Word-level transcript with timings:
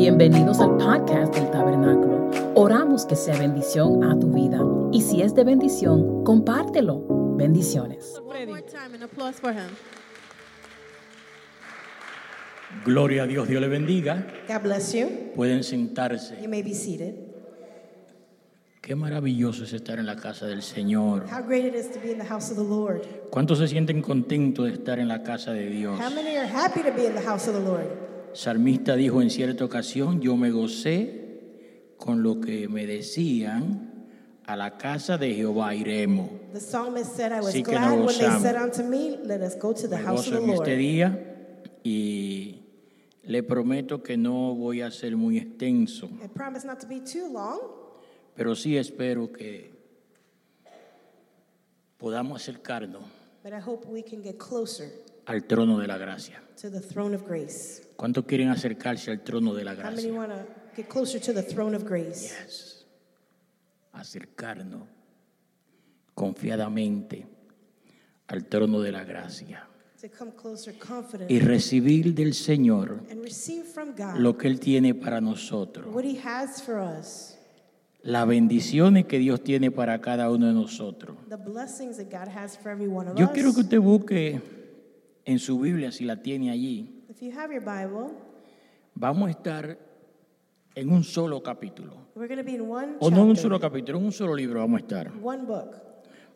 Bienvenidos 0.00 0.60
al 0.60 0.76
podcast 0.76 1.34
del 1.34 1.50
Tabernáculo. 1.50 2.30
Oramos 2.54 3.04
que 3.04 3.16
sea 3.16 3.36
bendición 3.36 4.04
a 4.04 4.16
tu 4.16 4.28
vida 4.28 4.60
y 4.92 5.02
si 5.02 5.22
es 5.22 5.34
de 5.34 5.42
bendición, 5.42 6.22
compártelo. 6.22 7.34
Bendiciones. 7.36 8.14
Gloria 12.84 13.24
a 13.24 13.26
Dios, 13.26 13.48
Dios 13.48 13.60
le 13.60 13.66
bendiga. 13.66 14.24
God 14.46 14.62
bless 14.62 14.92
you. 14.92 15.08
Pueden 15.34 15.58
You 15.58 15.64
sentarse. 15.64 16.46
may 16.46 16.62
be 16.62 16.74
seated. 16.74 17.16
Qué 18.80 18.94
maravilloso 18.94 19.64
es 19.64 19.72
estar 19.72 19.98
en 19.98 20.06
la 20.06 20.14
casa 20.14 20.46
del 20.46 20.62
Señor. 20.62 21.24
How 21.28 21.42
great 21.44 21.64
it 21.64 21.74
is 21.74 21.90
to 21.90 21.98
be 21.98 22.12
in 22.12 22.18
the 22.18 22.24
house 22.24 22.52
of 22.52 22.56
the 22.56 22.62
Lord. 22.62 23.02
¿Cuántos 23.30 23.58
se 23.58 23.66
sienten 23.66 24.00
contentos 24.00 24.66
de 24.66 24.74
estar 24.74 25.00
en 25.00 25.08
la 25.08 25.24
casa 25.24 25.52
de 25.52 25.68
Dios? 25.68 25.98
How 25.98 26.14
many 26.14 26.36
are 26.36 26.46
happy 26.46 26.82
to 26.82 26.92
be 26.92 27.04
in 27.04 27.14
the 27.16 27.26
house 27.26 27.48
of 27.48 27.54
the 27.56 27.60
Lord? 27.60 28.06
Salmista 28.34 28.96
dijo 28.96 29.22
en 29.22 29.30
cierta 29.30 29.64
ocasión, 29.64 30.20
yo 30.20 30.36
me 30.36 30.50
gocé 30.50 31.28
con 31.96 32.22
lo 32.22 32.40
que 32.40 32.68
me 32.68 32.86
decían, 32.86 33.88
a 34.48 34.56
la 34.56 34.78
casa 34.78 35.18
de 35.18 35.34
Jehová 35.34 35.74
iremos. 35.74 36.30
The 36.54 36.60
psalmist 36.60 37.16
said, 37.16 37.32
I 37.32 37.40
was 37.40 37.52
Sí 37.52 37.62
que 37.62 37.72
glad 37.72 37.98
when 37.98 38.06
they 38.06 38.40
said 38.40 38.56
unto 38.56 38.82
me, 38.82 39.18
Let 39.22 39.42
us 39.42 39.56
go 39.56 39.74
to 39.74 39.86
the 39.86 39.98
Me 39.98 40.02
house 40.04 40.26
of 40.28 40.38
the 40.38 40.42
en 40.42 40.50
este 40.50 40.76
día 40.76 41.58
y 41.84 42.62
le 43.24 43.42
prometo 43.42 44.02
que 44.02 44.16
no 44.16 44.54
voy 44.54 44.80
a 44.80 44.90
ser 44.90 45.16
muy 45.16 45.36
extenso, 45.36 46.08
I 46.24 46.28
promise 46.28 46.66
not 46.66 46.80
to 46.80 46.86
be 46.86 47.00
too 47.00 47.30
long, 47.30 47.58
pero 48.34 48.54
sí 48.54 48.78
espero 48.78 49.30
que 49.30 49.70
podamos 51.98 52.40
acercarnos. 52.40 53.02
But 53.42 53.52
I 53.52 53.60
hope 53.60 53.86
we 53.86 54.02
can 54.02 54.22
get 54.22 54.38
closer 54.38 54.88
al 55.28 55.44
trono 55.44 55.78
de 55.78 55.86
la 55.86 55.98
gracia. 55.98 56.42
to 56.60 56.70
the 56.70 56.80
throne 56.80 57.14
of 57.14 57.22
grace. 57.26 57.82
¿Cuántos 57.96 58.24
quieren 58.24 58.48
acercarse 58.48 59.10
al 59.10 59.20
trono 59.22 59.54
de 59.54 59.64
la 59.64 59.72
How 59.72 59.76
many 59.90 60.10
gracia? 60.10 60.12
want 60.12 60.32
to 60.32 60.44
get 60.76 60.88
closer 60.88 61.20
to 61.20 61.32
the 61.32 61.42
throne 61.42 61.74
of 61.76 61.84
grace? 61.84 62.22
Yes. 62.44 62.84
Acercarnos 63.92 64.82
confiadamente 66.14 67.26
al 68.26 68.44
trono 68.46 68.80
de 68.80 68.92
la 68.92 69.04
gracia 69.04 69.64
To 70.00 70.08
come 70.16 70.32
closer 70.32 70.74
confident 70.78 71.28
y 71.30 71.40
recibir 71.40 72.14
del 72.14 72.32
Señor 72.34 73.00
and 73.10 73.22
receive 73.22 73.64
from 73.64 73.94
God 73.96 74.16
lo 74.18 74.36
que 74.38 74.46
Él 74.48 74.60
tiene 74.60 74.94
para 74.94 75.20
nosotros. 75.20 75.86
what 75.92 76.04
He 76.04 76.18
has 76.24 76.62
for 76.62 76.78
us, 76.78 77.36
Las 78.02 78.26
bendiciones 78.28 79.06
que 79.06 79.18
Dios 79.18 79.42
tiene 79.42 79.72
para 79.72 80.00
cada 80.00 80.30
uno 80.30 80.46
de 80.46 80.52
nosotros. 80.52 81.16
the 81.28 81.36
blessings 81.36 81.96
that 81.96 82.08
God 82.10 82.28
has 82.28 82.56
for 82.56 82.70
every 82.70 82.86
one 82.88 83.08
of 83.08 83.18
Yo 83.18 83.26
us. 83.26 83.32
quiero 83.32 83.52
que 83.52 83.60
usted 83.62 83.80
busque 83.80 84.40
en 85.28 85.38
su 85.38 85.58
Biblia, 85.58 85.92
si 85.92 86.04
la 86.04 86.22
tiene 86.22 86.50
allí, 86.50 87.04
If 87.10 87.20
you 87.22 87.30
have 87.38 87.52
your 87.52 87.62
Bible, 87.62 88.14
vamos 88.94 89.28
a 89.28 89.30
estar 89.30 89.78
en 90.74 90.90
un 90.90 91.04
solo 91.04 91.42
capítulo. 91.42 92.08
we're 92.14 92.26
going 92.28 92.38
to 92.38 92.44
be 92.44 92.54
in 92.54 92.62
one 92.68 92.96
O 93.00 93.10
no 93.10 93.16
en 93.16 93.22
un 93.22 93.28
chapter, 93.34 93.42
solo 93.42 93.60
capítulo, 93.60 93.98
en 93.98 94.04
un 94.06 94.12
solo 94.12 94.34
libro 94.34 94.60
vamos 94.60 94.78
a 94.78 94.82
estar. 94.82 95.12
one 95.22 95.44
book, 95.44 95.76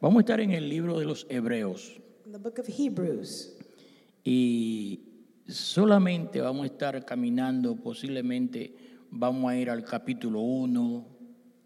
Vamos 0.00 0.18
a 0.18 0.20
estar 0.20 0.40
en 0.40 0.50
el 0.50 0.68
libro 0.68 0.98
de 0.98 1.04
los 1.06 1.26
Hebreos. 1.30 2.00
in 2.26 2.32
the 2.32 2.38
book 2.38 2.58
of 2.58 2.66
Hebrews. 2.68 3.56
Y 4.24 5.00
solamente 5.48 6.40
vamos 6.40 6.64
a 6.64 6.66
estar 6.66 7.04
caminando, 7.04 7.76
posiblemente 7.76 8.74
vamos 9.10 9.50
a 9.50 9.56
ir 9.56 9.70
al 9.70 9.84
capítulo 9.84 10.40
1, 10.40 11.06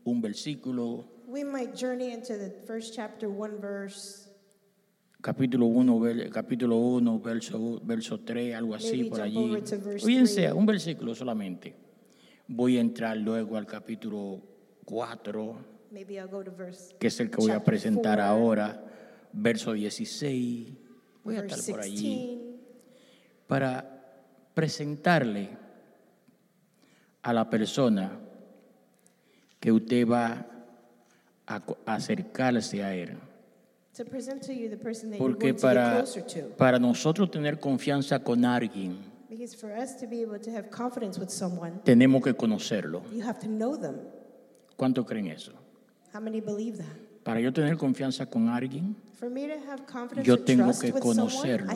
un 0.04 0.20
versículo, 0.20 1.04
We 1.27 1.42
might 1.44 1.74
journey 1.74 2.12
into 2.12 2.36
the 2.38 2.50
first 2.66 2.94
chapter, 2.94 3.28
one 3.28 3.58
verse, 3.60 4.25
capítulo 5.20 5.67
1, 5.67 6.00
ver- 6.00 6.31
capítulo 6.31 6.77
1, 6.77 7.20
verso, 7.20 7.81
verso 7.84 8.20
3, 8.20 8.55
algo 8.55 8.75
así 8.75 8.92
Maybe 8.98 9.11
por 9.11 9.20
allí. 9.20 10.27
sea, 10.27 10.55
un 10.55 10.67
versículo 10.67 11.14
solamente. 11.14 11.75
Voy 12.48 12.78
a 12.78 12.81
entrar 12.81 13.17
luego 13.17 13.56
al 13.56 13.67
capítulo 13.67 14.41
4, 14.84 15.56
maybe 15.91 16.14
I'll 16.14 16.28
go 16.28 16.44
to 16.44 16.53
verse, 16.53 16.94
que 16.98 17.09
es 17.09 17.19
el 17.20 17.31
que 17.31 17.39
voy 17.39 17.50
a 17.50 17.64
presentar 17.64 18.20
ahora, 18.20 18.84
verso 19.33 19.72
16. 19.72 20.69
Voy 21.25 21.37
a 21.37 21.41
estar 21.41 21.59
por 21.75 21.81
allí. 21.81 21.97
16. 21.97 22.38
para 23.49 23.93
presentarle 24.55 25.50
a 27.22 27.32
la 27.32 27.50
persona 27.50 28.12
que 29.59 29.72
usted 29.72 30.06
va 30.09 30.47
a 31.47 31.62
acercarse 31.87 32.82
a 32.84 32.94
él. 32.94 33.16
Porque 35.18 35.54
para, 35.54 36.04
para 36.56 36.78
nosotros 36.78 37.30
tener 37.30 37.58
confianza 37.58 38.18
con 38.18 38.44
alguien, 38.44 38.96
Because 39.28 39.54
for 39.56 39.70
us 39.70 39.96
to 39.96 40.06
be 40.06 40.22
able 40.22 40.38
to 40.38 40.50
have 40.50 40.70
confidence 40.70 41.18
with 41.18 41.30
someone, 41.30 41.80
tenemos 41.84 42.22
que 42.22 42.34
conocerlo. 42.34 43.02
you 43.12 43.22
have 43.22 43.38
to 43.40 43.48
know 43.48 43.76
them. 43.76 43.96
¿Cuánto 44.76 45.04
creen 45.04 45.28
eso? 45.28 45.52
How 46.12 46.20
many 46.20 46.40
believe 46.40 46.78
that? 46.78 46.96
Para 47.24 47.40
yo 47.40 47.52
tener 47.52 47.76
confianza 47.76 48.26
con 48.26 48.48
alguien, 48.48 48.94
For 49.18 49.28
me 49.28 49.48
to 49.48 49.54
have 49.68 49.84
confidence 49.86 50.26
Yo 50.26 50.38
tengo 50.38 50.72
que 50.78 50.92
conocerlo. 50.92 51.72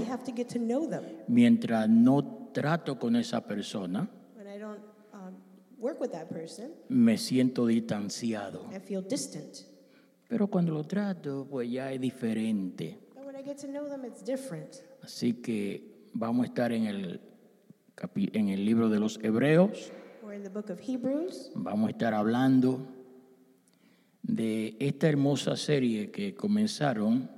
Mientras 1.26 1.88
no 1.88 2.48
trato 2.52 2.98
con 2.98 3.16
esa 3.16 3.40
persona, 3.40 4.08
When 4.36 4.46
I 4.46 4.58
don't 4.58 4.80
um, 5.12 5.34
work 5.78 6.00
with 6.00 6.12
that 6.12 6.28
person, 6.28 6.70
me 6.88 7.16
siento 7.18 7.66
distanciado. 7.66 8.68
Pero 10.30 10.46
cuando 10.46 10.72
lo 10.72 10.84
trato, 10.84 11.46
pues 11.50 11.68
ya 11.70 11.92
es 11.92 12.00
diferente. 12.00 12.98
But 13.14 13.26
when 13.26 13.36
I 13.36 13.42
get 13.42 13.58
to 13.58 13.66
know 13.66 13.86
them, 13.88 14.04
it's 14.06 14.24
different. 14.24 14.76
Así 15.02 15.34
que 15.42 16.06
vamos 16.14 16.44
a 16.44 16.46
estar 16.48 16.72
en 16.72 16.86
el, 16.86 17.20
capi- 17.96 18.30
en 18.32 18.48
el 18.48 18.64
libro 18.64 18.88
de 18.88 18.98
los 19.00 19.18
Hebreos, 19.22 19.90
We're 20.22 20.36
in 20.36 20.42
the 20.44 20.48
book 20.48 20.70
of 20.70 20.78
Hebrews. 20.80 21.50
vamos 21.56 21.88
a 21.88 21.90
estar 21.90 22.14
hablando 22.14 22.86
de 24.22 24.76
esta 24.78 25.08
hermosa 25.08 25.56
serie 25.56 26.10
que 26.10 26.34
comenzaron 26.34 27.28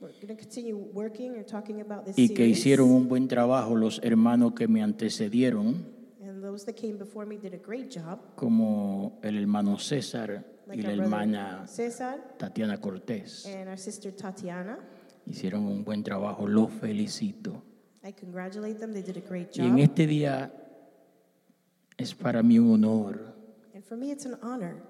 We're 0.00 0.12
going 0.26 0.28
to 0.28 0.36
continue 0.36 0.74
working 0.94 1.34
and 1.36 1.44
talking 1.46 1.82
about 1.82 2.06
this 2.06 2.16
y 2.16 2.28
que 2.28 2.36
series. 2.36 2.58
hicieron 2.58 2.90
un 2.90 3.06
buen 3.08 3.28
trabajo 3.28 3.76
los 3.76 4.00
hermanos 4.02 4.54
que 4.54 4.66
me 4.66 4.82
antecedieron, 4.82 5.84
And 6.26 6.42
those 6.42 6.64
that 6.64 6.74
came 6.76 6.96
before 6.96 7.26
me 7.26 7.36
did 7.36 7.52
a 7.52 7.58
great 7.58 7.90
job. 7.94 8.18
como 8.36 9.18
el 9.22 9.36
hermano 9.36 9.78
César 9.78 10.42
y 10.74 10.82
la 10.82 10.92
hermana 10.92 11.66
Cesar 11.66 12.36
Tatiana 12.38 12.78
Cortés. 12.80 13.46
and 13.46 13.68
our 13.68 13.78
sister 13.78 14.10
Tatiana. 14.14 14.78
Hicieron 15.26 15.66
un 15.66 15.84
buen 15.84 16.02
trabajo, 16.02 16.46
los 16.48 16.70
felicito. 16.72 17.62
I 18.02 18.12
congratulate 18.12 18.78
them. 18.78 18.92
They 18.92 19.02
did 19.02 19.16
a 19.18 19.20
great 19.28 19.50
Y 19.56 19.60
en 19.62 19.72
job. 19.72 19.78
este 19.80 20.06
día 20.06 20.52
es 21.98 22.14
para 22.14 22.42
mí 22.42 22.58
un 22.58 22.72
honor 22.84 23.34
And 23.74 23.84
for 23.84 23.96
me, 23.96 24.10
it's 24.10 24.26
an 24.26 24.38
honor 24.42 24.82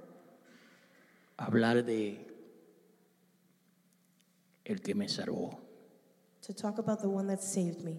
hablar 1.36 1.84
de 1.84 2.26
el 4.64 4.80
que 4.80 4.94
me 4.94 5.08
salvó, 5.08 5.58
to 6.42 6.52
talk 6.54 6.78
about 6.78 7.00
the 7.00 7.08
one 7.08 7.26
that 7.26 7.40
saved 7.42 7.82
me, 7.84 7.98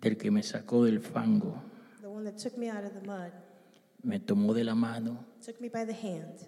del 0.00 0.16
que 0.16 0.30
me 0.30 0.42
sacó 0.42 0.84
del 0.84 1.00
fango, 1.00 1.54
the 2.00 2.08
one 2.08 2.24
that 2.24 2.36
took 2.38 2.56
me 2.58 2.68
out 2.68 2.84
of 2.84 2.92
the 2.94 3.06
mud, 3.06 3.30
me 4.02 4.18
tomó 4.18 4.52
de 4.54 4.64
la 4.64 4.74
mano 4.74 5.24
took 5.44 5.60
me 5.60 5.68
by 5.68 5.84
the 5.84 5.92
hand, 5.94 6.46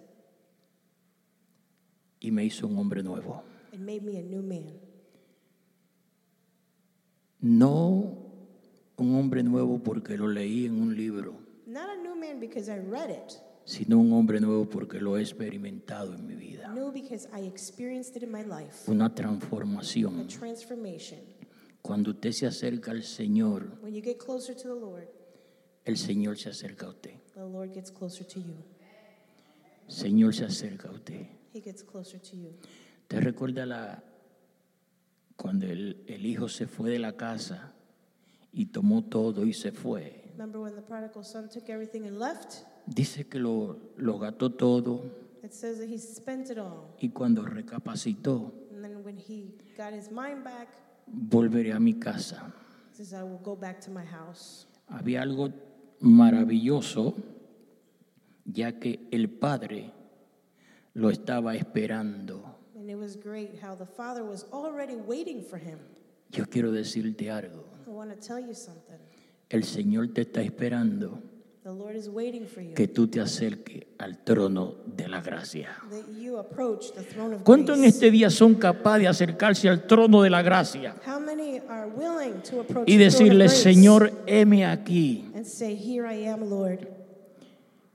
y 2.19 2.31
me 2.31 2.43
hizo 2.45 2.67
un 2.67 2.77
hombre 2.77 3.03
nuevo. 3.03 3.43
and 3.73 3.85
made 3.85 4.01
me 4.03 4.17
a 4.17 4.23
new 4.23 4.41
man. 4.41 4.73
No 7.39 8.17
un 8.97 9.15
hombre 9.15 9.43
nuevo 9.43 9.77
porque 9.83 10.17
lo 10.17 10.27
leí 10.27 10.65
en 10.65 10.81
un 10.81 10.95
libro, 10.95 11.35
Not 11.67 11.89
a 11.89 11.95
new 11.97 12.15
man 12.15 12.39
because 12.39 12.69
I 12.71 12.79
read 12.79 13.09
it, 13.11 13.33
sino 13.65 13.99
un 13.99 14.11
hombre 14.13 14.39
nuevo 14.39 14.65
porque 14.65 14.99
lo 14.99 15.17
he 15.17 15.21
experimentado 15.21 16.15
en 16.15 16.25
mi 16.25 16.33
vida. 16.35 16.73
new 16.73 16.91
because 16.91 17.27
I 17.33 17.41
experienced 17.45 18.15
it 18.15 18.23
in 18.23 18.31
my 18.31 18.43
life. 18.43 18.89
Una 18.89 19.05
A 19.05 19.13
transformación. 19.13 20.27
transformation. 20.27 21.19
Cuando 21.83 22.11
usted 22.11 22.31
se 22.31 22.47
acerca 22.47 22.91
al 22.91 23.03
Señor, 23.03 23.77
When 23.81 23.93
you 23.93 24.01
get 24.01 24.17
closer 24.17 24.55
to 24.55 24.63
the 24.67 24.79
Lord, 24.79 25.07
el 25.85 25.95
Señor 25.97 26.37
se 26.37 26.49
acerca 26.49 26.87
a 26.87 26.89
usted. 26.89 27.11
the 27.35 27.45
Lord 27.45 27.71
gets 27.73 27.91
closer 27.91 28.25
to 28.25 28.39
you. 28.39 28.55
Señor 29.87 30.33
se 30.35 30.45
acerca 30.45 30.89
a 30.89 30.91
usted. 30.91 31.25
He 31.53 31.61
gets 31.61 31.83
closer 31.83 32.19
to 32.19 32.35
you. 32.35 32.51
¿Te 33.07 33.19
recuerda 33.21 33.65
la, 33.65 34.03
cuando 35.35 35.65
el, 35.65 36.03
el 36.07 36.25
hijo 36.25 36.49
se 36.49 36.67
fue 36.67 36.89
de 36.91 36.99
la 36.99 37.13
casa 37.15 37.73
y 38.51 38.65
tomó 38.67 39.03
todo 39.03 39.45
y 39.45 39.53
se 39.53 39.71
fue? 39.71 40.23
Remember 40.37 40.61
when 40.61 40.75
the 40.75 40.81
prodigal 40.81 41.23
son 41.23 41.49
took 41.49 41.69
everything 41.69 42.03
and 42.05 42.19
left? 42.19 42.63
Dice 42.85 43.27
que 43.27 43.39
lo, 43.39 43.77
lo 43.97 44.19
gastó 44.19 44.51
todo 44.51 45.01
It 45.43 45.53
says 45.53 45.77
that 45.79 45.87
he 45.87 45.97
spent 45.97 46.49
it 46.49 46.57
all. 46.57 46.93
y 46.99 47.09
cuando 47.09 47.43
recapacitó, 47.45 48.51
And 48.73 48.83
then 48.83 49.03
when 49.03 49.17
he 49.17 49.53
got 49.77 49.93
his 49.93 50.11
mind 50.11 50.43
back, 50.43 50.67
volveré 51.07 51.73
a 51.73 51.79
mi 51.79 51.93
casa. 51.93 52.53
he 52.91 52.97
says, 53.03 53.13
I 53.13 53.23
will 53.23 53.39
go 53.41 53.55
back 53.55 53.79
to 53.81 53.91
my 53.91 54.03
house. 54.05 54.67
Había 54.89 55.21
algo 55.21 55.51
maravilloso, 56.01 57.15
ya 58.51 58.79
que 58.79 59.07
el 59.11 59.29
padre 59.29 59.91
lo 60.93 61.09
estaba 61.09 61.55
esperando. 61.55 62.55
And 62.75 62.89
it 62.89 62.95
was 62.97 63.15
great 63.17 63.59
how 63.61 63.75
the 63.75 63.85
father 63.85 64.23
was 64.23 64.45
already 64.51 64.95
waiting 64.95 65.43
for 65.43 65.59
him. 65.59 65.79
Yo 66.31 66.45
quiero 66.45 66.71
decirte 66.71 67.29
algo. 67.29 67.65
I 67.85 67.89
want 67.89 68.09
to 68.09 68.15
tell 68.17 68.39
you 68.39 68.53
something. 68.53 68.97
El 69.49 69.63
Señor 69.63 70.13
te 70.13 70.21
está 70.21 70.41
esperando 70.41 71.19
The 71.63 71.71
Lord 71.73 71.95
is 71.97 72.07
waiting 72.09 72.45
for 72.47 72.61
you. 72.61 72.73
que 72.73 72.87
tú 72.87 73.07
te 73.07 73.19
acerques 73.19 73.85
al 73.97 74.23
trono 74.23 74.75
de 74.85 75.07
la 75.09 75.21
gracia. 75.21 75.69
That 75.89 76.07
you 76.17 76.37
approach 76.37 76.91
the 76.93 77.03
throne 77.03 77.35
of 77.35 77.43
¿Cuántos 77.43 77.77
en 77.77 77.83
este 77.85 78.09
día 78.11 78.29
son 78.29 78.55
capaces 78.55 79.01
de 79.01 79.07
acercarse 79.09 79.67
al 79.69 79.85
trono 79.85 80.21
de 80.21 80.29
la 80.29 80.41
gracia 80.41 80.95
How 81.05 81.19
many 81.19 81.59
are 81.69 81.87
willing 81.87 82.41
to 82.49 82.61
approach 82.61 82.87
y 82.89 82.97
the 82.97 83.09
throne 83.09 83.29
decirle, 83.29 83.45
of 83.45 83.51
grace 83.51 83.63
Señor, 83.63 84.11
heme 84.27 84.65
aquí? 84.65 85.29
and 85.35 85.45
say, 85.45 85.75
Here 85.75 86.05
I 86.09 86.25
am, 86.27 86.49
Lord. 86.49 86.87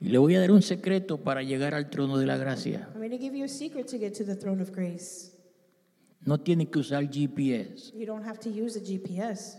Y 0.03 0.09
le 0.09 0.19
voy 0.19 0.35
a 0.35 0.41
dar 0.41 0.51
un 0.51 0.63
secreto 0.63 1.19
para 1.19 1.45
llegar 1.45 1.75
al 1.75 1.89
trono 1.89 2.19
de 2.19 2.27
la 2.27 2.37
gracia. 2.37 2.89
I'm 2.93 2.99
going 2.99 3.11
to 3.11 3.19
give 3.19 3.37
you 3.37 3.45
a 3.45 3.49
secret 3.49 3.87
to 3.87 3.99
get 3.99 4.15
to 4.15 4.25
the 4.25 4.35
throne 4.35 4.61
of 4.61 4.73
grace. 4.73 5.31
No 6.25 6.39
tiene 6.39 6.69
que 6.69 6.81
usar 6.81 7.09
GPS. 7.09 7.93
You 7.95 8.05
don't 8.05 8.27
have 8.27 8.41
to 8.41 8.51
use 8.51 8.77
a 8.77 8.83
GPS. 8.83 9.59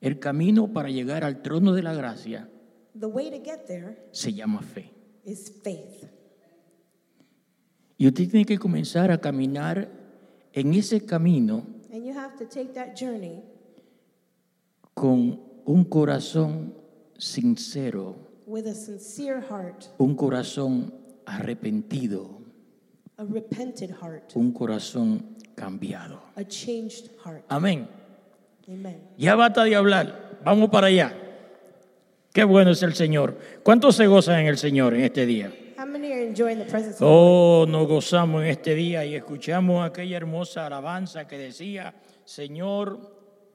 El 0.00 0.18
camino 0.18 0.72
para 0.72 0.88
llegar 0.88 1.24
al 1.24 1.42
trono 1.42 1.74
de 1.74 1.82
la 1.82 1.92
gracia 1.92 2.48
The 2.98 3.04
way 3.06 3.30
to 3.30 3.36
get 3.44 3.66
there 3.66 4.08
se 4.12 4.32
llama 4.32 4.62
fe. 4.62 4.90
is 5.24 5.52
faith. 5.62 6.08
Y 7.98 8.06
usted 8.06 8.30
tiene 8.30 8.46
que 8.46 8.56
comenzar 8.58 9.10
a 9.10 9.20
caminar 9.20 9.90
en 10.54 10.72
ese 10.72 11.04
camino 11.04 11.66
And 11.92 12.02
you 12.06 12.14
have 12.16 12.38
to 12.38 12.46
take 12.46 12.72
that 12.72 12.94
journey 12.98 13.42
con 14.94 15.38
un 15.66 15.84
corazón 15.84 16.74
sincero, 17.18 18.29
with 18.50 18.66
a 18.66 18.74
sincere 18.74 19.40
heart, 19.40 19.86
un 19.98 20.16
corazón 20.16 20.92
arrepentido, 21.24 22.42
a 23.16 23.24
repented 23.24 23.90
heart, 23.90 24.32
un 24.34 24.52
corazón 24.52 25.36
cambiado. 25.54 26.20
a 26.36 26.42
changed 26.44 27.10
heart. 27.24 27.44
Amén. 27.48 27.86
Amen. 28.68 29.00
Ya 29.16 29.36
basta 29.36 29.64
de 29.64 29.74
hablar. 29.76 30.38
Vamos 30.44 30.68
para 30.70 30.88
allá. 30.88 31.12
Qué 32.32 32.44
bueno 32.44 32.70
es 32.70 32.82
el 32.82 32.94
Señor. 32.94 33.36
¿Cuántos 33.62 33.96
se 33.96 34.06
gozan 34.06 34.40
en 34.40 34.46
el 34.46 34.58
Señor 34.58 34.94
en 34.94 35.02
este 35.02 35.26
día? 35.26 35.52
How 35.78 35.86
many 35.86 36.12
are 36.12 36.22
enjoying 36.22 36.58
the 36.58 36.64
presence 36.64 36.94
of 36.94 36.98
the 36.98 37.04
Oh, 37.06 37.66
nos 37.66 37.86
gozamos 37.88 38.42
en 38.42 38.48
este 38.48 38.74
día 38.74 39.04
y 39.04 39.14
escuchamos 39.14 39.84
aquella 39.84 40.16
hermosa 40.16 40.66
alabanza 40.66 41.26
que 41.26 41.38
decía, 41.38 41.94
Señor, 42.24 42.98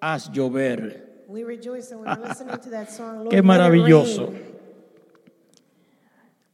haz 0.01 0.31
llover. 0.31 1.23
We 1.27 1.43
rejoice 1.43 1.91
and 1.93 2.01
we're 2.01 2.27
listening 2.27 2.57
to 2.59 2.69
that 2.71 2.89
song. 2.89 3.17
Lord, 3.23 3.29
Qué 3.29 3.41
maravilloso. 3.41 4.31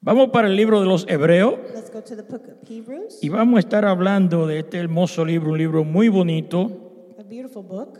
Vamos 0.03 0.30
para 0.30 0.48
el 0.48 0.56
libro 0.56 0.80
de 0.81 0.88
los 0.88 1.06
Hebreos 1.07 1.59
Let's 1.75 1.94
go 1.94 2.01
to 2.01 2.15
the 2.15 2.24
book 2.24 2.42
of 2.50 2.68
Hebrews, 2.68 3.19
y 3.21 3.30
vamos 3.30 3.57
a 3.57 3.59
estar 3.59 3.86
hablando 3.86 4.48
de 4.48 4.57
este 4.57 4.80
hermoso 4.80 5.24
libro, 5.24 5.51
un 5.51 5.59
libro 5.59 5.83
muy 5.83 6.09
bonito. 6.09 7.13
a 7.19 7.24
beautiful 7.24 7.63
book. 7.63 8.00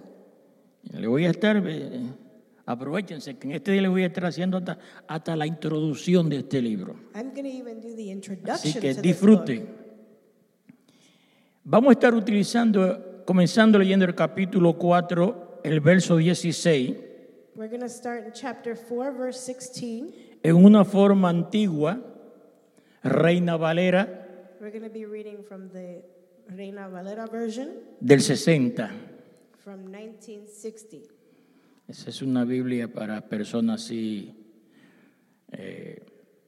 Le 0.98 1.06
voy 1.06 1.28
a 1.28 1.30
estar, 1.30 1.62
eh, 1.64 2.02
aprovechense 2.66 3.38
que 3.38 3.50
en 3.50 3.54
este 3.54 3.74
día 3.74 3.84
le 3.84 3.88
voy 3.88 4.02
a 4.02 4.08
estar 4.08 4.26
haciendo 4.26 4.58
hasta, 4.58 4.80
hasta 5.08 5.36
la 5.36 5.46
introducción 5.46 6.28
de 6.28 6.38
este 6.38 6.60
libro. 6.60 6.96
I'm 7.14 7.36
going 7.36 7.44
to 7.44 7.50
even 7.50 7.80
do 7.80 7.96
the 7.96 8.52
Así 8.52 8.74
que 8.80 8.96
disfruten. 8.96 9.70
Vamos 11.64 11.90
a 11.90 11.94
estar 11.94 12.16
utilizando, 12.16 13.22
comenzando 13.28 13.78
leyendo 13.78 14.06
el 14.06 14.16
capítulo 14.16 14.74
4, 14.74 15.60
el 15.64 15.80
verso 15.82 16.18
16, 16.18 17.12
We're 17.54 17.68
going 17.68 17.82
to 17.82 17.90
start 17.90 18.26
in 18.26 18.32
chapter 18.34 18.76
4, 18.76 19.12
verse 19.12 19.40
16. 19.40 20.31
En 20.44 20.56
una 20.56 20.86
forma 20.86 21.30
antigua, 21.30 22.00
Reina 23.04 23.58
Valera 23.58 24.18
We're 24.60 24.72
going 24.72 24.84
to 24.84 24.94
be 24.94 25.06
reading 25.06 25.44
from 25.44 25.70
the 25.70 26.04
Reina 26.56 26.88
Valera 26.88 27.26
version 27.28 27.70
del 28.00 28.22
60. 28.22 28.90
from 29.64 29.86
1960. 29.92 31.02
Esa 31.88 32.10
es 32.10 32.22
una 32.22 32.46
Biblia 32.46 32.88
para 32.88 33.22
personas 33.28 33.84
así 33.86 34.36
eh, 35.52 36.04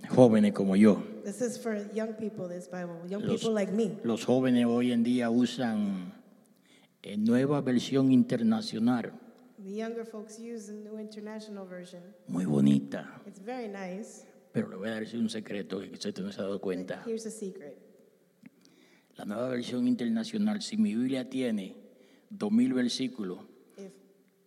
jóvenes 0.09 0.53
como 0.53 0.75
yo. 0.75 1.01
This 1.25 1.41
is 1.41 1.57
for 1.59 1.75
young 1.93 2.13
people, 2.13 2.47
this 2.47 2.67
Bible, 2.69 2.99
young 3.09 3.23
Los- 3.23 3.41
people 3.41 3.53
like 3.53 3.71
me. 3.73 3.97
Los 4.03 4.25
jóvenes 4.25 4.65
hoy 4.67 4.91
en 4.91 5.03
día 5.03 5.29
usan 5.31 6.13
eh, 7.01 7.17
nueva 7.17 7.61
versión 7.61 8.11
internacional, 8.11 9.11
The 9.63 9.71
younger 9.71 10.03
folks 10.05 10.37
use 10.39 10.67
the 10.67 10.73
New 10.73 10.99
International 10.99 11.65
Version. 11.65 12.01
muy 12.27 12.45
bonita. 12.45 13.21
It's 13.25 13.39
very 13.39 13.67
nice. 13.69 14.25
Pero 14.51 14.67
le 14.69 14.75
voy 14.75 14.89
a 14.89 14.99
decir 14.99 15.19
un 15.19 15.29
secreto 15.29 15.79
que 15.79 15.93
usted 15.93 16.17
no 16.19 16.31
se 16.31 16.41
ha 16.41 16.43
dado 16.43 16.59
cuenta. 16.59 17.01
Here's 17.05 17.25
a 17.25 17.31
secret. 17.31 17.77
La 19.15 19.25
nueva 19.25 19.47
versión 19.49 19.87
internacional, 19.87 20.61
si 20.61 20.75
mi 20.75 20.95
Biblia 20.95 21.29
tiene 21.29 21.75
dos 22.29 22.51
mil 22.51 22.73
versículos, 22.73 23.39
If 23.77 23.91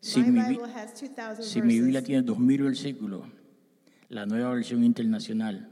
Si 0.00 0.20
my 0.20 0.30
mi 0.30 0.58
has 0.74 1.00
2,000 1.00 1.42
si 1.42 1.62
mi 1.62 1.80
Biblia 1.80 2.02
tiene 2.02 2.22
dos 2.22 2.38
mil 2.38 2.62
versículos, 2.62 3.22
la 4.08 4.26
nueva 4.26 4.50
versión 4.50 4.84
internacional 4.84 5.68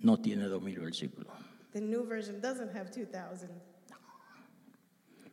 no 0.00 0.18
tiene 0.20 0.44
dos 0.46 0.62
mil 0.62 0.78
versículos. 0.80 1.32
the 1.72 1.80
new 1.80 2.02
version 2.04 2.40
doesn't 2.40 2.74
have 2.74 2.90
2,000 2.90 3.48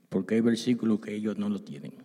Porque 0.10 0.36
hay 0.36 0.42
versículos 0.42 1.00
que 1.00 1.14
ellos 1.16 1.38
no 1.38 1.50
lo 1.50 1.62
tienen. 1.62 2.05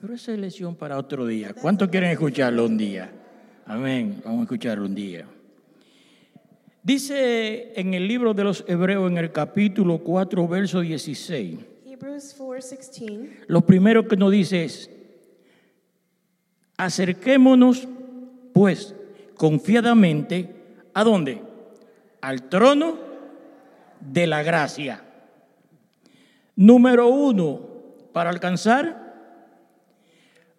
Pero 0.00 0.14
esa 0.14 0.32
es 0.32 0.38
lección 0.38 0.74
para 0.76 0.96
otro 0.96 1.26
día. 1.26 1.52
¿Cuántos 1.52 1.88
quieren 1.88 2.10
escucharlo 2.10 2.64
un 2.64 2.78
día? 2.78 3.12
Amén. 3.66 4.22
Vamos 4.24 4.40
a 4.40 4.42
escucharlo 4.44 4.86
un 4.86 4.94
día. 4.94 5.26
Dice 6.82 7.78
en 7.78 7.92
el 7.92 8.08
libro 8.08 8.32
de 8.32 8.44
los 8.44 8.64
Hebreos, 8.66 9.10
en 9.10 9.18
el 9.18 9.30
capítulo 9.30 9.98
4, 9.98 10.48
verso 10.48 10.80
16, 10.80 11.58
Hebrews 11.86 12.36
4:16 12.38 13.28
lo 13.46 13.60
primero 13.66 14.08
que 14.08 14.16
nos 14.16 14.30
dice 14.32 14.64
es, 14.64 14.90
acerquémonos 16.76 17.88
pues 18.52 18.94
confiadamente, 19.36 20.54
¿a 20.94 21.04
dónde? 21.04 21.42
Al 22.20 22.48
trono 22.48 22.98
de 24.00 24.26
la 24.26 24.42
gracia. 24.42 25.04
Número 26.56 27.08
uno, 27.08 27.73
para 28.14 28.30
alcanzar 28.30 29.12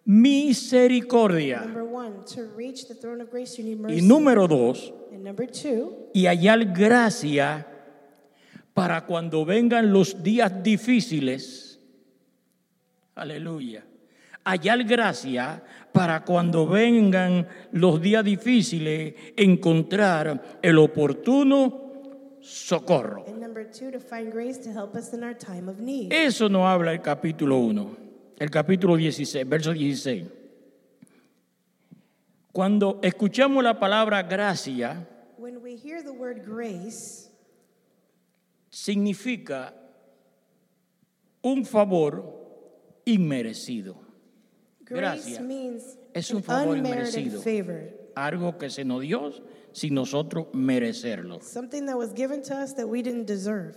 misericordia. 0.04 1.62
Number 1.62 1.84
1 1.84 2.24
to 2.34 2.42
reach 2.54 2.86
the 2.86 2.94
throne 2.94 3.22
of 3.22 3.30
grace 3.30 3.56
you 3.58 3.64
need 3.64 3.80
Y 3.90 4.02
número 4.02 4.46
dos, 4.46 4.92
and 5.10 5.24
number 5.24 5.46
2 5.46 6.10
y 6.12 6.26
hallar 6.26 6.66
gracia 6.66 7.66
para 8.74 9.06
cuando 9.06 9.46
vengan 9.46 9.90
los 9.90 10.22
días 10.22 10.62
difíciles. 10.62 11.80
Aleluya. 13.14 13.84
Hallar 14.44 14.84
gracia 14.84 15.64
para 15.92 16.24
cuando 16.24 16.68
vengan 16.68 17.48
los 17.72 18.02
días 18.02 18.22
difíciles, 18.22 19.14
encontrar 19.34 20.58
el 20.60 20.76
oportuno 20.76 21.85
socorro. 22.46 23.24
and 23.26 23.40
number 23.40 23.64
2 23.64 23.90
to 23.90 23.98
find 24.00 24.30
grace 24.30 24.58
to 24.58 24.70
help 24.72 24.94
us 24.94 25.12
in 25.12 25.22
our 25.24 25.34
time 25.34 25.68
of 25.68 25.80
need. 25.80 26.12
Eso 26.12 26.48
no 26.48 26.66
habla 26.66 26.92
el 26.92 27.00
capítulo 27.00 27.58
1, 27.58 27.96
el 28.38 28.48
capítulo 28.50 28.96
16, 28.96 29.44
verso 29.48 29.72
16. 29.72 30.26
Cuando 32.52 33.00
escuchamos 33.02 33.62
la 33.62 33.78
palabra 33.78 34.22
gracia, 34.22 35.06
When 35.38 35.60
we 35.62 35.76
hear 35.76 36.02
the 36.02 36.12
word 36.12 36.44
grace, 36.44 37.28
significa 38.70 39.74
un 41.42 41.64
favor 41.64 42.24
inmerecido. 43.04 43.96
grace 44.84 45.30
Gracia 45.30 45.40
means 45.42 45.98
es 46.14 46.30
un 46.30 46.42
favor 46.42 46.76
inmerecido. 46.78 47.40
favor. 47.42 47.90
Algo 48.16 48.56
que 48.56 48.70
se 48.70 48.82
nos 48.84 49.02
dio 49.02 49.30
sin 49.72 49.92
nosotros 49.94 50.46
merecerlo. 50.54 51.40
Something 51.42 51.84
that 51.86 51.96
was 51.96 52.14
given 52.14 52.42
to 52.44 52.54
us 52.54 52.74
that 52.76 52.86
we 52.88 53.02
didn't 53.02 53.26
deserve. 53.26 53.76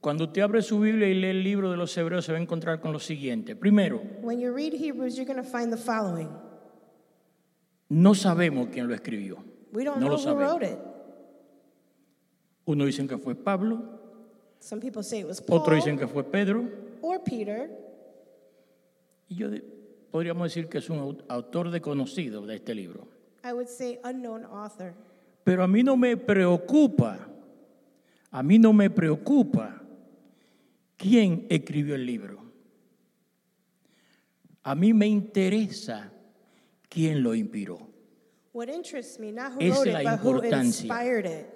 Cuando 0.00 0.24
usted 0.24 0.40
abre 0.40 0.62
su 0.62 0.80
Biblia 0.80 1.08
y 1.08 1.14
lee 1.14 1.28
el 1.28 1.42
libro 1.44 1.70
de 1.70 1.76
los 1.76 1.94
Hebreos, 1.94 2.24
se 2.24 2.32
va 2.32 2.38
a 2.38 2.40
encontrar 2.40 2.80
con 2.80 2.90
lo 2.90 2.98
siguiente. 2.98 3.54
Primero, 3.54 4.00
When 4.22 4.40
you 4.40 4.50
read 4.50 4.72
Hebrews, 4.72 5.16
you're 5.16 5.26
going 5.26 5.36
to 5.36 5.42
find 5.48 5.70
the 5.70 5.76
following. 5.76 6.30
no 7.90 8.14
sabemos 8.14 8.68
quién 8.72 8.88
lo 8.88 8.94
escribió. 8.94 9.36
We 9.74 9.84
don't 9.84 10.00
No 10.00 10.06
know 10.08 10.16
lo 10.16 10.22
who 10.22 10.38
wrote 10.38 10.64
sabemos. 10.64 10.72
it. 10.72 10.78
Uno 12.64 12.84
dicen 12.86 13.06
que 13.08 13.18
fue 13.18 13.34
Pablo, 13.34 13.82
Some 14.60 14.80
people 14.80 15.02
say 15.02 15.20
it 15.20 15.26
was 15.26 15.40
Paul 15.42 15.58
otros 15.60 15.76
dicen 15.84 15.98
que 15.98 16.06
fue 16.06 16.22
Pedro, 16.24 16.64
or 17.02 17.22
Peter. 17.22 17.68
y 19.28 19.34
yo 19.36 19.50
de- 19.50 19.62
podríamos 20.10 20.44
decir 20.48 20.66
que 20.68 20.78
es 20.78 20.88
un 20.88 20.98
au- 20.98 21.22
autor 21.28 21.70
desconocido 21.70 22.46
de 22.46 22.54
este 22.56 22.74
libro. 22.74 23.06
I 23.42 23.52
would 23.52 23.68
say 23.68 23.98
unknown 24.04 24.44
author. 24.44 24.94
Pero 25.44 25.62
a 25.64 25.68
mí 25.68 25.82
no 25.82 25.96
me 25.96 26.16
preocupa, 26.16 27.18
a 28.30 28.42
mí 28.42 28.58
no 28.58 28.72
me 28.72 28.90
preocupa 28.90 29.80
quién 30.96 31.46
escribió 31.48 31.94
el 31.94 32.04
libro. 32.06 32.38
A 34.62 34.74
mí 34.74 34.92
me 34.92 35.06
interesa 35.06 36.12
quién 36.88 37.22
lo 37.22 37.34
inspiró. 37.34 37.78
What 38.52 38.68
interests 38.68 39.18
me, 39.18 39.32
not 39.32 39.52
who 39.54 39.60
es 39.60 39.86
it, 39.86 39.92
la 39.92 40.16
but 40.16 40.20
who 40.22 40.34
importancia. 40.34 40.64
inspired 40.84 41.26
it. 41.26 41.46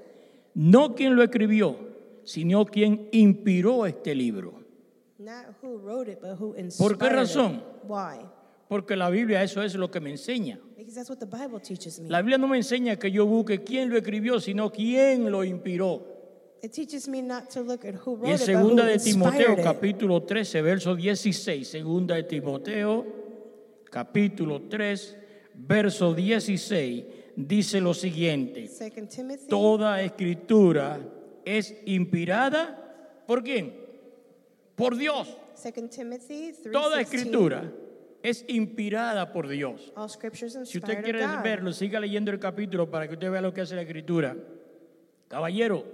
No 0.55 0.95
quién 0.95 1.14
lo 1.17 1.23
escribió, 1.23 1.76
sino 2.25 2.64
quién 2.64 3.09
inspiró 3.12 3.85
este 3.85 4.14
libro. 4.14 4.55
Not 5.19 5.55
who 5.61 5.76
wrote 5.79 6.09
it, 6.09 6.21
but 6.21 6.37
who 6.38 6.55
¿Por 6.79 6.97
qué 6.97 7.07
inspired 7.07 7.14
razón? 7.14 7.55
it. 7.57 7.62
Why? 7.88 8.25
Porque 8.68 8.97
la 8.97 9.11
Biblia 9.11 9.42
eso 9.42 9.62
es 9.62 9.75
lo 9.75 9.90
que 9.90 10.00
me 10.00 10.11
enseña. 10.11 10.59
Because 10.76 10.94
that's 10.94 11.11
what 11.11 11.18
the 11.18 11.26
Bible 11.26 11.61
teaches 11.61 12.00
me. 12.00 12.09
La 12.09 12.21
Biblia 12.21 12.38
no 12.38 12.49
me 12.49 12.56
enseña 12.56 12.99
que 12.99 13.11
yo 13.11 13.26
busque 13.26 13.62
quién 13.62 13.90
lo 13.90 13.97
escribió, 13.97 14.40
sino 14.40 14.71
quién 14.71 15.30
lo 15.30 15.44
inspiró. 15.44 16.14
It 16.62 16.73
teaches 16.73 17.09
me 17.09 17.21
not 17.21 17.50
to 17.50 17.62
look 17.62 17.85
at 17.85 17.94
who 17.94 18.18
Y 18.23 18.30
en 18.30 18.38
wrote 18.38 18.42
it, 18.42 18.47
but 18.47 18.56
who 18.56 18.62
segunda 18.62 18.87
de 18.87 18.99
Timoteo, 18.99 19.56
capítulo 19.56 20.23
13, 20.23 20.62
verso 20.62 20.94
16. 20.94 21.68
Segunda 21.68 22.14
de 22.14 22.23
Timoteo, 22.23 23.04
capítulo 23.90 24.62
3, 24.62 25.16
verso 25.54 26.14
16, 26.14 27.04
dice 27.37 27.80
lo 27.80 27.92
siguiente. 27.92 28.68
Timothy, 29.09 29.47
Toda 29.47 30.00
escritura 30.02 31.00
es 31.44 31.76
inspirada 31.85 33.23
por 33.26 33.42
quién? 33.42 33.75
Por 34.75 34.97
Dios. 34.97 35.37
Second 35.54 35.90
Timothy 35.90 36.52
3, 36.62 36.73
Toda 36.73 37.00
escritura 37.00 37.71
es 38.25 38.43
inspirada 38.49 39.33
por 39.33 39.49
Dios. 39.49 39.93
All 39.95 40.09
scriptures 40.09 40.59
Si 40.64 40.78
usted 40.78 41.04
quiere 41.04 41.26
verlo, 41.43 41.73
siga 41.73 42.00
leyendo 42.00 42.31
el 42.31 42.38
capítulo 42.38 42.90
para 42.90 43.07
que 43.07 43.14
usted 43.14 43.31
vea 43.31 43.43
lo 43.43 43.52
que 43.52 43.61
hace 43.61 43.75
la 43.76 43.83
escritura. 43.83 44.35
Caballero, 45.28 45.85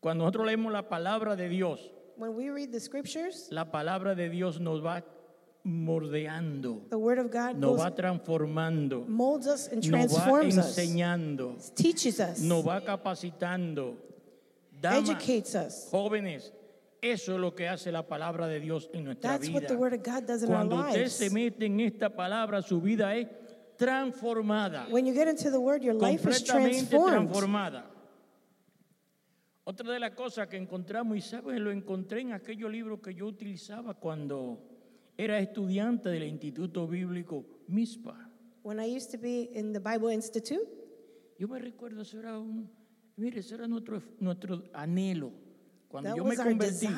cuando 0.00 0.24
nosotros 0.24 0.46
leemos 0.46 0.70
la 0.70 0.88
palabra 0.88 1.34
de 1.34 1.48
Dios, 1.48 1.90
When 2.16 2.34
we 2.34 2.50
read 2.50 2.72
the 2.72 2.80
scriptures, 2.80 3.48
la 3.50 3.70
palabra 3.70 4.14
de 4.14 4.28
Dios 4.28 4.60
nos 4.60 4.84
va 4.84 5.02
mordeando, 5.64 6.82
the 6.90 6.98
word 6.98 7.18
of 7.18 7.30
God 7.30 7.56
nos 7.56 7.80
va 7.80 7.94
transformando, 7.94 9.06
molds 9.08 9.46
us 9.46 9.68
and 9.68 9.82
nos 9.86 10.12
va 10.12 10.24
transforms 10.24 10.58
us, 10.58 10.76
enseñando, 10.76 11.56
teaches 11.74 12.20
us, 12.20 12.40
nos 12.40 12.66
va 12.66 12.82
capacitando. 12.82 13.96
Damas, 14.78 15.08
educates 15.08 15.54
us. 15.54 15.88
jóvenes, 15.90 16.52
eso 17.00 17.34
es 17.34 17.40
lo 17.40 17.54
que 17.54 17.68
hace 17.68 17.92
la 17.92 18.06
palabra 18.06 18.46
de 18.46 18.60
Dios 18.60 18.90
en 18.92 19.04
nuestra 19.04 19.32
That's 19.38 19.48
what 19.50 19.62
vida. 19.62 19.68
the 19.68 19.76
word 19.76 19.94
of 19.94 20.02
God 20.02 20.26
does 20.26 20.42
in 20.42 20.48
our 20.50 20.66
Cuando 20.66 20.76
usted 20.76 20.98
lives. 21.00 21.12
se 21.12 21.30
mete 21.30 21.66
en 21.66 21.80
esta 21.80 22.10
palabra, 22.10 22.62
su 22.62 22.80
vida 22.80 23.14
es 23.16 23.28
transformada. 23.76 24.86
When 24.90 25.06
you 25.06 25.14
get 25.14 25.28
into 25.28 25.50
the 25.50 25.60
word, 25.60 25.82
your 25.82 25.94
life 25.94 26.28
is 26.28 26.38
completamente 26.42 26.88
transformed. 26.90 27.28
transformada. 27.30 27.84
Otra 29.64 29.92
de 29.92 30.00
las 30.00 30.12
cosas 30.12 30.48
que 30.48 30.56
encontramos, 30.56 31.16
y 31.16 31.20
sabes, 31.20 31.60
lo 31.60 31.70
encontré 31.70 32.22
en 32.22 32.32
aquellos 32.32 32.70
libros 32.70 33.00
que 33.00 33.14
yo 33.14 33.26
utilizaba 33.26 33.94
cuando 33.94 34.58
era 35.16 35.38
estudiante 35.38 36.08
del 36.08 36.22
Instituto 36.24 36.86
Bíblico 36.86 37.44
MISPA. 37.68 38.16
When 38.62 38.80
I 38.80 38.86
used 38.86 39.10
to 39.12 39.18
be 39.18 39.50
in 39.52 39.72
the 39.72 39.80
Bible 39.80 40.12
Institute, 40.12 40.66
Yo 41.38 41.46
me 41.46 41.58
recuerdo, 41.60 42.02
eso 42.02 42.18
era 42.18 42.36
un, 42.36 42.68
mire, 43.16 43.38
eso 43.40 43.54
era 43.54 43.68
nuestro, 43.68 44.02
nuestro 44.18 44.64
anhelo. 44.72 45.30
Cuando 45.88 46.10
that 46.10 46.16
yo 46.16 46.24
me 46.24 46.36
convertí, 46.36 46.88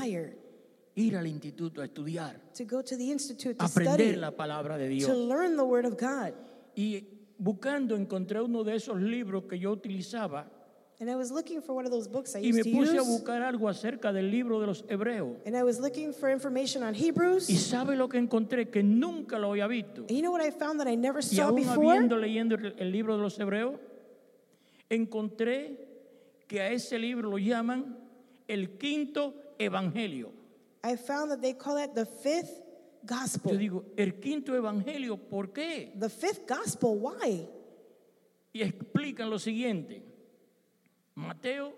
ir 0.96 1.16
al 1.16 1.26
instituto 1.26 1.80
a 1.80 1.84
estudiar, 1.86 2.40
to 2.54 2.64
go 2.64 2.82
to 2.82 2.96
the 2.96 3.10
institute 3.10 3.56
to 3.58 3.64
aprender 3.64 3.94
study, 3.94 4.16
la 4.16 4.32
palabra 4.32 4.76
de 4.76 4.88
to 4.88 4.94
Dios. 4.94 5.16
learn 5.16 5.56
the 5.56 5.64
word 5.64 5.84
of 5.86 5.96
God. 5.96 6.34
Y 6.76 7.04
buscando 7.38 7.96
encontré 7.96 8.40
uno 8.42 8.64
de 8.64 8.74
esos 8.74 9.00
libros 9.00 9.44
que 9.48 9.58
yo 9.58 9.72
utilizaba 9.72 10.46
And 11.00 11.08
I 11.08 11.16
was 11.16 11.30
looking 11.30 11.62
for 11.62 11.74
one 11.74 11.86
of 11.86 11.90
those 11.92 12.06
books 12.06 12.34
I 12.36 12.40
y 12.40 12.52
me 12.52 12.58
used 12.60 12.64
to 12.64 12.70
puse 12.76 12.90
a 12.90 12.96
use. 13.00 13.08
buscar 13.08 13.40
algo 13.40 13.70
acerca 13.70 14.12
del 14.12 14.30
libro 14.30 14.60
de 14.60 14.66
los 14.66 14.84
hebreos. 14.86 15.38
And 15.46 15.56
I 15.56 15.62
was 15.62 15.78
looking 15.80 16.12
for 16.12 16.28
information 16.28 16.82
on 16.82 16.94
Y 16.94 16.98
Hebrews. 17.06 17.46
sabe 17.46 17.96
lo 17.96 18.06
que 18.10 18.18
encontré 18.18 18.68
que 18.70 18.82
nunca 18.82 19.38
lo 19.38 19.52
había 19.52 19.66
visto. 19.66 20.02
And 20.02 20.10
you 20.10 20.20
know 20.20 20.30
what 20.32 20.42
I 20.42 20.50
found 20.50 20.78
that 20.80 20.86
I 20.88 20.96
never 20.96 21.20
Y 21.20 21.36
saw 21.36 21.48
aún 21.48 21.54
before? 21.56 21.86
habiendo 21.96 22.18
leyendo 22.18 22.56
el 22.56 22.92
libro 22.92 23.16
de 23.16 23.22
los 23.22 23.38
hebreos, 23.38 23.76
encontré 24.90 25.88
que 26.46 26.60
a 26.60 26.70
ese 26.70 26.98
libro 26.98 27.30
lo 27.30 27.38
llaman 27.38 27.96
el 28.52 28.78
quinto 28.78 29.34
evangelio. 29.58 30.32
I 30.82 30.96
found 30.96 31.30
that 31.30 31.40
they 31.40 31.52
call 31.52 31.76
it 31.76 31.94
the 31.94 32.06
fifth 32.06 32.60
gospel. 33.04 33.52
Yo 33.52 33.58
digo, 33.58 33.84
el 33.96 34.14
quinto 34.20 34.54
evangelio, 34.54 35.16
¿por 35.16 35.52
qué? 35.52 35.92
The 35.98 36.08
fifth 36.08 36.46
gospel, 36.46 36.96
why? 36.98 37.48
Y 38.52 38.62
explican 38.62 39.30
lo 39.30 39.38
siguiente. 39.38 40.02
Mateo, 41.14 41.72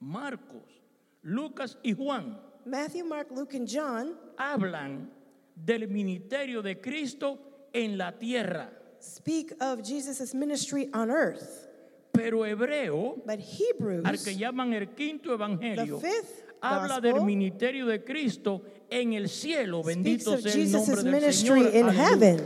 Marcos, 0.00 0.82
Lucas 1.22 1.78
y 1.82 1.92
Juan 1.92 2.38
Matthew, 2.64 3.04
Mark, 3.04 3.28
Luke, 3.32 3.54
and 3.54 3.66
John 3.68 4.16
hablan 4.38 5.10
del 5.54 5.88
ministerio 5.88 6.62
de 6.62 6.80
Cristo 6.80 7.38
en 7.72 7.98
la 7.98 8.12
tierra. 8.12 8.70
speak 9.00 9.52
of 9.60 9.82
Jesus' 9.82 10.32
ministry 10.32 10.88
on 10.94 11.10
earth. 11.10 11.68
Pero 12.12 12.44
hebreo, 12.44 13.16
But 13.24 13.40
Hebrews, 13.40 14.04
al 14.04 14.22
que 14.22 14.36
llaman 14.36 14.74
el 14.74 14.90
quinto 14.90 15.32
evangelio, 15.32 15.98
habla 16.60 16.94
gospel 16.96 17.14
del 17.14 17.24
ministerio 17.24 17.86
de 17.86 18.04
Cristo 18.04 18.62
en 18.90 19.14
el 19.14 19.28
cielo. 19.28 19.82
Bendito 19.82 20.36
sea 20.36 20.52
el 20.52 20.70
nombre 20.72 21.20
del 21.20 21.32
Señor. 21.32 21.58
in 21.58 21.88
Aleluya. 21.88 22.08
heaven. 22.08 22.40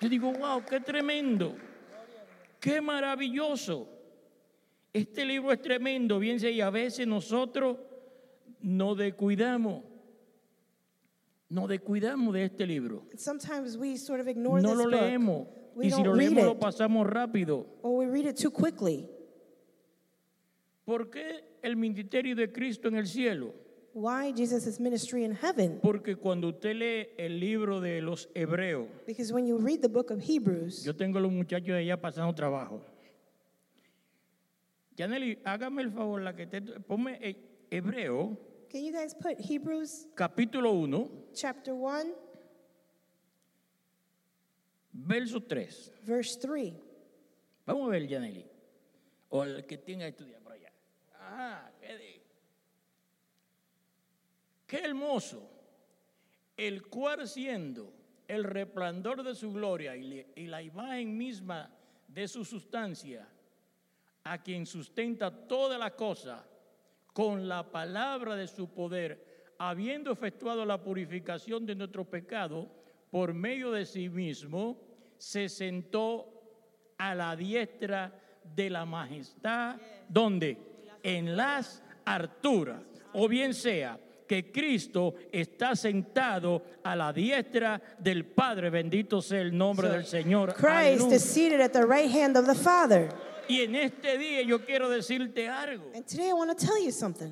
Yo 0.00 0.08
digo, 0.08 0.32
wow, 0.32 0.64
qué 0.64 0.80
tremendo. 0.80 1.56
Qué 2.60 2.80
maravilloso. 2.80 3.88
Este 4.92 5.24
libro 5.24 5.52
es 5.52 5.60
tremendo, 5.60 6.18
bien 6.18 6.38
y 6.42 6.60
a 6.60 6.70
veces 6.70 7.06
nosotros 7.06 7.76
nos 8.60 8.96
descuidamos. 8.96 9.84
Nos 11.48 11.68
descuidamos 11.68 12.32
de 12.34 12.44
este 12.44 12.64
libro. 12.66 13.04
Sometimes 13.16 13.76
we 13.76 13.96
sort 13.96 14.20
of 14.20 14.28
ignore 14.28 14.62
No 14.62 14.68
this 14.70 14.78
lo 14.78 14.84
book. 14.84 14.92
leemos. 14.92 15.48
We 15.74 15.86
y 15.86 15.90
si 15.90 15.96
don't 16.02 16.06
lo 16.06 16.14
read 16.14 16.30
leemos, 16.30 16.44
lo 16.44 16.52
it, 16.52 16.58
pasamos 16.60 17.06
rápido. 17.06 17.66
or 17.82 17.96
we 17.98 18.06
read 18.06 18.26
it 18.26 18.36
too 18.36 18.50
quickly. 18.50 19.08
¿Por 20.84 21.10
qué 21.10 21.44
el 21.62 21.76
ministerio 21.76 22.34
de 22.34 22.50
Cristo 22.52 22.88
en 22.88 22.96
el 22.96 23.06
cielo? 23.06 23.52
Why 23.92 24.32
Jesus' 24.32 24.78
ministry 24.78 25.24
in 25.24 25.34
heaven? 25.34 25.80
Porque 25.82 26.14
cuando 26.16 26.48
usted 26.48 26.74
lee 26.76 27.08
el 27.18 27.40
libro 27.40 27.80
de 27.80 28.00
los 28.00 28.28
hebreos, 28.34 28.86
Because 29.06 29.32
when 29.32 29.46
you 29.46 29.58
read 29.58 29.82
the 29.82 29.88
book 29.88 30.10
of 30.10 30.20
Hebrews, 30.20 30.84
yo 30.84 30.92
tengo 30.94 31.18
a 31.18 31.20
los 31.20 31.32
muchachos 31.32 31.68
de 31.74 31.78
allá 31.78 32.00
pasando 32.00 32.32
trabajo. 32.34 32.80
Yaneli, 34.96 35.38
hágame 35.44 35.82
el 35.82 35.90
favor, 35.90 36.20
la 36.20 36.34
que 36.34 36.46
te, 36.46 36.60
ponme 36.60 37.18
eh, 37.20 37.36
hebreo, 37.70 38.36
can 38.70 38.82
you 38.84 38.92
guys 38.92 39.14
put 39.14 39.36
Hebrews 39.38 40.06
capítulo 40.14 40.72
1, 40.72 41.08
chapter 41.34 41.74
1, 41.74 42.12
verso 45.06 45.40
3. 45.42 45.92
verse 46.04 46.38
3? 46.40 46.74
Vamos 47.66 47.88
a 47.88 47.90
ver, 47.90 48.06
Yaneli. 48.06 48.44
O 49.30 49.44
el 49.44 49.64
que 49.66 49.78
tenga 49.78 50.04
que 50.06 50.10
estudiar 50.10 50.40
por 50.42 50.52
allá. 50.52 50.72
Ajá, 51.20 51.72
qué, 51.80 51.86
de- 51.96 52.22
qué 54.66 54.78
hermoso. 54.78 55.48
El 56.56 56.86
cual 56.88 57.26
siendo 57.26 57.92
el 58.28 58.44
resplandor 58.44 59.22
de 59.22 59.34
su 59.34 59.52
gloria 59.52 59.96
y, 59.96 60.02
le- 60.02 60.26
y 60.36 60.46
la 60.46 60.62
imagen 60.62 61.16
misma 61.16 61.70
de 62.08 62.28
su 62.28 62.44
sustancia, 62.44 63.26
a 64.24 64.42
quien 64.42 64.66
sustenta 64.66 65.30
toda 65.46 65.78
la 65.78 65.94
cosa 65.96 66.46
con 67.12 67.48
la 67.48 67.70
palabra 67.70 68.36
de 68.36 68.46
su 68.46 68.68
poder, 68.68 69.54
habiendo 69.58 70.10
efectuado 70.12 70.64
la 70.64 70.82
purificación 70.82 71.64
de 71.66 71.74
nuestros 71.74 72.06
pecados 72.08 72.66
por 73.10 73.32
medio 73.34 73.70
de 73.72 73.86
sí 73.86 74.08
mismo, 74.08 74.80
se 75.20 75.50
sentó 75.50 76.26
a 76.96 77.14
la 77.14 77.36
diestra 77.36 78.10
de 78.56 78.70
la 78.70 78.86
majestad, 78.86 79.76
donde 80.08 80.56
en 81.02 81.36
las 81.36 81.82
alturas, 82.06 82.80
o 83.12 83.28
bien 83.28 83.52
sea 83.52 83.98
que 84.26 84.50
Cristo 84.50 85.14
está 85.30 85.76
sentado 85.76 86.62
a 86.82 86.96
la 86.96 87.12
diestra 87.12 87.80
del 87.98 88.24
Padre, 88.24 88.70
bendito 88.70 89.20
sea 89.20 89.42
el 89.42 89.56
nombre 89.56 89.90
del 89.90 90.06
Señor. 90.06 90.54
Christ 90.54 91.12
is 91.12 91.22
seated 91.22 91.60
at 91.60 91.72
the 91.72 91.84
right 91.84 92.10
hand 92.10 92.36
of 92.36 92.46
the 92.46 92.54
Father. 92.54 93.10
Y 93.46 93.60
en 93.60 93.74
este 93.74 94.16
día 94.16 94.42
yo 94.42 94.64
quiero 94.64 94.88
decirte 94.88 95.48
algo. 95.48 95.90
And 95.94 96.06
today 96.06 96.30
I 96.30 96.32
want 96.32 96.56
to 96.56 96.66
tell 96.66 96.82
you 96.82 96.92
something. 96.92 97.30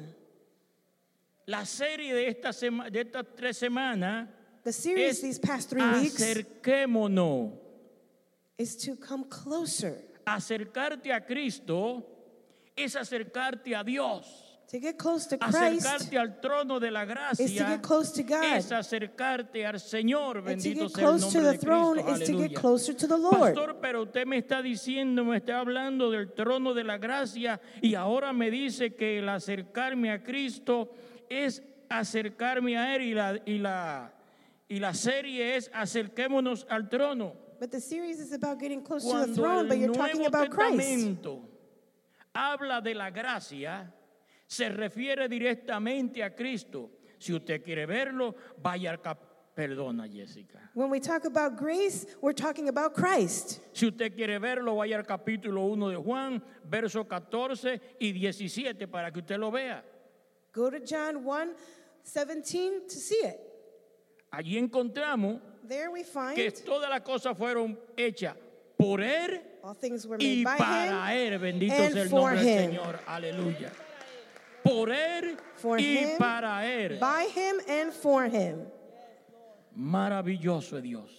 La 1.46 1.64
serie 1.64 2.12
de, 2.12 2.28
esta 2.28 2.52
sema- 2.52 2.90
de 2.90 3.00
estas 3.00 3.24
tres 3.34 3.56
semanas 3.56 4.28
The 4.64 4.72
series 4.72 5.10
es 5.16 5.20
these 5.22 5.38
past 5.38 5.70
three 5.70 5.82
weeks 5.82 6.20
acerquémonos. 6.20 7.67
Is 8.58 8.76
to 8.76 8.96
come 8.96 9.24
closer, 9.28 9.96
Acercarte 10.26 11.12
a 11.12 11.20
Cristo 11.24 12.04
es 12.76 12.94
acercarte 12.96 13.74
a 13.74 13.82
Dios. 13.84 14.44
to 14.70 14.78
get 14.78 14.98
close 14.98 15.24
to 15.26 15.38
Christ, 15.38 15.86
Acercarte 15.86 16.18
al 16.18 16.40
trono 16.42 16.78
de 16.78 16.90
la 16.90 17.04
is 17.04 17.08
to 17.08 17.14
gracia 17.14 17.66
get 17.68 17.82
close 17.82 18.12
to 18.12 18.22
God. 18.22 18.44
es 18.44 18.70
acercarte 18.70 19.64
al 19.64 19.76
Señor. 19.80 20.42
Bendito 20.42 20.86
get 20.86 20.90
sea 20.90 21.04
el 21.04 21.08
close 21.18 21.32
to 21.32 21.38
nombre 21.38 21.52
the 21.52 21.52
de 21.52 21.58
throne 21.58 21.94
Cristo. 22.02 22.12
is 22.12 22.18
to 22.18 22.24
get 22.26 22.34
Aleluya. 22.50 22.60
closer 22.60 22.92
to 22.94 23.06
the 23.06 23.16
Lord. 23.16 23.54
Pastor, 23.54 23.76
pero 23.80 24.02
usted 24.02 24.26
me 24.26 24.36
está 24.38 24.60
diciendo, 24.60 25.24
me 25.24 25.38
está 25.38 25.60
hablando 25.60 26.10
del 26.10 26.32
trono 26.34 26.74
de 26.74 26.84
la 26.84 26.98
gracia 26.98 27.58
y 27.80 27.94
ahora 27.94 28.34
me 28.34 28.50
dice 28.50 28.94
que 28.94 29.20
el 29.20 29.28
acercarme 29.30 30.10
a 30.12 30.22
Cristo 30.22 30.90
es 31.30 31.62
acercarme 31.88 32.76
a 32.76 32.94
Él 32.94 33.02
y 33.02 33.14
la, 33.14 33.40
y 33.46 33.58
la, 33.58 34.12
y 34.68 34.78
la 34.80 34.92
serie 34.92 35.56
es 35.56 35.70
acerquémonos 35.72 36.66
al 36.68 36.90
trono. 36.90 37.47
But 37.58 37.72
the 37.72 37.80
series 37.80 38.20
is 38.20 38.32
about 38.32 38.60
getting 38.60 38.82
close 38.82 39.02
to 39.02 39.08
the 39.08 39.14
Cuando 39.14 39.34
throne, 39.34 39.68
but 39.68 39.78
you're 39.78 39.92
talking 39.92 40.26
about 40.26 40.50
Christ. 40.50 41.18
Habla 42.34 42.80
de 42.82 42.94
la 42.94 43.10
gracia, 43.10 43.92
se 44.46 44.68
refiere 44.68 45.28
directamente 45.28 46.22
a 46.22 46.30
Cristo. 46.30 46.90
Si 47.18 47.32
usted 47.32 47.62
quiere 47.64 47.86
verlo, 47.86 48.34
vaya 48.62 48.90
al. 48.90 48.98
Perdona, 49.58 50.06
Jessica. 50.06 50.70
When 50.72 50.88
we 50.88 51.00
talk 51.00 51.24
about 51.24 51.56
grace, 51.56 52.06
we're 52.20 52.32
talking 52.32 52.68
about 52.68 52.94
Christ. 52.94 53.60
Si 53.72 53.86
usted 53.86 54.14
quiere 54.14 54.38
verlo, 54.38 54.76
vaya 54.76 54.96
al 54.96 55.02
capítulo 55.02 55.66
1 55.72 55.88
de 55.88 55.96
Juan, 55.96 56.40
versos 56.64 57.08
14 57.08 57.80
y 57.98 58.12
17 58.12 58.86
para 58.86 59.10
que 59.10 59.18
usted 59.18 59.36
lo 59.36 59.50
vea. 59.50 59.82
Go 60.52 60.70
to 60.70 60.78
John 60.78 61.24
1 61.24 61.54
17 62.04 62.86
to 62.86 62.94
see 62.94 63.20
it. 63.24 63.40
Allí 64.30 64.58
encontramos 64.58 65.40
There 65.66 65.90
we 65.90 66.02
find 66.04 66.36
que 66.36 66.50
todas 66.50 66.88
las 66.88 67.00
cosas 67.00 67.36
fueron 67.36 67.78
hechas 67.96 68.34
por 68.76 69.00
Él 69.00 69.40
all 69.62 69.74
things 69.74 70.06
were 70.06 70.18
y 70.18 70.42
made 70.42 70.44
by 70.44 70.58
para 70.58 71.12
him, 71.14 71.32
Él. 71.32 71.38
Bendito 71.38 71.72
and 71.74 71.92
sea 71.92 72.02
el 72.02 72.08
for 72.08 72.30
nombre 72.32 72.44
del 72.44 72.64
him. 72.64 72.70
Señor. 72.70 72.98
Aleluya. 73.06 73.72
Por 74.62 74.88
Él 74.90 75.36
For 75.56 75.78
y 75.78 75.84
him, 75.84 76.18
para 76.18 76.64
Él. 76.64 76.98
by 76.98 77.24
him, 77.34 77.60
and 77.68 77.92
for 77.92 78.24
him. 78.24 78.66
Maravilloso 79.76 80.76
es 80.76 80.82
Dios. 80.82 81.10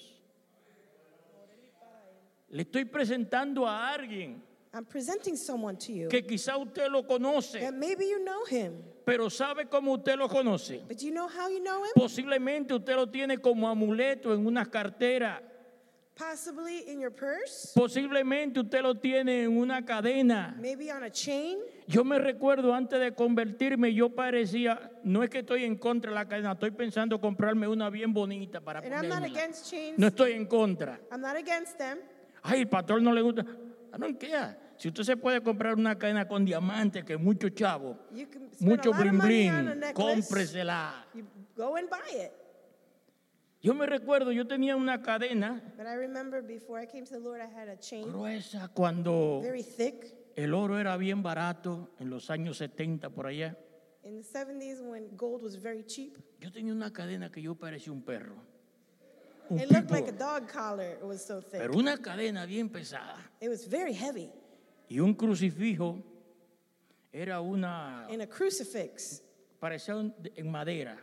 Le 2.51 2.63
estoy 2.63 2.85
presentando 2.85 3.67
a 3.67 3.93
alguien 3.93 4.41
I'm 4.73 4.85
presenting 4.85 5.35
someone 5.35 5.77
to 5.77 5.91
you 5.91 6.09
que 6.09 6.21
quizá 6.21 6.57
usted 6.57 6.91
lo 6.91 7.03
conoce, 7.03 7.59
that 7.59 7.73
maybe 7.73 8.05
you 8.05 8.23
know 8.23 8.45
him, 8.45 8.83
pero 9.09 9.29
¿sabe 9.29 9.65
cómo 9.67 9.93
usted 9.93 10.15
lo 10.17 10.27
conoce? 10.29 10.81
but 10.87 10.97
you 11.01 11.11
know 11.11 11.27
how 11.27 11.49
you 11.49 11.59
know 11.61 11.83
him? 11.83 11.91
Posiblemente 11.95 12.73
usted 12.73 12.95
lo 12.95 13.07
tiene 13.09 13.37
como 13.39 13.67
amuleto 13.67 14.33
en 14.33 14.45
una 14.45 14.65
cartera. 14.65 15.41
Possibly 16.15 16.83
in 16.91 16.99
your 16.99 17.11
purse, 17.11 17.71
Posiblemente 17.73 18.59
usted 18.59 18.81
lo 18.81 18.93
tiene 18.95 19.43
en 19.43 19.57
una 19.57 19.85
cadena. 19.85 20.53
maybe 20.59 20.91
on 20.91 21.03
a 21.03 21.09
chain. 21.09 21.57
Yo 21.87 22.03
me 22.03 22.19
recuerdo 22.19 22.73
antes 22.73 22.99
de 22.99 23.13
convertirme, 23.13 23.93
yo 23.93 24.09
parecía, 24.09 24.91
no 25.05 25.23
es 25.23 25.29
que 25.29 25.39
estoy 25.39 25.63
en 25.63 25.77
contra 25.77 26.11
de 26.11 26.15
la 26.15 26.27
cadena, 26.27 26.51
estoy 26.51 26.71
pensando 26.71 27.21
comprarme 27.21 27.69
una 27.69 27.89
bien 27.89 28.13
bonita 28.13 28.59
para 28.59 28.79
And 28.81 28.93
I'm 28.93 29.07
not 29.07 29.19
ponérmela. 29.21 29.39
against 29.39 29.71
chains. 29.71 29.97
No 29.97 30.07
estoy 30.07 30.33
en 30.33 30.45
contra. 30.45 30.99
I'm 31.09 31.21
not 31.21 31.37
against 31.37 31.77
them. 31.77 31.99
Ay, 32.43 32.61
el 32.61 32.67
pastor 32.67 33.01
no 33.01 33.13
le 33.13 33.21
gusta. 33.21 33.41
I 33.93 33.97
don't 33.97 34.19
care. 34.19 34.57
Si 34.79 34.87
usted 34.87 35.03
se 35.03 35.17
puede 35.17 35.43
comprar 35.43 35.75
una 35.75 35.97
cadena 35.97 36.25
con 36.25 36.45
diamantes, 36.45 37.03
que 37.03 37.17
mucho 37.17 37.49
chavo, 37.49 37.97
mucho 38.61 38.93
bling 38.93 39.19
bling, 39.19 39.93
cómpresela. 39.93 41.05
You 41.13 41.25
go 41.53 41.75
and 41.75 41.89
buy 41.89 42.15
it. 42.15 42.31
Yo 43.61 43.73
me 43.73 43.85
recuerdo, 43.85 44.31
yo 44.31 44.47
tenía 44.47 44.77
una 44.77 45.01
cadena 45.01 45.61
But 45.75 45.85
I 45.85 45.95
remember 45.95 46.41
before 46.41 46.81
I 46.81 46.85
came 46.85 47.03
to 47.03 47.11
the 47.11 47.19
Lord, 47.19 47.41
I 47.41 47.47
had 47.53 47.67
a 47.67 47.75
chain, 47.75 48.07
gruesa 48.07 48.69
cuando 48.73 49.41
very 49.41 49.63
thick. 49.63 50.15
el 50.37 50.53
oro 50.53 50.79
era 50.79 50.95
bien 50.95 51.21
barato, 51.21 51.89
en 51.99 52.09
los 52.09 52.29
años 52.29 52.57
70 52.57 53.09
por 53.09 53.27
allá. 53.27 53.57
In 54.05 54.15
the 54.15 54.23
70s, 54.23 54.79
when 54.81 55.09
gold 55.17 55.43
was 55.43 55.57
very 55.57 55.83
cheap, 55.83 56.17
Yo 56.39 56.53
tenía 56.53 56.71
una 56.71 56.93
cadena 56.93 57.29
que 57.29 57.41
yo 57.41 57.53
parecía 57.53 57.91
un 57.91 58.01
perro. 58.01 58.35
Un 59.49 59.59
it 59.59 59.69
looked 59.69 59.91
like 59.91 60.07
a 60.07 60.13
dog 60.13 60.47
collar. 60.47 60.93
It 60.93 61.05
was 61.05 61.21
so 61.21 61.41
thick. 61.41 61.59
Pero 61.59 61.73
una 61.73 61.97
cadena 61.97 62.45
bien 62.45 62.69
pesada. 62.69 63.17
It 63.41 63.49
was 63.49 63.65
very 63.67 63.91
heavy. 63.91 64.31
Y 64.89 64.99
un 64.99 65.13
crucifijo 65.13 66.03
era 67.11 67.39
una, 67.41 68.05
And 68.07 68.21
a 68.21 68.27
crucifix, 68.27 69.21
parecía 69.59 69.95
un- 69.95 70.13
en 70.35 70.49
madera. 70.51 70.97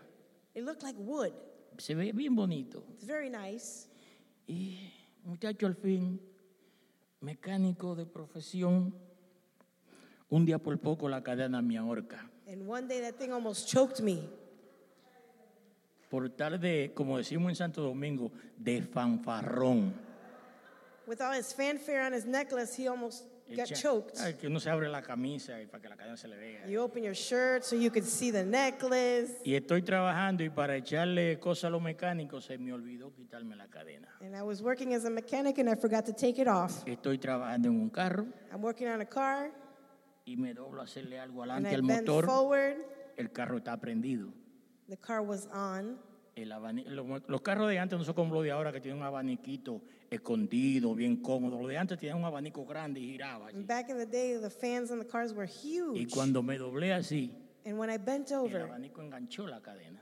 it 0.54 0.64
looked 0.64 0.82
like 0.82 0.98
wood. 0.98 1.32
Se 1.78 1.94
ve 1.94 2.12
bien 2.12 2.34
bonito. 2.34 2.82
It's 2.94 3.04
very 3.06 3.28
nice. 3.30 3.88
Y 4.48 4.78
muchacho 5.24 5.66
al 5.66 5.74
fin, 5.74 6.20
mecánico 7.20 7.94
de 7.94 8.06
profesión, 8.06 8.94
un 10.30 10.44
día 10.46 10.58
por 10.58 10.76
poco 10.78 11.08
la 11.08 11.22
cadena 11.22 11.60
me 11.62 11.76
ahorca. 11.76 12.28
And 12.48 12.66
one 12.68 12.86
day 12.88 13.00
that 13.02 13.16
thing 13.18 13.30
almost 13.32 13.68
choked 13.68 14.00
me. 14.00 14.28
Por 16.10 16.28
tarde, 16.30 16.92
como 16.94 17.18
decimos 17.18 17.50
en 17.50 17.56
Santo 17.56 17.82
Domingo, 17.82 18.30
de 18.56 18.80
fanfarrón. 18.82 19.92
With 21.06 21.20
all 21.20 21.32
his 21.36 21.52
fanfare 21.52 22.00
on 22.06 22.14
his 22.14 22.24
necklace, 22.24 22.74
he 22.76 22.88
almost 22.88 23.24
got 23.54 23.72
choked. 23.74 24.18
Ay, 24.20 24.34
que 24.34 24.46
uno 24.48 24.58
se 24.58 24.70
abre 24.70 24.88
la 24.88 25.02
camisa 25.02 25.60
y 25.62 25.66
para 25.66 25.80
que 25.82 25.88
la 25.88 25.96
cadena 25.96 26.16
se 26.16 26.26
le 26.26 26.36
vea. 26.36 26.66
You 26.66 26.80
open 26.80 27.04
your 27.04 27.14
shirt 27.14 27.62
so 27.62 27.76
you 27.76 27.90
could 27.90 28.04
see 28.04 28.32
the 28.32 28.42
necklace. 28.44 29.40
Y 29.44 29.54
estoy 29.54 29.82
trabajando 29.82 30.42
y 30.42 30.50
para 30.50 30.74
echarle 30.76 31.38
cosas 31.38 31.64
a 31.64 31.70
los 31.70 31.82
mecánicos 31.82 32.44
se 32.46 32.58
me 32.58 32.72
olvidó 32.72 33.12
quitarme 33.14 33.54
la 33.54 33.68
cadena. 33.68 34.08
And 34.20 34.34
I 34.34 34.42
was 34.42 34.62
working 34.62 34.94
as 34.94 35.04
a 35.04 35.10
mechanic 35.10 35.58
and 35.58 35.68
I 35.68 35.76
forgot 35.76 36.04
to 36.06 36.12
take 36.12 36.40
it 36.40 36.48
off. 36.48 36.82
Estoy 36.86 37.18
trabajando 37.18 37.68
en 37.68 37.74
un 37.80 37.90
carro 37.90 38.26
I'm 38.52 38.62
working 38.62 38.88
on 38.88 39.00
a 39.00 39.06
car 39.06 39.52
y 40.24 40.36
me 40.36 40.54
doblo 40.54 40.80
a 40.80 40.84
hacerle 40.84 41.20
algo 41.20 41.42
adelante 41.42 41.74
al 41.74 41.82
motor. 41.82 42.24
forward. 42.26 42.76
El 43.16 43.30
carro 43.30 43.58
está 43.58 43.76
prendido. 43.78 44.28
The 44.88 44.96
car 44.96 45.20
was 45.20 45.46
on. 45.52 45.98
El 46.34 46.52
abani- 46.52 46.84
lo- 46.86 47.22
los 47.28 47.40
carros 47.40 47.68
de 47.68 47.78
antes 47.78 47.98
no 47.98 48.04
son 48.04 48.14
como 48.14 48.34
los 48.34 48.42
de 48.44 48.50
ahora 48.50 48.70
que 48.72 48.80
tienen 48.80 49.00
un 49.00 49.06
abaniquito 49.06 49.80
escondido, 50.16 50.94
bien 50.94 51.16
cómodo. 51.22 51.58
Los 51.58 51.68
de 51.68 51.78
antes 51.78 51.98
tenían 51.98 52.18
un 52.18 52.24
abanico 52.24 52.64
grande 52.66 53.00
y 53.00 53.12
giraba. 53.12 53.48
así. 53.48 53.62
Back 53.66 53.88
in 53.90 53.96
the 53.98 54.06
day, 54.06 54.36
the 54.40 54.50
fans 54.50 54.90
on 54.90 54.98
the 54.98 55.06
cars 55.06 55.32
were 55.32 55.46
huge. 55.46 55.98
Y 55.98 56.06
cuando 56.06 56.42
me 56.42 56.58
doblé 56.58 56.92
así, 56.92 57.30
And 57.64 57.78
when 57.78 57.90
I 57.90 57.96
bent 57.98 58.30
el 58.30 58.38
over, 58.40 58.62
abanico 58.62 59.00
enganchó 59.02 59.46
la 59.48 59.60
cadena. 59.60 60.00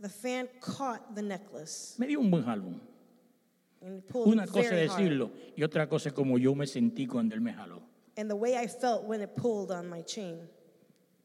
the 0.00 0.08
fan 0.08 0.46
caught 0.60 1.14
the 1.14 1.22
necklace 1.22 1.94
Me 1.98 2.06
dio 2.06 2.20
un 2.20 2.30
buen 2.30 2.44
jalón. 2.44 2.80
Una 4.14 4.46
cosa 4.46 4.60
es 4.60 4.90
hard. 4.90 4.98
decirlo 4.98 5.30
y 5.56 5.62
otra 5.62 5.88
cosa 5.88 6.08
es 6.08 6.14
como 6.14 6.38
yo 6.38 6.54
me 6.54 6.66
sentí 6.66 7.06
cuando 7.06 7.34
él 7.34 7.40
me 7.40 7.52
jaló. 7.52 7.82
And 8.16 8.28
the 8.30 8.34
way 8.36 8.54
I 8.56 8.66
felt 8.66 9.04
when 9.04 9.20
it 9.22 9.34
pulled 9.36 9.70
on 9.70 9.88
my 9.88 10.02
chain. 10.02 10.48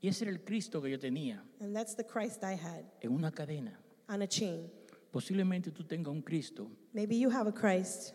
Y 0.01 0.07
ese 0.09 0.23
era 0.23 0.31
el 0.31 0.39
Cristo 0.43 0.81
que 0.81 0.89
yo 0.89 0.97
tenía 0.99 1.43
And 1.59 1.75
that's 1.75 1.95
the 1.95 2.03
Christ 2.03 2.43
I 2.43 2.53
had 2.55 2.83
en 3.01 3.11
una 3.11 3.31
cadena. 3.31 3.77
on 4.09 4.21
a 4.21 4.27
chain. 4.27 4.69
Posiblemente 5.11 5.71
tú 5.71 5.83
tengas 5.83 6.13
un 6.13 6.21
Cristo 6.21 6.71
Maybe 6.93 7.17
you 7.17 7.29
have 7.29 7.47
a 7.47 7.53
Christ, 7.53 8.13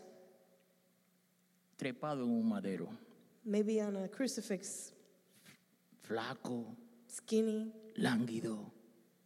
trepado 1.77 2.25
en 2.25 2.31
un 2.31 2.49
madero, 2.49 2.89
maybe 3.45 3.83
on 3.83 3.97
a 3.97 4.09
crucifix, 4.09 4.93
flaco, 6.03 6.75
skinny, 7.09 7.73
lánguido. 7.97 8.73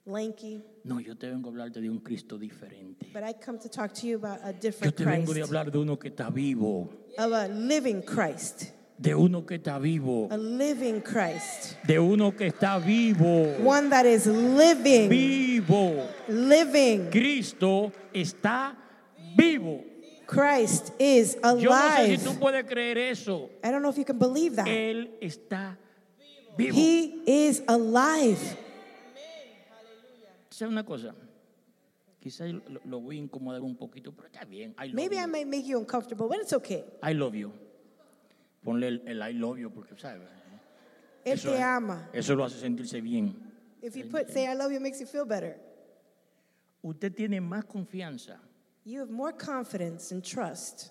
lanky. 0.07 0.63
No, 0.85 0.99
yo 0.99 1.15
te 1.15 1.29
vengo 1.29 1.49
a 1.49 1.53
hablarte 1.53 1.81
de 1.81 1.89
un 1.89 2.01
Cristo 2.01 2.39
diferente. 2.39 3.07
But 3.13 3.23
I 3.23 3.35
come 3.35 3.59
to 3.61 3.69
talk 3.69 3.93
to 3.95 4.07
you 4.07 4.17
about 4.17 4.41
a 4.43 4.53
Yo 4.53 4.59
different 4.61 4.97
te 4.97 5.05
vengo 5.05 5.33
de 5.33 5.41
Christ, 5.41 5.49
hablar 5.49 5.71
de 5.71 5.79
uno 5.79 5.97
que 5.97 6.11
está 6.11 6.31
vivo, 6.31 6.91
of 7.19 7.33
a 7.33 7.49
living 7.49 8.03
Christ, 8.03 8.73
de 8.99 9.15
uno 9.15 9.45
que 9.47 9.59
está 9.59 9.79
vivo, 9.79 10.29
a 10.31 10.37
living 10.37 11.01
Christ, 11.01 11.77
de 11.87 11.99
uno 11.99 12.33
que 12.33 12.47
está 12.49 12.79
vivo, 12.85 13.57
one 13.65 13.89
that 13.91 14.07
is 14.07 14.27
living, 14.27 15.09
vivo. 15.09 16.09
Living. 16.31 17.11
Cristo 17.11 17.93
está 18.13 18.77
vivo. 19.37 19.85
Christ 20.27 20.93
is 21.01 21.35
Yo 21.35 21.41
no 21.43 21.59
sé 21.59 21.59
si 21.61 22.13
alive. 22.15 22.19
tú 22.25 22.39
puedes 22.39 22.65
creer 22.65 22.99
eso. 22.99 23.51
I 23.65 23.71
don't 23.71 23.83
know 23.83 23.91
if 23.91 23.97
you 23.99 24.05
can 24.05 24.19
believe 24.19 24.55
that. 24.57 24.67
Él 24.67 25.11
está 25.21 25.77
vivo. 26.57 26.75
He 26.75 27.23
is 27.27 27.63
alive. 27.67 28.39
¿Sabes 30.51 30.73
una 30.73 30.85
cosa? 30.85 31.15
Quizás 32.21 32.53
lo, 32.69 32.81
lo 32.85 33.01
voy 33.01 33.17
a 33.17 33.21
incomodar 33.21 33.63
un 33.63 33.75
poquito, 33.77 34.13
pero 34.15 34.29
está 34.29 34.45
bien. 34.45 34.75
I 34.79 34.89
love 34.89 34.95
Maybe 34.95 35.17
I 35.17 35.23
you. 35.23 35.29
may 35.29 35.45
make 35.45 35.65
you 35.67 35.79
uncomfortable, 35.79 36.29
but 36.29 36.39
it's 36.41 36.53
okay. 36.53 36.85
I 37.03 37.15
love 37.15 37.35
you. 37.35 37.51
Ponle 38.63 38.89
el, 38.89 39.03
el 39.07 39.23
I 39.23 39.33
love 39.33 39.59
you 39.59 39.71
porque, 39.71 39.97
¿sabes? 39.99 40.29
Él 41.25 41.41
te 41.41 41.63
ama. 41.63 42.09
eso 42.13 42.35
lo 42.35 42.45
hace 42.45 42.59
sentirse 42.61 43.01
bien. 43.01 43.35
If 43.83 43.97
you 43.97 44.05
put 44.05 44.29
say 44.31 44.47
I 44.47 44.55
love 44.55 44.71
you, 44.71 44.77
it 44.77 44.83
makes 44.83 45.01
you 45.01 45.07
feel 45.07 45.25
better. 45.25 45.57
Usted 46.83 47.15
tiene 47.15 47.41
más 47.41 47.65
confianza 47.67 48.41
You 48.85 49.01
have 49.01 49.11
more 49.13 49.33
confidence 49.37 50.13
and 50.15 50.23
trust 50.25 50.91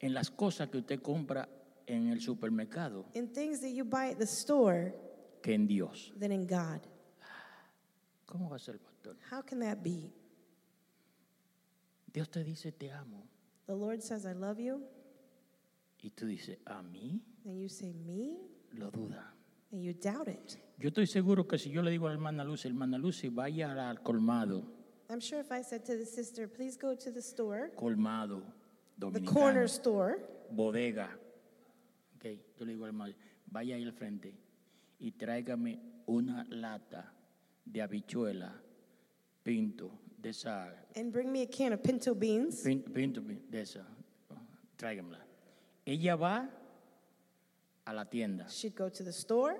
en 0.00 0.12
las 0.14 0.30
cosas 0.30 0.68
que 0.68 0.78
usted 0.78 1.00
compra 1.00 1.48
en 1.86 2.08
el 2.08 2.20
supermercado 2.20 3.06
in 3.14 3.28
things 3.32 3.60
that 3.60 3.70
you 3.70 3.84
buy 3.84 4.10
at 4.10 4.18
the 4.18 4.26
store 4.26 4.94
que 5.42 5.54
en 5.54 5.66
Dios. 5.66 6.12
than 6.18 6.30
in 6.32 6.46
God. 6.46 6.80
¿Cómo 8.26 8.48
va 8.50 8.56
a 8.56 8.58
ser, 8.58 8.78
pastor? 8.78 9.16
How 9.30 9.42
can 9.42 9.60
that 9.60 9.82
be? 9.82 10.12
Dios 12.12 12.28
te 12.30 12.44
dice 12.44 12.72
te 12.72 12.90
amo 12.90 13.26
The 13.66 13.74
Lord 13.74 14.02
says, 14.02 14.26
I 14.26 14.32
love 14.34 14.58
you, 14.58 14.82
y 16.02 16.10
tú 16.10 16.26
dices 16.26 16.58
a 16.66 16.82
mí 16.82 17.20
and 17.44 17.58
you 17.60 17.68
say, 17.68 17.92
Me? 17.92 18.36
lo 18.74 18.90
duda. 18.90 19.32
And 19.72 19.82
you 19.82 19.94
doubt 19.94 20.28
it. 20.28 20.58
Yo 20.78 20.88
estoy 20.90 21.06
seguro 21.06 21.46
que 21.46 21.56
si 21.58 21.70
yo 21.70 21.80
le 21.82 21.90
digo 21.90 22.06
a 22.06 22.10
la 22.10 22.14
hermana 22.16 22.44
Lucy, 22.44 22.68
hermana 22.68 22.98
Lucy, 22.98 23.28
vaya 23.28 23.88
al 23.88 24.02
colmado, 24.02 24.64
I'm 25.12 25.20
sure 25.20 25.40
if 25.40 25.52
I 25.52 25.62
said 25.62 25.84
to 25.86 25.96
the 25.96 26.06
sister, 26.06 26.48
Please 26.48 26.76
go 26.76 26.94
to 26.94 27.10
the 27.10 27.20
store, 27.22 27.70
colmado 27.76 28.42
the 28.98 29.06
dominicano, 29.06 29.26
corner 29.32 29.68
store, 29.68 30.18
bodega. 30.50 31.08
Ok, 32.16 32.38
yo 32.58 32.64
le 32.66 32.72
digo 32.72 32.84
al 32.84 32.88
hermano, 32.90 33.12
vaya 33.50 33.74
ahí 33.76 33.84
al 33.84 33.92
frente 33.92 34.32
y 35.00 35.10
tráigame 35.12 35.78
una 36.06 36.46
lata 36.50 37.04
de 37.64 37.80
habichuela, 37.82 38.52
pinto, 39.42 39.90
de 40.18 40.30
esa, 40.30 40.68
and 40.96 41.12
bring 41.12 41.30
me 41.30 41.42
a 41.42 41.46
can 41.46 41.72
of 41.72 41.82
pinto 41.82 42.14
beans. 42.14 42.62
pin- 42.62 42.82
pinto, 42.82 43.20
pin- 43.20 43.42
de 43.50 43.60
esa, 43.60 43.84
tráigamela. 44.78 45.18
Ella 45.84 46.16
va 46.16 46.48
a 47.86 47.92
la 47.92 48.04
tienda, 48.04 48.46
She'd 48.48 48.74
go 48.76 48.88
to 48.88 49.02
the 49.02 49.12
store, 49.12 49.56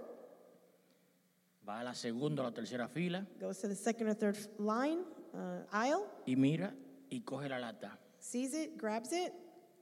va 1.67 1.81
a 1.81 1.85
la 1.85 1.93
segunda 1.95 2.43
o 2.43 2.45
la 2.47 2.53
tercera 2.53 2.89
fila. 2.89 3.27
Goes 3.41 3.59
to 3.59 3.69
the 3.69 3.75
second 3.75 4.07
or 4.09 4.15
third 4.15 4.39
line, 4.59 5.01
uh, 5.35 5.65
aisle, 5.73 6.05
y 6.27 6.37
mira 6.37 6.75
y 7.11 7.21
coge 7.23 7.49
la 7.49 7.59
lata. 7.59 7.99
sees 8.19 8.55
it, 8.55 8.77
grabs 8.77 9.13
it. 9.13 9.33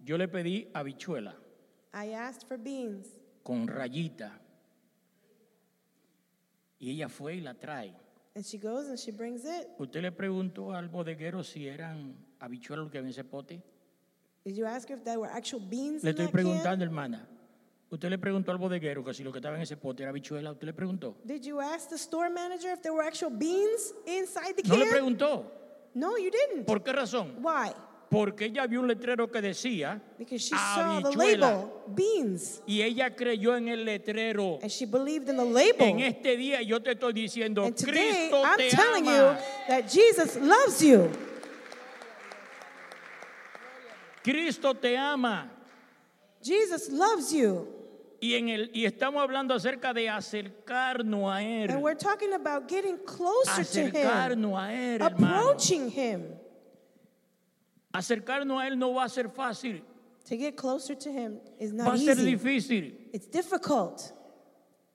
Yo 0.03 0.17
le 0.17 0.29
pedí 0.29 0.69
habichuela 0.73 1.35
I 1.93 2.13
asked 2.15 2.47
for 2.49 2.57
beans. 2.57 3.07
con 3.43 3.67
rayita 3.67 4.39
y 6.79 6.91
ella 6.91 7.09
fue 7.09 7.35
y 7.37 7.41
la 7.41 7.55
trae. 7.55 7.95
And 8.35 8.45
she 8.45 8.59
goes 8.59 8.89
and 8.89 8.99
she 8.99 9.11
brings 9.11 9.45
it. 9.45 9.69
¿Usted 9.79 10.03
le 10.03 10.13
preguntó 10.13 10.73
al 10.73 10.89
bodeguero 10.89 11.43
si 11.45 11.67
eran 11.67 12.15
habichuelas 12.39 12.85
lo 12.87 12.91
que 12.91 12.99
había 12.99 13.09
en 13.09 13.13
ese 13.13 13.25
pote? 13.25 13.63
Did 14.45 14.55
you 14.57 14.65
ask 14.67 14.89
her 14.89 14.97
if 14.97 15.05
there 15.05 15.19
were 15.19 15.31
actual 15.31 15.61
beans 15.61 16.03
Le 16.03 16.11
in 16.11 16.17
estoy 16.17 16.27
that 16.27 16.33
can? 16.33 16.33
preguntando, 16.33 16.85
hermana. 16.85 17.29
¿Usted 17.90 18.09
le 18.09 18.18
preguntó 18.18 18.53
al 18.53 18.59
bodeguero 18.59 19.03
que 19.05 19.12
si 19.12 19.24
lo 19.24 19.33
que 19.33 19.38
estaba 19.38 19.57
en 19.57 19.62
ese 19.62 19.76
pote 19.76 20.05
era 20.05 20.11
habichuela? 20.11 20.53
¿Usted 20.53 20.66
le 20.66 20.72
preguntó? 20.72 21.16
Did 21.24 21.42
you 21.42 21.61
ask 21.61 21.88
the 21.88 21.96
store 21.96 22.31
manager 22.31 22.72
if 22.72 22.81
there 22.83 22.92
were 22.94 23.05
actual 23.05 23.31
beans 23.33 23.92
inside 24.07 24.55
the 24.55 24.62
No 24.68 24.76
can? 24.76 24.79
le 24.85 24.90
preguntó. 24.90 25.44
No, 25.94 26.16
you 26.16 26.31
didn't. 26.31 26.66
¿Por 26.66 26.85
qué 26.85 26.92
razón? 26.92 27.35
Why? 27.42 27.72
Porque 28.09 28.44
ella 28.46 28.66
vio 28.66 28.81
un 28.81 28.87
letrero 28.88 29.29
que 29.31 29.40
decía 29.40 30.00
Because 30.18 30.40
she 30.44 30.57
saw 30.57 31.00
the 31.00 31.16
label, 31.16 31.68
beans. 31.88 32.61
y 32.66 32.83
ella 32.83 33.14
creyó 33.14 33.57
en 33.57 33.68
el 33.68 33.85
letrero. 33.85 34.61
And 34.62 34.70
she 34.70 34.85
believed 34.85 35.29
in 35.29 35.37
the 35.37 35.44
label. 35.44 35.81
En 35.87 35.98
este 36.00 36.37
día 36.37 36.62
yo 36.62 36.81
te 36.81 36.92
estoy 36.92 37.12
diciendo, 37.12 37.64
and 37.64 37.74
today, 37.76 38.29
Cristo 38.29 38.42
I'm 38.44 38.57
te 38.57 38.70
telling 38.70 39.05
you 39.05 39.11
ama. 39.11 39.38
that 39.68 39.88
Jesus 39.88 40.37
loves 40.37 40.81
you. 40.81 41.09
Cristo 44.22 44.74
te 44.74 44.96
ama. 44.96 45.50
Jesus 46.42 46.88
loves 46.90 47.33
you. 47.33 47.66
Y, 48.22 48.35
en 48.35 48.48
el, 48.50 48.70
y 48.74 48.85
estamos 48.85 49.22
hablando 49.22 49.54
acerca 49.54 49.94
de 49.94 50.09
acercarnos 50.11 51.33
a 51.33 51.42
Él. 51.42 51.70
And 51.70 51.83
we're 51.83 51.96
talking 51.96 52.35
about 52.35 52.68
getting 52.68 52.98
closer 52.98 53.64
to 53.64 53.80
Him, 53.80 53.87
Acercarnos 53.96 54.59
a 54.59 54.72
Él, 54.74 55.00
hermano. 55.00 55.38
approaching 55.38 55.88
Him. 55.90 56.35
Acercarnos 57.92 58.61
a 58.62 58.68
Él 58.68 58.78
no 58.78 58.92
va 58.94 59.04
a 59.04 59.09
ser 59.09 59.28
fácil, 59.30 59.83
To 60.28 60.37
get 60.37 60.54
closer 60.54 60.94
to 60.94 61.11
Him 61.11 61.40
is 61.59 61.72
va 61.72 61.85
not 61.87 61.94
a 61.94 61.98
ser 61.98 62.12
easy. 62.18 62.37
difícil. 62.37 62.94
It's 63.12 63.26
difficult. 63.26 64.12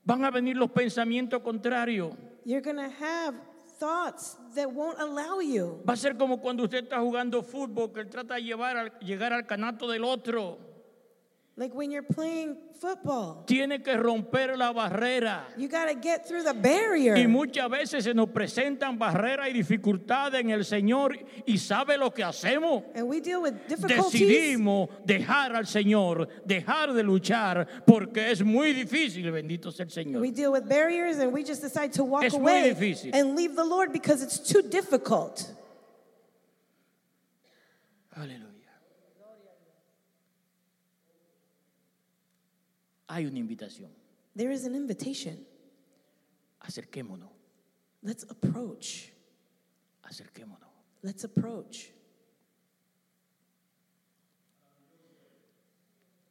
Van 0.05 0.23
a 0.23 0.29
venir 0.31 0.55
los 0.55 0.69
pensamientos 0.69 1.41
contrarios. 1.41 2.15
You're 2.45 2.61
going 2.61 2.77
to 2.77 2.89
have 2.89 3.33
thoughts 3.79 4.37
that 4.53 4.71
won't 4.71 4.99
allow 5.01 5.39
you. 5.39 5.81
Va 5.85 5.93
a 5.93 5.97
ser 5.97 6.13
como 6.15 6.37
cuando 6.39 6.63
usted 6.63 6.83
está 6.87 6.99
jugando 6.99 7.41
fútbol, 7.43 7.91
que 7.91 8.01
él 8.01 8.09
trata 8.09 8.35
de 8.35 8.43
llevar 8.43 8.77
al- 8.77 8.99
llegar 8.99 9.33
al 9.33 9.45
canasto 9.47 9.89
del 9.89 10.03
otro. 10.05 10.59
Like 11.57 11.73
when 11.73 11.89
you're 11.89 12.03
playing 12.03 12.57
football, 12.81 13.45
Tiene 13.47 13.81
que 13.81 13.95
romper 13.95 14.57
la 14.57 14.73
barrera. 14.73 15.43
you 15.55 15.69
got 15.69 15.85
to 15.85 15.95
get 15.95 16.27
through 16.27 16.43
the 16.43 16.53
barrier. 16.53 17.15
Y 17.15 17.27
muchas 17.27 17.69
veces 17.69 18.03
se 18.03 18.13
nos 18.13 18.27
presentan 18.27 18.99
barreras 18.99 19.47
y 19.47 19.53
dificultades 19.53 20.41
en 20.41 20.49
el 20.49 20.65
Señor 20.65 21.17
y 21.45 21.57
sabe 21.57 21.97
lo 21.97 22.11
que 22.11 22.25
hacemos. 22.25 22.83
And 22.93 23.07
we 23.07 23.21
deal 23.21 23.41
with 23.41 23.53
difficulties. 23.69 24.11
Decidimos 24.19 24.89
dejar 25.05 25.55
al 25.55 25.65
Señor, 25.65 26.27
dejar 26.45 26.91
de 26.93 27.03
luchar, 27.03 27.65
porque 27.87 28.31
es 28.31 28.43
muy 28.43 28.73
difícil, 28.73 29.31
bendito 29.31 29.71
sea 29.71 29.85
el 29.85 29.91
Señor. 29.91 30.19
We 30.21 30.31
deal 30.31 30.51
with 30.51 30.67
barriers 30.67 31.19
and 31.19 31.31
we 31.31 31.41
just 31.45 31.61
decide 31.61 31.93
to 31.93 32.03
walk 32.03 32.25
Es 32.25 32.33
muy 32.33 32.51
away 32.51 32.73
difícil. 32.73 33.11
and 33.15 33.33
leave 33.37 33.55
the 33.55 33.63
Lord 33.63 33.93
because 33.93 34.21
it's 34.21 34.39
too 34.39 34.61
difficult. 34.61 35.49
Aleluya. 38.17 38.44
Hay 43.15 43.25
una 43.25 43.39
invitación. 43.39 43.89
There 44.35 44.51
is 44.51 44.65
an 44.65 44.75
invitation. 44.75 45.37
Acerquémonos, 46.59 47.29
Let's 48.03 48.25
approach. 48.29 49.13
acerquémonos. 50.03 50.67
Let's 51.01 51.23
approach. 51.23 51.91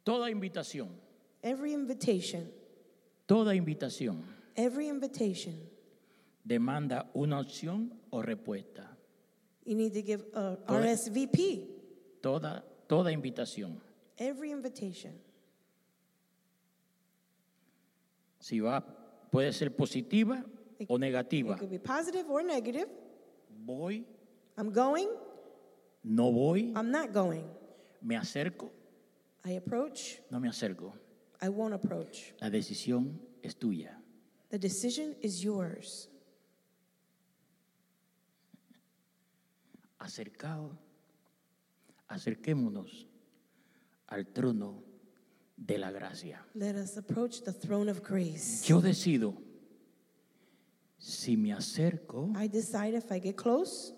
Toda 0.03 0.29
invitación, 0.29 0.89
Every 1.41 1.73
invitation, 1.73 2.51
toda 3.27 3.55
invitación 3.55 4.23
every 4.55 4.87
invitation, 4.87 5.55
demanda 6.43 7.09
una 7.15 7.39
opción 7.39 7.99
o 8.11 8.21
respuesta. 8.21 8.95
you 9.65 9.73
need 9.73 9.91
to 9.91 10.03
give 10.03 10.23
a 10.35 10.57
RSVP. 10.67 11.67
Toda, 12.21 12.63
toda 12.87 13.11
invitación. 13.11 13.81
Every 14.19 14.51
invitation. 14.51 15.13
Si 18.45 18.59
va, 18.59 18.79
puede 19.31 19.51
ser 19.51 19.75
positiva 19.75 20.45
o 20.87 20.99
negativa. 20.99 21.55
It 21.55 21.57
could 21.57 21.71
be 21.71 21.79
positive 21.79 22.29
or 22.29 22.43
negative. 22.43 22.87
Voy, 23.65 24.05
I'm 24.55 24.71
going, 24.71 25.09
no 26.03 26.31
voy, 26.31 26.71
I'm 26.75 26.91
not 26.91 27.11
going. 27.11 27.43
me 28.03 28.15
acerco, 28.15 28.69
I 29.43 29.53
approach, 29.53 30.21
no 30.29 30.39
me 30.39 30.47
acerco. 30.47 30.93
I 31.41 31.49
won't 31.49 31.73
approach. 31.73 32.35
La 32.39 32.51
decisión 32.51 33.19
es 33.41 33.55
tuya. 33.55 33.99
The 34.49 34.59
decision 34.59 35.15
is 35.23 35.43
yours. 35.43 36.07
Acercado, 39.97 40.77
acerquémonos 42.07 43.07
al 44.07 44.27
trono 44.27 44.83
de 45.57 45.77
la 45.77 45.91
gracia. 45.91 46.39
Let 46.53 46.75
us 46.75 46.97
approach 46.97 47.41
the 47.43 47.53
throne 47.53 47.89
of 47.89 48.01
grace. 48.03 48.63
Yo 48.67 48.81
decido 48.81 49.35
si 50.97 51.35
me 51.37 51.51
acerco 51.53 52.31
I 52.35 52.47
decide 52.47 52.95
if 52.95 53.11
I 53.11 53.19
get 53.19 53.35
close 53.35 53.93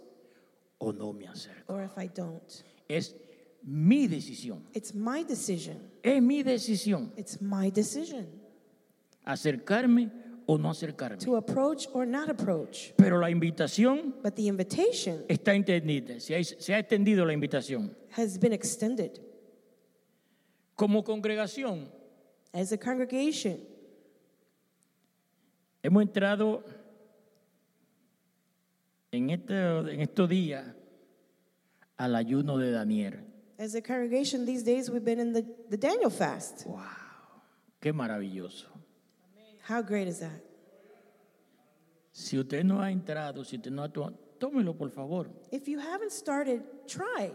o 0.80 0.92
no 0.92 1.14
me 1.14 1.26
acerco. 1.28 1.70
or 1.70 1.84
if 1.84 1.98
I 1.98 2.08
don't. 2.08 2.64
Es 2.90 3.16
mi 3.64 4.08
decisión. 4.08 4.62
It's 4.74 4.94
my 4.94 5.24
decision. 5.24 5.78
Es 6.04 6.22
mi 6.22 6.44
decisión. 6.44 7.12
It's 7.18 7.42
my 7.42 7.70
decision 7.72 8.28
Acercarme 9.26 10.10
o 10.46 10.58
no 10.58 10.70
acercarme. 10.70 11.18
to 11.20 11.36
approach 11.36 11.88
or 11.94 12.06
not 12.06 12.30
approach. 12.30 12.94
Pero 12.98 13.20
la 13.20 13.30
invitación 13.30 14.14
But 14.24 14.36
the 14.36 14.48
invitation 14.48 15.26
está 15.28 15.54
entendida. 15.54 16.20
Se 16.22 16.36
ha, 16.36 16.44
se 16.44 16.74
ha 16.74 16.80
extendido 16.80 17.26
la 17.26 17.34
invitación. 17.34 17.94
has 18.12 18.38
been 18.38 18.54
extended. 18.54 19.20
Como 20.78 21.04
congregación 21.04 21.92
As 22.54 22.72
a 22.72 22.78
congregation, 22.78 23.60
hemos 25.84 26.02
entrado 26.04 26.64
en, 29.12 29.30
este, 29.30 29.54
en 29.56 30.02
estos 30.02 30.30
días 30.30 30.66
al 31.98 32.16
ayuno 32.16 32.58
de 32.58 32.72
Daniel. 32.72 33.20
as 33.60 33.74
a 33.76 33.82
congregation 33.82 34.46
these 34.46 34.64
days 34.64 34.90
we've 34.90 35.04
been 35.04 35.20
in 35.20 35.34
the, 35.34 35.44
the 35.70 35.78
Daniel 35.78 36.10
fast. 36.12 36.66
¡Wow! 36.66 36.80
¡Qué 37.82 37.92
maravilloso! 37.92 38.68
How 39.68 39.82
great 39.82 40.08
is 40.08 40.20
that? 40.20 40.42
Si 42.12 42.38
usted 42.38 42.64
no 42.64 42.82
ha 42.82 42.92
entrado, 42.92 43.44
si 43.44 43.58
usted 43.58 43.72
no 43.72 43.84
ha 43.84 43.90
tomado, 43.90 44.16
tómelo 44.40 44.76
por 44.78 44.90
favor. 44.90 45.28
If 45.52 45.68
you 45.68 45.80
haven't 45.80 46.12
started, 46.12 46.62
try. 46.88 47.32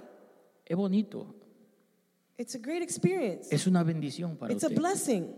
Es 0.65 0.77
bonito. 0.77 1.35
It's 2.39 2.55
a 2.55 2.59
great 2.59 2.83
experience. 2.83 3.53
Es 3.55 3.67
una 3.67 3.83
bendición 3.85 4.37
para 4.37 4.53
It's 4.53 4.65
a 4.65 4.69
usted. 4.69 4.79
blessing. 4.79 5.35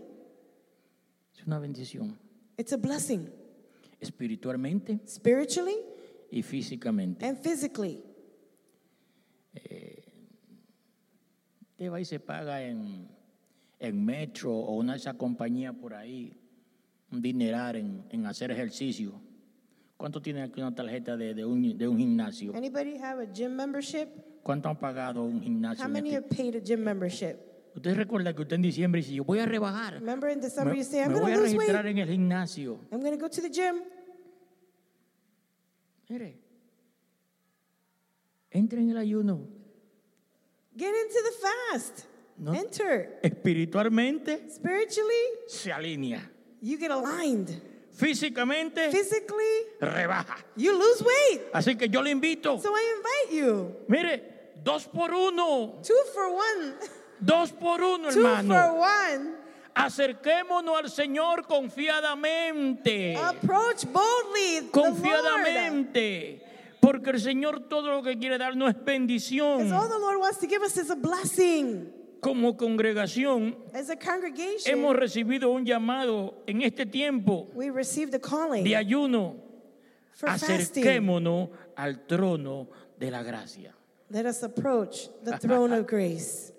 Es 1.37 1.45
una 1.45 1.59
bendición. 1.59 2.17
It's 2.57 2.73
a 2.73 2.77
blessing 2.77 3.29
Espiritualmente 3.99 4.99
spiritually 5.07 5.75
y 6.31 6.41
físicamente. 6.41 7.25
and 7.25 7.37
physically. 7.41 8.03
Usted 11.71 11.91
va 11.91 11.99
y 11.99 12.05
se 12.05 12.19
paga 12.19 12.61
en, 12.63 13.07
en 13.79 14.05
Metro 14.05 14.53
o 14.55 14.75
una 14.77 14.93
de 14.93 14.99
esas 14.99 15.15
compañías 15.15 15.73
por 15.75 15.93
ahí, 15.93 16.37
un 17.11 17.21
dineral 17.21 17.75
en, 17.75 18.03
en 18.09 18.25
hacer 18.25 18.51
ejercicio. 18.51 19.21
¿Cuánto 19.97 20.21
tiene 20.21 20.41
aquí 20.43 20.61
una 20.61 20.73
tarjeta 20.75 21.15
de, 21.17 21.33
de 21.33 21.45
un, 21.45 21.77
de 21.77 21.87
un 21.87 21.97
gimnasio? 21.97 22.53
Anybody 22.55 22.97
have 22.97 23.21
a 23.21 23.25
gym 23.25 23.55
membership? 23.55 24.07
¿Cuánto 24.45 24.69
han 24.69 24.77
pagado 24.77 25.23
un 25.23 25.41
gimnasio? 25.41 25.83
How 25.83 25.89
many 25.89 26.13
have 26.13 26.29
paid 26.29 26.55
a 26.55 26.59
gym 26.59 26.83
membership? 26.83 27.35
Usted 27.75 27.95
recuerda 27.95 28.31
que 28.35 28.43
usted 28.43 28.57
en 28.57 28.61
diciembre 28.61 29.01
dice, 29.01 29.15
yo 29.15 29.23
voy 29.23 29.39
a 29.39 29.45
rebajar. 29.47 29.95
Remember 29.95 30.29
in 30.29 30.39
December 30.39 30.71
Me, 30.71 30.77
you 30.77 30.83
say, 30.85 30.99
I'm 31.01 31.07
me 31.07 31.13
going 31.15 31.23
voy 31.23 31.31
a 31.33 31.37
lose 31.37 31.53
registrar 31.57 31.83
weight. 31.85 31.97
en 31.97 31.97
el 31.97 32.07
gimnasio. 32.09 32.77
I'm 32.91 32.99
going 33.01 33.11
to 33.11 33.17
go 33.17 33.27
to 33.27 33.41
the 33.41 33.49
gym. 33.49 33.81
Mire, 36.09 36.37
entre 38.51 38.81
en 38.81 38.91
el 38.91 38.97
ayuno. 38.97 39.47
Get 40.77 40.93
into 40.93 41.19
the 41.23 41.33
fast. 41.41 42.05
No. 42.37 42.53
Enter. 42.53 43.19
Espiritualmente 43.23 44.47
Spiritually, 44.51 45.23
se 45.47 45.71
alinea. 45.71 46.21
you 46.61 46.77
get 46.77 46.91
aligned. 46.91 47.49
Físicamente 47.91 48.91
Physically, 48.91 49.71
rebaja. 49.81 50.35
you 50.55 50.71
lose 50.77 51.01
weight. 51.01 51.41
Así 51.51 51.75
que 51.75 51.87
yo 51.89 52.01
le 52.03 52.11
invito. 52.11 52.59
So 52.61 52.69
I 52.75 52.95
invite 52.97 53.35
you. 53.43 53.75
Mire, 53.87 54.34
dos 54.65 54.87
por 54.87 55.13
uno. 55.13 55.79
Two 55.81 55.93
for 56.13 56.25
one. 56.25 56.73
Dos 57.19 57.51
por 57.53 57.81
uno, 57.81 58.09
Two 58.09 58.21
for 58.21 58.39
hermano. 58.39 58.75
one. 58.75 59.35
Acerquémonos 59.75 60.77
al 60.77 60.89
Señor 60.89 61.45
confiadamente. 61.47 63.15
Approach 63.17 63.85
boldly 63.85 64.59
the 64.59 64.61
Lord. 64.61 64.71
Confiadamente. 64.71 66.41
Porque 66.81 67.11
el 67.11 67.19
Señor 67.19 67.67
todo 67.67 67.91
lo 67.91 68.01
que 68.03 68.17
quiere 68.17 68.37
darnos 68.37 68.69
es 68.69 68.83
bendición. 68.83 69.57
Because 69.59 69.73
all 69.73 69.87
the 69.89 69.99
Lord 69.99 70.19
wants 70.19 70.39
to 70.39 70.47
give 70.47 70.61
us 70.63 70.77
is 70.77 70.89
a 70.89 70.95
blessing. 70.95 71.91
Como 72.21 72.57
congregación 72.57 73.55
As 73.73 73.89
a 73.91 73.97
congregation, 73.97 74.73
hemos 74.73 74.95
recibido 74.95 75.51
un 75.51 75.63
llamado 75.63 76.41
en 76.47 76.63
este 76.63 76.87
tiempo 76.87 77.47
we 77.53 77.69
received 77.69 78.15
a 78.15 78.19
calling 78.19 78.63
de 78.63 78.75
ayuno. 78.75 79.35
for 80.11 80.29
fasting. 80.29 80.55
Acerquémonos 80.55 81.49
al 81.75 82.07
trono 82.07 82.67
de 82.97 83.11
la 83.11 83.21
gracia. 83.21 83.75
Let 84.15 84.27
us 84.27 84.43
approach 84.43 85.09
the 85.25 85.37
throne 85.43 85.73
of 85.73 85.87
grace. 85.87 86.53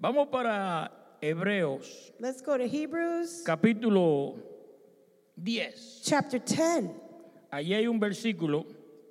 Vamos 0.00 0.26
para 0.28 0.90
Hebreos 1.22 2.10
Let's 2.18 2.42
go 2.42 2.58
to 2.58 2.66
Hebrews 2.66 3.44
capítulo 3.46 4.34
10. 5.40 6.00
chapter 6.02 6.40
10. 6.40 6.90
Allí 7.52 7.74
hay 7.74 7.86
un 7.86 8.00
versículo 8.00 8.66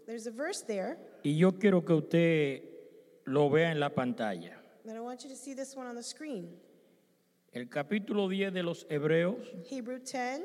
There's 0.05 0.27
a 0.27 0.31
verse 0.31 0.61
there, 0.61 0.97
y 1.23 1.37
yo 1.37 1.53
quiero 1.53 1.85
que 1.85 1.93
usted 1.93 2.63
lo 3.25 3.49
vea 3.49 3.71
en 3.71 3.79
la 3.79 3.87
pantalla. 3.87 4.57
and 4.85 4.97
I 4.97 4.99
want 4.99 5.23
you 5.23 5.29
to 5.29 5.35
see 5.37 5.53
this 5.53 5.73
one 5.73 5.87
on 5.87 5.95
the 5.95 6.03
screen. 6.03 6.49
El 7.53 7.69
capítulo 7.69 8.27
10 8.27 8.51
de 8.51 8.61
los 8.61 8.85
Hebreos, 8.89 9.37
Hebrew 9.71 9.99
10. 9.99 10.41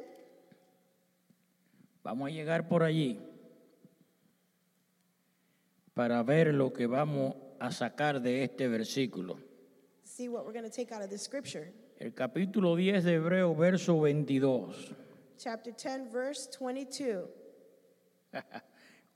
vamos 2.04 2.28
a 2.28 2.32
llegar 2.32 2.68
por 2.68 2.84
allí 2.84 3.18
para 5.94 6.22
ver 6.24 6.52
lo 6.52 6.72
que 6.72 6.86
vamos 6.86 7.36
a 7.60 7.70
sacar 7.70 8.20
de 8.20 8.44
este 8.44 8.68
versículo. 8.68 9.38
See 10.02 10.28
what 10.28 10.44
we're 10.44 10.52
going 10.52 10.68
to 10.68 10.70
take 10.70 10.92
out 10.92 11.02
of 11.02 11.08
this 11.08 11.22
scripture. 11.22 11.72
El 11.98 12.12
capítulo 12.12 12.76
10 12.76 13.04
de 13.04 13.14
Hebreos, 13.14 13.56
verso 13.56 14.00
22. 14.00 14.92
Chapter 15.38 15.72
10, 15.72 16.12
verse 16.12 16.48
22. 16.60 17.28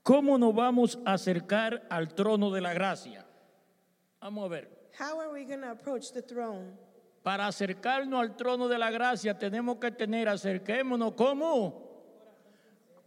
¿Cómo 0.03 0.37
nos 0.37 0.55
vamos 0.55 0.97
a 1.05 1.13
acercar 1.13 1.85
al 1.89 2.15
trono 2.15 2.51
de 2.51 2.61
la 2.61 2.73
gracia? 2.73 3.25
Vamos 4.21 4.45
a 4.45 4.47
ver. 4.47 4.69
How 4.97 5.19
are 5.19 5.31
we 5.31 5.45
going 5.45 5.61
to 5.61 5.71
approach 5.71 6.11
the 6.13 6.21
throne? 6.21 6.77
Para 7.23 7.47
acercarnos 7.47 8.19
al 8.21 8.35
trono 8.35 8.69
de 8.69 8.77
la 8.77 8.89
gracia 8.89 9.37
tenemos 9.37 9.77
que 9.77 9.91
tener, 9.91 10.29
acerquémonos 10.29 11.13
como 11.13 11.89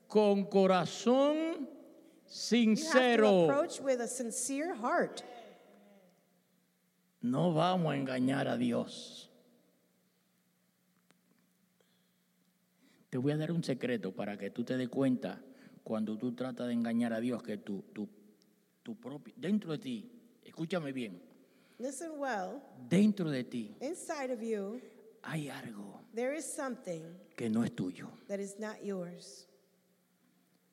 con 0.06 0.44
corazón 0.44 1.68
You 2.33 2.71
have 2.71 2.77
to 2.77 2.87
sincero. 2.87 3.45
approach 3.45 3.81
with 3.81 4.01
a 4.01 4.09
sincere 4.09 4.75
heart. 4.75 5.23
No 7.23 7.53
vamos 7.53 7.92
a 7.92 7.97
engañar 7.97 8.49
a 8.49 8.57
Dios. 8.57 9.29
Te 13.11 13.18
voy 13.18 13.33
a 13.33 13.37
dar 13.37 13.53
un 13.53 13.62
secreto 13.62 14.12
para 14.12 14.38
que 14.38 14.51
tú 14.51 14.64
te 14.64 14.77
des 14.77 14.88
cuenta 14.88 15.38
cuando 15.85 16.16
tú 16.16 16.33
tratas 16.35 16.68
de 16.68 16.73
engañar 16.73 17.12
a 17.12 17.21
Dios 17.21 17.42
que 17.42 17.59
tu, 17.59 17.83
tu, 17.92 18.09
tu 18.83 18.95
propio, 18.99 19.35
dentro 19.37 19.73
de 19.73 19.79
ti, 19.79 20.11
escúchame 20.42 20.92
bien, 20.92 21.21
Listen 21.79 22.12
well. 22.16 22.62
dentro 22.88 23.31
de 23.31 23.45
ti 23.45 23.75
Inside 23.81 24.33
of 24.33 24.40
you, 24.40 24.81
hay 25.23 25.49
algo 25.51 26.01
there 26.14 26.35
is 26.35 26.45
something 26.47 27.03
que 27.37 27.51
no 27.51 27.62
es 27.64 27.73
tuyo. 27.73 28.09
that 28.29 28.40
is 28.40 28.59
not 28.59 28.83
yours. 28.83 29.47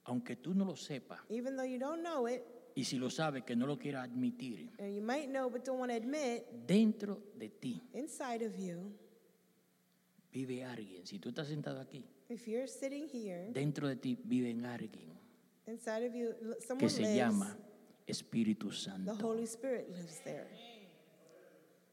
Aunque 0.09 0.35
tú 0.35 0.53
no 0.55 0.65
lo 0.65 0.75
sepas 0.75 1.19
Even 1.29 1.55
though 1.55 1.65
you 1.67 1.77
don't 1.77 2.01
know 2.01 2.27
it, 2.27 2.41
y 2.75 2.83
si 2.83 2.97
lo 2.97 3.09
sabes 3.09 3.43
que 3.43 3.55
no 3.55 3.65
lo 3.67 3.77
quieras 3.77 4.05
admitir, 4.09 4.69
and 4.79 4.95
you 4.95 5.01
might 5.03 5.27
know 5.29 5.49
but 5.49 5.63
don't 5.63 5.79
want 5.79 5.91
to 5.91 5.97
admit, 5.97 6.45
dentro 6.65 7.21
de 7.37 7.49
ti 7.49 7.81
inside 7.93 8.43
of 8.45 8.57
you, 8.57 8.91
vive 10.31 10.63
alguien. 10.63 11.05
Si 11.05 11.19
tú 11.19 11.29
estás 11.29 11.47
sentado 11.47 11.79
aquí, 11.79 12.05
if 12.29 12.47
you're 12.47 12.67
sitting 12.67 13.07
here, 13.07 13.51
dentro 13.51 13.87
de 13.87 13.95
ti 13.97 14.17
vive 14.23 14.51
alguien 14.65 15.17
inside 15.67 16.05
of 16.07 16.13
you, 16.15 16.33
someone 16.59 16.79
que 16.79 16.89
se 16.89 17.01
lives. 17.03 17.15
llama 17.15 17.57
Espíritu 18.07 18.69
The 18.69 18.75
Santo. 18.75 19.13
Holy 19.21 19.43
Spirit 19.45 19.89
lives 19.89 20.21
there. 20.23 20.47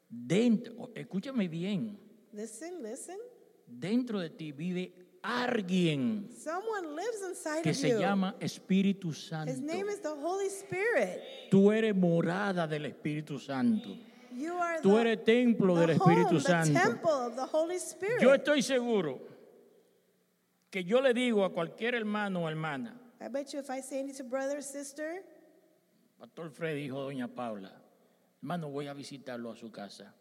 Dentro, 0.08 0.90
escúchame 0.94 1.48
bien, 1.48 1.98
Listen, 2.32 2.82
listen. 2.82 3.18
dentro 3.66 4.20
de 4.20 4.30
ti 4.30 4.52
vive 4.52 4.94
alguien 5.26 6.28
Someone 6.36 6.94
lives 6.94 7.22
inside 7.28 7.62
que 7.62 7.74
se 7.74 7.88
you. 7.90 7.98
llama 7.98 8.34
Espíritu 8.40 9.10
His 9.10 9.28
Santo. 9.28 9.52
name 9.60 9.88
is 9.88 10.00
the 10.00 10.14
Holy 10.14 10.48
Spirit. 10.48 11.20
Tú 11.50 11.72
eres 11.72 11.94
morada 11.94 12.66
del 12.68 12.84
Espíritu 12.86 13.38
Santo. 13.40 13.90
You 14.32 14.54
are 14.58 14.80
Tú 14.82 14.94
the, 14.94 15.00
eres 15.00 15.24
templo 15.24 15.74
the 15.74 15.80
del 15.86 15.90
Espíritu 15.98 16.26
home, 16.28 16.38
the 16.38 16.40
Santo. 16.40 16.78
temple 16.80 17.10
of 17.10 17.36
the 17.36 17.46
Holy 17.46 17.78
Spirit. 17.78 18.20
Yo 18.22 18.32
estoy 18.34 18.62
seguro 18.62 19.18
que 20.70 20.84
yo 20.84 21.00
le 21.00 21.12
digo 21.14 21.44
a 21.44 21.52
cualquier 21.52 21.94
hermano 21.94 22.44
o 22.44 22.48
hermana, 22.48 22.94
I 23.20 23.28
bet 23.28 23.52
you 23.52 23.58
if 23.60 23.70
I 23.70 23.80
say 23.80 24.06
to 24.12 24.24
brother 24.24 24.58
or 24.58 24.62
sister, 24.62 25.22
Pastor 26.20 26.50
Fred 26.50 26.76
dijo 26.76 27.00
Doña 27.10 27.28
Paula, 27.34 27.72
hermano, 28.42 28.68
voy 28.70 28.86
a 28.88 28.94
visitarlo 28.94 29.52
a 29.52 29.56
su 29.56 29.70
casa. 29.70 30.12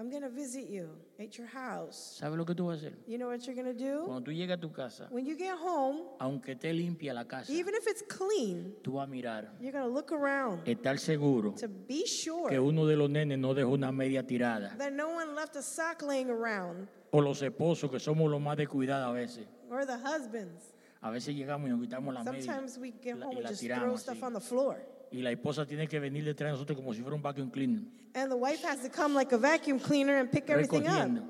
I'm 0.00 0.08
going 0.08 0.22
to 0.22 0.30
visit 0.30 0.70
you 0.70 0.88
at 1.18 1.36
your 1.36 1.46
house. 1.46 2.16
¿Sabe 2.18 2.34
lo 2.34 2.46
que 2.46 2.54
tú 2.54 2.68
vas 2.68 2.82
a 2.82 2.86
hacer? 2.86 2.94
You 3.06 3.18
know 3.18 3.28
what 3.28 3.46
you're 3.46 3.54
going 3.54 3.66
to 3.66 3.78
do? 3.78 4.06
Cuando 4.06 4.22
tú 4.22 4.32
llegas 4.32 4.56
a 4.56 4.60
tu 4.60 4.72
casa, 4.72 5.06
When 5.10 5.26
you 5.26 5.36
get 5.36 5.58
home, 5.58 6.04
aunque 6.18 6.52
esté 6.52 6.72
limpia 6.72 7.12
la 7.12 7.24
casa, 7.24 7.52
even 7.52 7.74
if 7.74 7.86
it's 7.86 8.02
clean, 8.08 8.72
tú 8.82 8.92
vas 8.94 9.06
a 9.06 9.10
mirar, 9.10 9.50
you're 9.60 9.72
going 9.72 9.84
to 9.84 9.92
look 9.92 10.10
around 10.10 10.66
estar 10.66 10.98
seguro 10.98 11.52
to 11.52 11.68
be 11.68 12.06
sure 12.06 12.48
que 12.48 12.58
uno 12.58 12.86
de 12.86 12.96
los 12.96 13.10
nenes 13.10 13.38
no 13.38 13.52
dejó 13.52 13.74
una 13.74 13.92
media 13.92 14.26
tirada. 14.26 14.74
that 14.78 14.94
no 14.94 15.10
one 15.10 15.34
left 15.34 15.54
a 15.56 15.62
sock 15.62 16.00
laying 16.00 16.30
around, 16.30 16.88
O 17.12 17.20
los 17.20 17.42
esposos, 17.42 17.90
que 17.90 17.98
somos 18.00 18.30
los 18.30 18.40
más 18.40 18.56
descuidados 18.56 19.06
a 19.06 19.12
veces. 19.12 19.46
or 19.70 19.84
the 19.84 19.98
husbands. 19.98 20.72
A 21.02 21.10
veces 21.10 21.34
llegamos 21.34 21.68
y 21.68 21.72
nos 21.72 21.80
quitamos 21.80 22.14
la 22.14 22.24
media. 22.24 22.42
Sometimes 22.42 22.78
we 22.78 22.92
get 23.02 23.18
la- 23.18 23.26
home 23.26 23.36
and 23.36 23.58
throw 23.58 23.96
stuff 23.98 24.22
on 24.22 24.32
the 24.32 24.40
floor. 24.40 24.80
Y 25.12 25.22
la 25.22 25.30
esposa 25.32 25.66
tiene 25.66 25.88
que 25.88 25.98
venir 25.98 26.24
detrás 26.24 26.48
de 26.48 26.52
nosotros 26.52 26.76
como 26.78 26.94
si 26.94 27.00
fuera 27.02 27.16
un 27.16 27.22
vacuum 27.22 27.50
cleaner. 27.50 27.82
And 28.14 28.30
the 28.30 28.36
wife 28.36 28.64
has 28.64 28.80
to 28.82 28.88
come 28.90 29.14
like 29.14 29.32
a 29.34 29.38
vacuum 29.38 29.78
cleaner 29.80 30.18
and 30.18 30.30
pick 30.30 30.48
everything 30.50 30.86
up. 30.86 31.22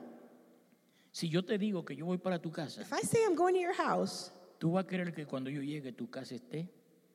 Si 1.12 1.28
yo 1.28 1.42
te 1.42 1.58
digo 1.58 1.84
que 1.84 1.96
yo 1.96 2.04
voy 2.06 2.18
para 2.18 2.38
tu 2.38 2.50
casa, 2.50 2.82
If 2.82 2.92
I 2.92 3.00
say 3.00 3.24
I'm 3.24 3.34
going 3.34 3.54
to 3.54 3.60
your 3.60 3.74
house, 3.74 4.30
tú 4.58 4.72
vas 4.72 4.84
a 4.84 4.86
querer 4.86 5.12
que 5.12 5.26
cuando 5.26 5.50
yo 5.50 5.60
llegue 5.62 5.92
tu 5.96 6.08
casa 6.08 6.34
esté 6.36 6.68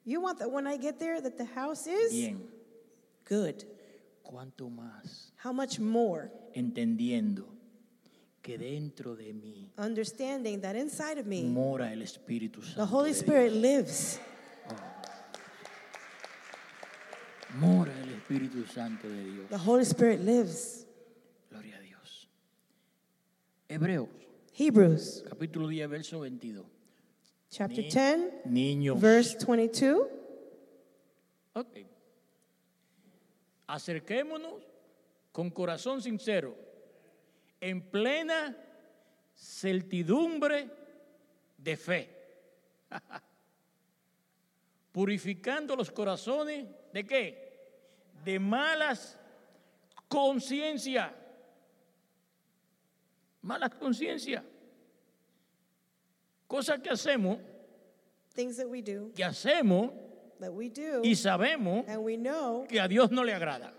you 0.03 0.19
want 0.21 0.37
that 0.39 0.51
when 0.51 0.67
I 0.67 0.77
get 0.77 0.99
there 0.99 1.21
that 1.21 1.37
the 1.37 1.45
house 1.45 1.87
is 1.87 2.11
bien. 2.11 2.47
good. 3.29 3.63
Cuanto 4.23 4.69
más 4.69 5.31
How 5.43 5.53
much 5.53 5.79
more? 5.79 6.31
entendiendo 6.53 7.45
que 8.41 8.57
dentro 8.57 9.15
de 9.15 9.33
mí 9.33 9.71
Understanding 9.77 10.61
that 10.61 10.75
inside 10.75 11.19
of 11.19 11.25
me, 11.27 11.43
mora 11.43 11.91
el 11.93 12.01
Espíritu 12.01 12.61
Santo. 12.63 12.81
the 12.81 12.85
Holy 12.85 13.11
Spirit 13.13 13.53
lives. 13.53 14.19
Dios. 14.19 14.81
Mora 17.57 17.93
el 18.01 18.13
Espíritu 18.13 18.65
Santo 18.65 19.07
de 19.07 19.23
Dios. 19.31 19.49
The 19.49 19.55
Holy 19.57 19.83
Spirit 19.83 20.19
lives. 20.21 20.87
Gloria 21.49 21.77
a 21.77 21.79
Dios. 21.79 22.29
Hebreos, 23.69 24.09
Hebrews 24.57 25.23
capítulo 25.29 25.67
10, 25.67 25.89
verso 25.89 26.19
22. 26.21 26.65
chapter 27.49 27.83
Ni- 27.83 27.89
10, 27.89 28.45
Niños. 28.45 28.99
verse 29.01 29.37
22. 29.45 30.07
Ok. 31.53 31.77
Acerquémonos 33.67 34.63
con 35.31 35.49
corazón 35.49 36.01
sincero, 36.01 36.55
en 37.61 37.81
plena 37.89 38.55
certidumbre 39.33 40.69
de 41.57 41.77
fe, 41.77 42.09
purificando 44.91 45.75
los 45.75 45.89
corazones 45.91 46.67
de 46.93 47.05
qué? 47.05 47.44
De 48.25 48.39
malas 48.39 49.17
conciencia. 50.09 51.13
Malas 53.41 53.69
conciencia. 53.79 54.43
Cosas 56.47 56.79
que 56.81 56.89
hacemos, 56.89 57.37
Things 58.33 58.57
that 58.57 58.67
we 58.67 58.81
do, 58.81 59.11
que 59.15 59.23
hacemos 59.23 59.91
that 60.39 60.51
we 60.51 60.69
do, 60.69 61.01
y 61.03 61.15
sabemos 61.15 61.85
and 61.87 62.03
we 62.03 62.17
know 62.17 62.65
que 62.67 62.79
a 62.81 62.87
Dios 62.87 63.09
no 63.11 63.21
le 63.23 63.31
agrada. 63.33 63.71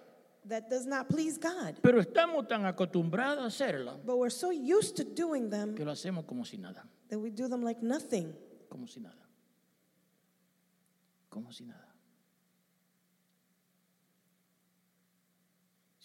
that 0.47 0.71
does 0.71 0.87
not 0.87 1.09
please 1.09 1.37
God. 1.39 1.77
Pero 1.83 2.01
estamos 2.01 2.47
tan 2.49 2.65
acostumbrados 2.65 3.43
a 3.43 3.47
hacerla 3.49 3.99
But 4.05 4.17
we're 4.17 4.31
so 4.31 4.51
used 4.51 4.97
to 4.97 5.05
doing 5.05 5.51
them 5.51 5.75
que 5.75 5.85
lo 5.85 5.91
hacemos 5.93 6.25
como 6.27 6.45
si 6.45 6.57
nada, 6.57 6.85
that 7.11 7.19
we 7.19 7.31
do 7.31 7.49
them 7.49 7.63
like 7.63 7.83
nothing. 7.83 8.33
como 8.71 8.87
si 8.87 9.01
nada. 9.01 9.27
Como 11.29 11.51
si 11.53 11.65
nada. 11.65 11.86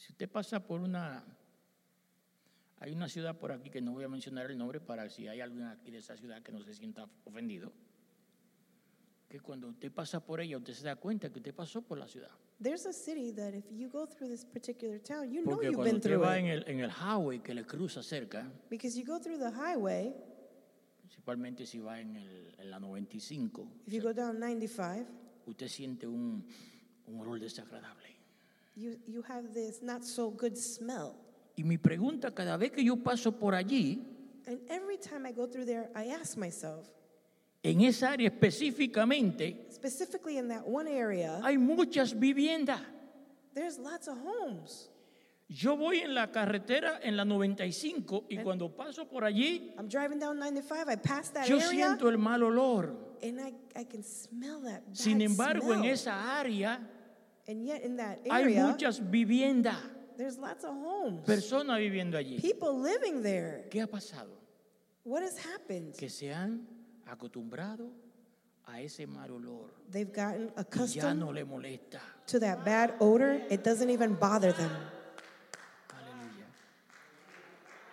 Si 0.01 0.11
usted 0.13 0.27
pasa 0.29 0.59
por 0.65 0.81
una... 0.81 1.23
Hay 2.79 2.91
una 2.93 3.07
ciudad 3.07 3.37
por 3.37 3.51
aquí 3.51 3.69
que 3.69 3.79
no 3.81 3.91
voy 3.91 4.03
a 4.03 4.07
mencionar 4.07 4.49
el 4.49 4.57
nombre 4.57 4.79
para 4.79 5.07
si 5.07 5.27
hay 5.27 5.39
alguien 5.39 5.65
aquí 5.67 5.91
de 5.91 5.99
esa 5.99 6.17
ciudad 6.17 6.41
que 6.41 6.51
no 6.51 6.63
se 6.63 6.73
sienta 6.73 7.07
ofendido. 7.25 7.71
que 9.29 9.39
cuando 9.39 9.67
usted 9.69 9.91
pasa 9.91 10.19
por 10.19 10.41
ella, 10.41 10.57
usted 10.57 10.73
se 10.73 10.83
da 10.83 10.95
cuenta 10.95 11.29
que 11.31 11.37
usted 11.39 11.53
pasó 11.53 11.81
por 11.83 11.97
la 11.99 12.07
ciudad. 12.07 12.31
There's 12.61 12.85
a 12.87 12.91
city 12.91 13.31
that 13.33 13.53
if 13.53 13.63
you 13.71 13.87
go 13.89 14.05
through 14.07 14.29
this 14.29 14.43
particular 14.43 14.99
town, 14.99 15.31
you 15.31 15.41
know 15.41 15.51
Porque 15.51 15.67
you've 15.67 15.75
cuando 15.75 15.83
been 15.83 15.95
usted 15.97 16.09
through 16.09 16.23
va 16.25 16.37
en 16.39 16.45
it. 16.47 16.51
el, 16.51 16.63
en 16.67 16.79
el 16.79 16.89
highway 16.91 17.39
que 17.39 17.53
le 17.53 17.63
cruza 17.63 18.01
cerca, 18.03 18.51
Because 18.69 18.97
you 18.99 19.05
go 19.05 19.19
through 19.19 19.37
the 19.37 19.51
highway, 19.51 20.13
principalmente 21.01 21.65
si 21.67 21.79
va 21.79 21.99
en, 22.01 22.15
el, 22.17 22.55
en 22.57 22.69
la 22.71 22.79
95, 22.79 23.67
if 23.85 23.93
you 23.93 24.01
go 24.01 24.11
down 24.11 24.39
95, 24.39 25.05
usted 25.45 25.67
siente 25.67 26.07
un, 26.07 26.43
un 27.05 27.19
olor 27.19 27.39
desagradable. 27.39 28.09
You, 28.75 28.97
you 29.07 29.21
have 29.27 29.53
this 29.53 29.81
not 29.81 30.03
so 30.03 30.29
good 30.31 30.55
smell. 30.57 31.15
Y 31.57 31.63
mi 31.63 31.77
pregunta 31.77 32.33
cada 32.33 32.57
vez 32.57 32.71
que 32.71 32.83
yo 32.83 32.95
paso 32.97 33.31
por 33.31 33.53
allí, 33.53 34.03
And 34.47 34.59
every 34.69 34.97
time 34.97 35.25
I 35.27 35.31
go 35.31 35.45
through 35.47 35.65
there, 35.65 35.89
I 35.95 36.09
ask 36.09 36.35
myself, 36.37 36.87
en 37.63 37.81
esa 37.81 38.11
área 38.11 38.27
específicamente, 38.29 39.67
specifically 39.71 40.37
in 40.37 40.47
that 40.47 40.65
one 40.67 40.87
area, 40.87 41.39
hay 41.43 41.57
muchas 41.57 42.13
viviendas. 42.13 42.81
there's 43.53 43.77
lots 43.77 44.07
of 44.07 44.17
homes. 44.17 44.87
Yo 45.47 45.75
voy 45.75 45.99
en 45.99 46.15
la 46.15 46.31
carretera 46.31 47.01
en 47.03 47.17
la 47.17 47.25
95 47.25 48.23
y 48.29 48.37
cuando 48.37 48.69
paso 48.73 49.05
por 49.05 49.25
allí, 49.25 49.73
I'm 49.77 49.89
driving 49.89 50.17
down 50.17 50.39
95, 50.39 50.87
I 50.89 50.95
pass 50.95 51.29
that 51.33 51.45
yo 51.45 51.57
area, 51.57 51.69
siento 51.69 52.09
el 52.09 52.17
mal 52.17 52.41
olor. 52.41 52.95
and 53.21 53.39
I, 53.39 53.53
I 53.75 53.83
can 53.83 54.01
smell 54.01 54.61
that 54.61 54.81
bad 54.87 54.95
Sin 54.95 55.21
embargo, 55.21 55.73
en 55.73 55.79
smell. 55.81 55.91
esa 55.93 56.39
área 56.39 56.79
And 57.51 57.65
yet 57.65 57.83
in 57.83 57.97
that 57.97 58.19
hay 58.23 58.43
area, 58.43 58.65
muchas 58.65 58.97
viviendas, 58.97 59.75
there's 60.17 60.37
lots 60.37 60.63
of 60.63 60.71
homes. 60.71 61.25
personas 61.25 61.79
viviendo 61.79 62.17
allí. 62.17 62.39
People 62.39 62.79
living 62.79 63.21
there. 63.21 63.65
¿Qué 63.69 63.81
ha 63.81 63.87
pasado? 63.87 64.29
What 65.03 65.21
has 65.21 65.37
happened? 65.37 65.97
Que 65.97 66.09
se 66.09 66.31
han 66.31 66.65
acostumbrado 67.05 67.89
a 68.65 68.79
ese 68.79 69.05
mal 69.05 69.29
olor 69.31 69.69
They've 69.91 70.13
gotten 70.13 70.47
y 70.47 70.53
ya 70.55 70.61
accustomed 70.61 71.19
no 71.19 71.31
le 71.31 71.43
molesta. 71.43 71.99
to 72.27 72.39
that 72.39 72.63
bad 72.63 72.93
odor. 73.01 73.41
It 73.49 73.65
doesn't 73.65 73.89
even 73.89 74.13
bother 74.13 74.53
them. 74.53 74.71
Aleluya. 75.89 76.45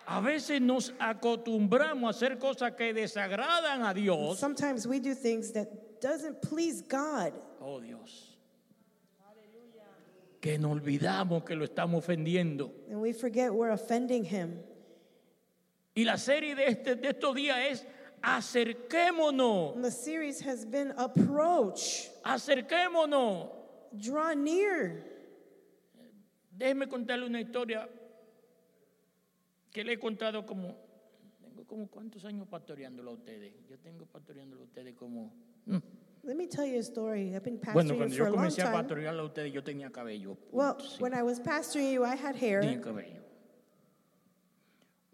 A 0.06 0.20
veces 0.20 0.60
nos 0.60 0.92
acostumbramos 1.00 2.04
a 2.04 2.10
hacer 2.10 2.38
cosas 2.38 2.76
que 2.76 2.94
desagradan 2.94 3.82
a 3.84 3.92
Dios. 3.92 4.38
Sometimes 4.38 4.86
we 4.86 5.00
do 5.00 5.16
things 5.16 5.50
that 5.50 6.00
doesn't 6.00 6.42
please 6.42 6.80
God. 6.80 7.32
Oh 7.60 7.80
Dios. 7.80 8.37
Que 10.40 10.58
nos 10.58 10.72
olvidamos 10.72 11.44
que 11.44 11.56
lo 11.56 11.64
estamos 11.64 11.98
ofendiendo. 12.04 12.72
And 12.90 13.00
we 13.00 13.12
forget 13.12 13.50
we're 13.50 13.72
offending 13.72 14.24
him. 14.24 14.60
Y 15.94 16.04
la 16.04 16.16
serie 16.16 16.54
de, 16.54 16.66
este, 16.66 16.94
de 16.94 17.08
estos 17.08 17.34
días 17.34 17.58
es 17.70 17.86
acerquémonos, 18.22 19.74
And 19.74 19.84
the 19.84 19.90
series 19.90 20.40
has 20.40 20.64
been 20.64 20.92
approach, 20.96 22.08
acerquémonos. 22.24 23.50
draw 23.92 24.34
near. 24.34 25.04
Déjeme 26.50 26.88
contarle 26.88 27.26
una 27.26 27.40
historia 27.40 27.88
que 29.70 29.84
le 29.84 29.92
he 29.92 29.98
contado 29.98 30.44
como, 30.44 30.76
tengo 31.40 31.64
como 31.66 31.88
cuántos 31.88 32.24
años 32.24 32.48
pastoreándolo 32.48 33.12
a 33.12 33.14
ustedes. 33.14 33.54
Yo 33.68 33.78
tengo 33.78 34.06
pastoreándolo 34.06 34.62
a 34.62 34.64
ustedes 34.64 34.94
como... 34.94 35.32
Let 36.24 36.36
me 36.36 36.46
tell 36.46 36.66
you 36.66 36.78
a 36.78 36.82
story. 36.82 37.34
I've 37.34 37.42
been 37.42 37.58
Bueno, 37.72 37.94
pastoring 37.94 37.96
cuando 37.98 38.14
for 38.16 38.18
yo 38.18 38.24
a 38.24 38.28
long 38.30 38.36
comencé 38.38 38.60
a 38.62 38.64
time. 38.64 38.72
pastorearlo 38.82 39.20
a 39.22 39.26
ustedes, 39.26 39.52
yo 39.52 39.62
tenía 39.62 39.90
cabello. 39.90 40.36
Well, 40.52 40.76
sí, 40.78 41.00
when 41.00 41.14
I 41.14 41.22
was 41.22 41.40
pastoring 41.40 41.92
you, 41.92 42.04
I 42.04 42.16
had 42.16 42.34
tenía 42.36 42.62
hair. 42.62 42.80
cabello. 42.80 43.22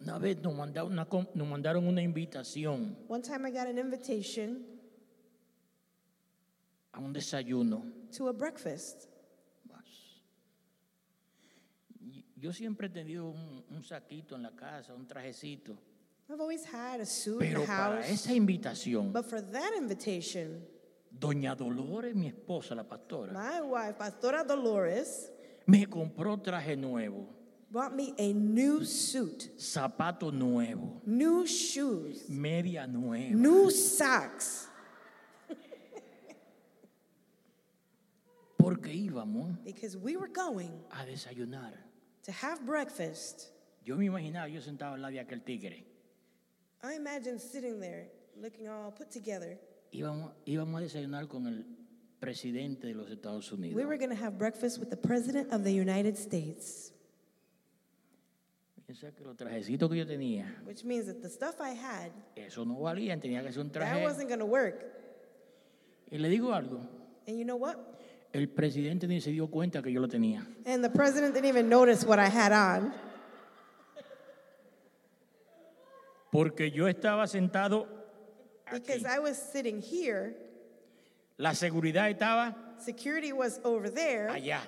Una 0.01 0.19
vez 0.19 0.43
nos 0.43 0.55
mandaron 0.55 0.93
una, 0.93 1.05
com- 1.07 1.27
nos 1.35 1.47
mandaron 1.49 1.87
una 1.87 2.03
invitación 2.03 2.97
One 3.09 3.23
time 3.23 3.47
I 3.47 3.51
got 3.51 3.67
an 3.69 3.79
invitation 3.79 4.65
a 6.93 7.01
un 7.01 7.13
desayuno. 7.13 7.83
to 8.17 8.29
a 8.29 8.33
breakfast. 8.33 9.09
Y 12.01 12.25
Yo 12.37 12.53
siempre 12.53 12.89
he 12.89 12.91
tenido 12.91 13.27
un, 13.31 13.65
un 13.71 13.83
saquito 13.83 14.35
en 14.37 14.43
la 14.43 14.51
casa, 14.55 14.93
un 14.95 15.07
trajecito. 15.07 15.77
I've 16.29 16.41
always 16.41 16.65
had 16.65 17.01
a 17.01 17.07
suit 17.07 17.43
in 17.43 17.49
Pero 17.49 17.61
the 17.63 17.67
para 17.67 17.97
house. 18.03 18.11
esa 18.11 18.33
invitación, 18.35 19.13
But 19.13 19.27
for 19.27 19.41
that 19.41 19.73
invitation, 19.77 20.67
doña 21.19 21.55
Dolores, 21.55 22.15
mi 22.15 22.27
esposa, 22.29 22.75
la 22.75 22.85
pastora, 22.85 23.33
my 23.33 23.61
wife, 23.63 23.95
Pastora 23.99 24.45
Dolores, 24.45 25.31
me 25.67 25.87
compró 25.87 26.37
traje 26.43 26.77
nuevo, 26.77 27.27
bought 27.71 27.95
me 27.95 28.15
a 28.19 28.33
new 28.33 28.85
suit, 28.85 29.51
zapato 29.59 30.31
nuevo, 30.33 31.01
new 31.07 31.47
shoes, 31.47 32.29
media 32.29 32.87
nueva. 32.87 33.35
new 33.35 33.71
socks, 33.71 34.69
Porque 38.59 38.93
íbamos 38.93 39.63
because 39.65 39.97
we 39.97 40.17
were 40.17 40.29
going 40.29 40.73
a 40.93 41.05
desayunar. 41.05 41.73
to 42.23 42.33
have 42.33 42.65
breakfast. 42.65 43.51
Yo 43.85 43.97
me 43.97 44.07
imaginaba 44.07 44.49
yo 44.51 44.61
sentado 44.61 44.95
al 44.95 45.03
lado 45.03 45.13
de 45.13 45.21
aquel 45.21 45.45
tigre. 45.45 45.85
I 46.83 46.95
imagine 46.95 47.39
sitting 47.39 47.79
there 47.81 48.09
looking 48.41 48.67
all 48.69 48.91
put 48.91 49.11
together. 49.11 49.59
Íbamos, 49.95 50.33
íbamos 50.45 50.81
a 50.81 50.83
desayunar 50.83 51.29
con 51.29 51.47
el 51.47 51.65
presidente 52.19 52.89
de 52.89 52.95
los 52.95 53.09
Estados 53.09 53.53
Unidos. 53.53 53.77
We 53.77 53.85
were 53.85 53.97
going 53.97 54.11
to 54.11 54.17
have 54.21 54.37
breakfast 54.37 54.79
with 54.81 54.91
the 54.91 54.97
President 54.97 55.53
of 55.53 55.63
the 55.63 55.73
United 55.73 56.17
States, 56.17 56.91
Piensa 58.87 59.15
que 59.15 59.25
los 59.25 59.37
trajecitos 59.37 59.89
que 59.89 59.97
yo 59.99 60.05
tenía, 60.05 60.47
which 60.67 60.85
means 60.85 61.07
that 61.07 61.23
the 61.23 61.31
stuff 61.31 61.61
I 61.61 61.71
had, 61.75 62.11
eso 62.35 62.65
no 62.65 62.81
valían, 62.81 63.21
tenía 63.21 63.41
que 63.43 63.53
ser 63.53 63.61
un 63.63 63.71
that 63.71 63.81
traje. 63.81 64.03
wasn't 64.03 64.29
going 64.29 64.41
to 64.41 64.47
work. 64.47 64.85
Y 66.11 66.19
le 66.19 66.29
digo 66.29 66.53
algo, 66.53 66.81
And 67.29 67.39
you 67.39 67.45
know 67.45 67.57
what? 67.57 67.77
el 68.33 68.49
presidente 68.49 69.07
ni 69.07 69.21
se 69.21 69.31
dio 69.31 69.47
cuenta 69.47 69.81
que 69.81 69.93
yo 69.93 70.01
lo 70.01 70.09
tenía. 70.09 70.45
And 70.67 70.83
the 70.83 70.91
president 70.91 71.35
didn't 71.35 71.49
even 71.49 71.69
notice 71.69 72.05
what 72.05 72.19
I 72.19 72.29
had 72.29 72.51
on 72.53 72.93
Porque 76.33 76.73
yo 76.73 76.89
estaba 76.89 77.29
sentado, 77.29 77.87
because. 78.73 79.05
I 79.05 79.19
was 79.19 79.37
sitting 79.37 79.81
here, 79.81 80.35
la 81.39 81.51
seguridad 81.51 82.11
estaba 82.11 82.55
security 82.79 83.33
was 83.33 83.61
over 83.65 83.89
there, 83.91 84.29
allá. 84.31 84.61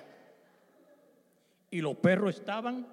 Y 1.71 1.79
los 1.81 1.95
perros 1.95 2.39
estaban 2.39 2.85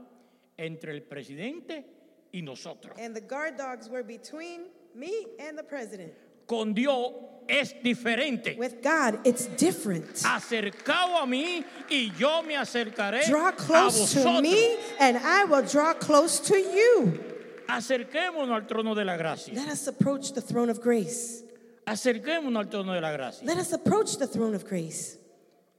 entre 0.59 0.93
el 0.93 1.03
presidente 1.03 1.85
y 2.33 2.41
nosotros. 2.41 2.97
and 2.99 3.15
the 3.15 3.21
guard 3.21 3.57
dogs 3.57 3.89
were 3.89 4.03
between 4.03 4.63
me 4.95 5.27
and 5.39 5.57
the 5.59 5.63
president. 5.63 6.13
Con 6.47 6.75
Dios 6.75 7.13
es 7.49 7.73
diferente. 7.83 8.57
With 8.59 8.83
God, 8.83 9.21
it's 9.25 9.47
different. 9.47 10.07
Acercado 10.25 11.23
a 11.23 11.27
mí 11.27 11.65
y 11.91 12.13
yo 12.19 12.43
me 12.43 12.55
acercaré 12.55 13.27
Draw 13.27 13.49
a 13.49 13.53
close 13.53 14.13
to 14.13 14.21
vosotros. 14.21 14.43
me, 14.43 14.77
and 15.01 15.17
I 15.19 15.45
will 15.45 15.63
draw 15.63 15.95
close 15.95 16.41
to 16.41 16.57
you. 16.57 17.19
Acerquémonos 17.69 18.51
al 18.55 18.67
trono 18.67 18.95
de 18.95 19.05
la 19.05 19.17
gracia. 19.17 19.55
Let 19.55 19.71
us 19.73 19.87
approach 19.89 20.33
the 20.33 20.41
throne 20.43 20.71
of 20.71 20.81
grace. 20.81 21.43
Acerquémonos 21.87 22.65
al 22.65 22.69
trono 22.71 22.93
de 22.93 23.01
la 23.01 23.13
gracia. 23.13 23.47
Let 23.47 23.59
us 23.59 23.73
approach 23.73 24.17
the 24.19 24.27
throne 24.27 24.55
of 24.55 24.65
grace. 24.65 25.19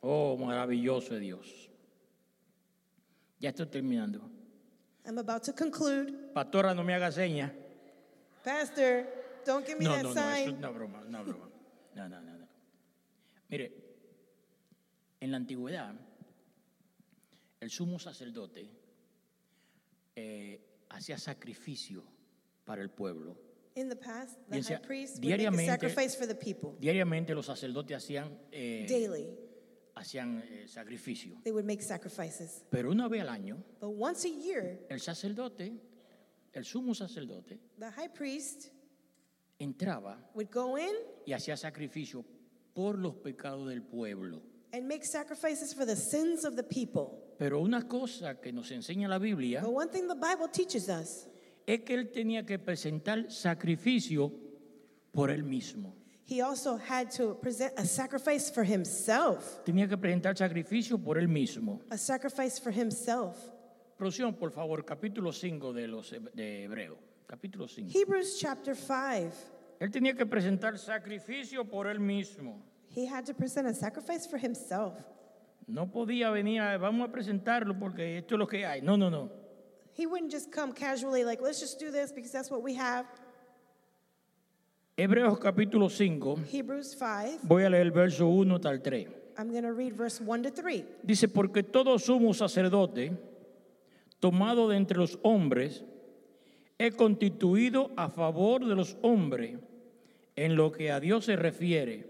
Oh, 0.01 0.37
maravilloso 0.37 1.19
Dios. 1.19 1.69
Ya 3.39 3.51
estoy 3.51 3.67
terminando. 3.67 4.21
I'm 5.05 5.17
about 5.19 5.43
to 5.43 5.53
conclude. 5.53 6.33
Pastora, 6.33 6.73
no 6.75 6.83
me 6.83 6.93
haga 6.93 7.11
señas. 7.11 7.51
Pastor, 8.43 9.05
don't 9.45 9.65
give 9.65 9.77
me 9.79 9.85
No, 9.85 9.91
that 9.93 10.03
no, 10.03 10.13
no, 10.13 10.19
eso 10.21 10.29
es 10.29 10.45
sign. 10.45 10.55
una 10.57 10.69
broma, 10.69 11.01
una 11.07 11.21
broma. 11.23 11.49
No, 11.95 12.07
no, 12.07 12.21
no, 12.21 12.37
no. 12.37 12.47
Mire, 13.49 13.71
en 15.21 15.31
la 15.31 15.37
antigüedad, 15.37 15.93
el 17.59 17.69
sumo 17.69 17.99
sacerdote 17.99 18.69
eh, 20.15 20.74
hacía 20.95 21.17
sacrificio 21.17 22.03
para 22.65 22.81
el 22.81 22.89
pueblo. 22.89 23.37
In 23.75 23.89
the 23.89 23.95
past, 23.95 24.37
the 24.49 24.61
high 24.61 24.77
priest 24.81 25.21
would 25.21 25.37
make 25.37 25.47
a 25.47 25.65
sacrifice 25.65 26.15
for 26.15 26.25
the 26.25 26.35
people. 26.35 26.77
Diariamente 26.79 27.35
los 27.35 27.45
sacerdotes 27.47 27.97
hacían, 27.97 28.31
eh, 28.51 28.85
Daily, 28.87 29.27
hacían 29.95 30.41
eh, 30.49 30.65
sacrificio. 30.67 31.41
they 31.43 31.51
would 31.51 31.65
make 31.65 31.81
sacrifices. 31.81 32.63
Pero 32.69 32.89
una 32.89 33.09
vez 33.09 33.21
al 33.21 33.29
año, 33.29 33.61
But 33.81 33.89
once 33.89 34.23
a 34.25 34.29
year, 34.29 34.79
el 34.89 35.01
sacerdote, 35.01 35.73
el 36.53 36.63
sumo 36.63 36.95
sacerdote, 36.95 37.59
the 37.77 37.91
high 37.91 38.07
priest 38.07 38.69
entraba 39.59 40.17
would 40.33 40.49
go 40.49 40.77
in 40.77 40.93
y 41.25 41.33
hacía 41.33 41.57
sacrificio 41.57 42.23
por 42.73 42.97
los 42.97 43.15
pecados 43.15 43.67
del 43.67 43.81
pueblo. 43.81 44.41
and 44.71 44.87
make 44.87 45.03
sacrifices 45.05 45.73
for 45.73 45.85
the 45.85 45.95
sins 45.97 46.45
of 46.45 46.55
the 46.55 46.63
people. 46.63 47.24
Pero 47.37 47.59
una 47.61 47.87
cosa 47.87 48.39
que 48.39 48.51
nos 48.51 48.71
enseña 48.71 49.07
la 49.07 49.17
Biblia 49.19 49.61
But 49.61 49.73
one 49.73 49.89
thing 49.89 50.07
the 50.07 50.15
Bible 50.15 50.47
teaches 50.51 50.87
us, 50.89 51.27
es 51.65 51.81
que 51.81 51.93
él 51.95 52.11
tenía 52.11 52.45
que 52.45 52.57
presentar 52.59 53.29
sacrificio 53.29 54.31
por 55.11 55.29
él 55.29 55.43
mismo. 55.43 55.93
he 56.27 56.41
also 56.41 56.75
had 56.77 57.11
to 57.11 57.35
present 57.35 57.73
a 57.77 57.85
sacrifice 57.85 58.49
for 58.49 58.63
himself. 58.63 59.63
Tenía 59.63 59.87
que 59.87 59.97
presentar 59.97 60.35
sacrificio 60.35 60.97
por 60.97 61.17
él 61.17 61.27
mismo. 61.27 61.81
A 61.91 61.97
sacrifice 61.97 62.57
for 62.59 62.71
himself. 62.71 63.37
Producción, 63.97 64.37
por 64.37 64.51
favor, 64.51 64.83
capítulo 64.83 65.31
5 65.31 65.73
de 65.73 65.87
los 65.87 66.13
de 66.33 66.63
Hebreo. 66.65 66.97
Capítulo 67.27 67.67
5. 67.67 67.91
Hebrews 67.93 68.39
chapter 68.39 68.75
5. 68.75 69.31
Él 69.79 69.91
tenía 69.91 70.15
que 70.15 70.25
presentar 70.25 70.77
sacrificio 70.77 71.65
por 71.65 71.87
él 71.87 71.99
mismo. 71.99 72.61
He 72.89 73.05
had 73.05 73.25
to 73.25 73.33
present 73.33 73.67
a 73.67 73.73
sacrifice 73.73 74.25
for 74.25 74.37
himself. 74.37 74.93
No 75.67 75.91
podía 75.91 76.29
venir 76.29 76.61
a, 76.61 76.77
vamos 76.77 77.09
a 77.09 77.11
presentarlo 77.11 77.77
porque 77.77 78.19
esto 78.19 78.35
es 78.35 78.39
lo 78.39 78.47
que 78.47 78.65
hay. 78.65 78.81
No, 78.81 78.97
no, 78.97 79.09
no. 79.09 79.31
He 79.97 80.05
wouldn't 80.05 80.31
just 80.31 80.51
come 80.51 80.73
casually, 80.73 81.23
like, 81.23 81.41
let's 81.41 81.59
just 81.59 81.79
do 81.79 81.89
this 81.89 82.11
because 82.11 82.31
that's 82.31 82.51
what 82.51 82.61
we 82.61 82.75
have. 82.75 83.05
Hebreos 84.97 85.39
capítulo 85.39 85.89
5, 85.89 86.45
Hebrews 86.49 86.95
5, 86.95 87.39
voy 87.43 87.63
a 87.63 87.69
leer 87.69 87.81
el 87.81 87.91
verso 87.91 88.27
1 88.27 88.59
tal 88.61 88.81
3. 88.81 89.07
I'm 89.37 89.49
going 89.49 89.63
to 89.63 89.73
read 89.73 89.93
verse 89.93 90.21
1 90.21 90.43
to 90.43 90.51
3. 90.51 90.85
Dice, 91.03 91.27
porque 91.27 91.63
todo 91.63 91.97
sumo 91.99 92.33
sacerdote, 92.33 93.11
tomado 94.21 94.69
de 94.69 94.77
entre 94.77 94.97
los 94.97 95.19
hombres, 95.23 95.83
es 96.77 96.95
constituido 96.95 97.91
a 97.97 98.09
favor 98.09 98.65
de 98.65 98.75
los 98.75 98.97
hombres 99.01 99.59
en 100.35 100.55
lo 100.55 100.71
que 100.71 100.91
a 100.91 100.99
Dios 100.99 101.25
se 101.25 101.35
refiere, 101.35 102.05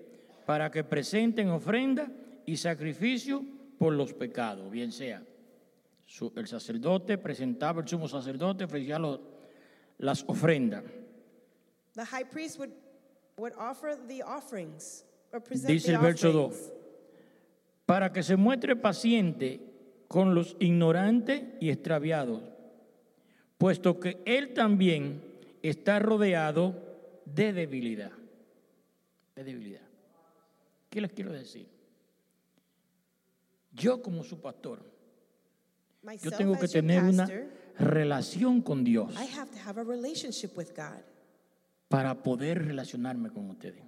para 0.45 0.69
que 0.69 0.83
presenten 0.83 1.49
ofrenda 1.49 2.11
y 2.45 2.57
sacrificio 2.57 3.43
por 3.77 3.93
los 3.93 4.13
pecados, 4.13 4.69
bien 4.71 4.91
sea. 4.91 5.23
el 6.35 6.47
sacerdote 6.47 7.17
presentaba, 7.17 7.81
el 7.81 7.87
sumo 7.87 8.07
sacerdote 8.07 8.63
ofrecía 8.65 8.99
los- 8.99 9.19
las 9.97 10.23
ofrendas. 10.27 10.83
The 11.95 12.05
high 12.05 12.25
priest 12.29 12.59
would, 12.59 12.71
would 13.37 13.53
offer 13.57 13.97
the 14.07 14.21
offerings 14.23 15.03
or 15.33 15.41
present 15.41 15.67
Dice 15.69 15.91
el 15.91 15.97
verso 15.99 16.29
offerings 16.29 16.67
2. 16.67 16.73
para 17.85 18.11
que 18.13 18.21
se 18.23 18.35
muestre 18.35 18.75
paciente 18.75 19.59
con 20.07 20.35
los 20.35 20.55
ignorantes 20.59 21.43
y 21.59 21.69
extraviados, 21.71 22.41
puesto 23.57 23.99
que 23.99 24.21
él 24.25 24.53
también 24.53 25.21
está 25.63 25.97
rodeado 25.99 26.75
de 27.25 27.51
debilidad. 27.51 28.11
De 29.35 29.43
debilidad. 29.43 29.81
¿Qué 30.89 31.01
les 31.01 31.11
quiero 31.11 31.31
decir? 31.31 31.67
Yo 33.75 34.01
como 34.01 34.23
su 34.23 34.39
pastor, 34.39 34.79
yo 36.21 36.31
tengo 36.31 36.57
que 36.57 36.67
tener 36.67 37.03
una 37.03 37.27
relación 37.77 38.61
con 38.61 38.83
Dios 38.83 39.13
I 39.13 39.27
have 39.37 39.49
to 39.51 39.57
have 39.67 39.79
a 39.79 39.83
relationship 39.83 40.55
with 40.57 40.69
God. 40.75 41.01
para 41.89 42.23
poder 42.23 42.65
relacionarme 42.65 43.31
con 43.31 43.49
ustedes. 43.49 43.83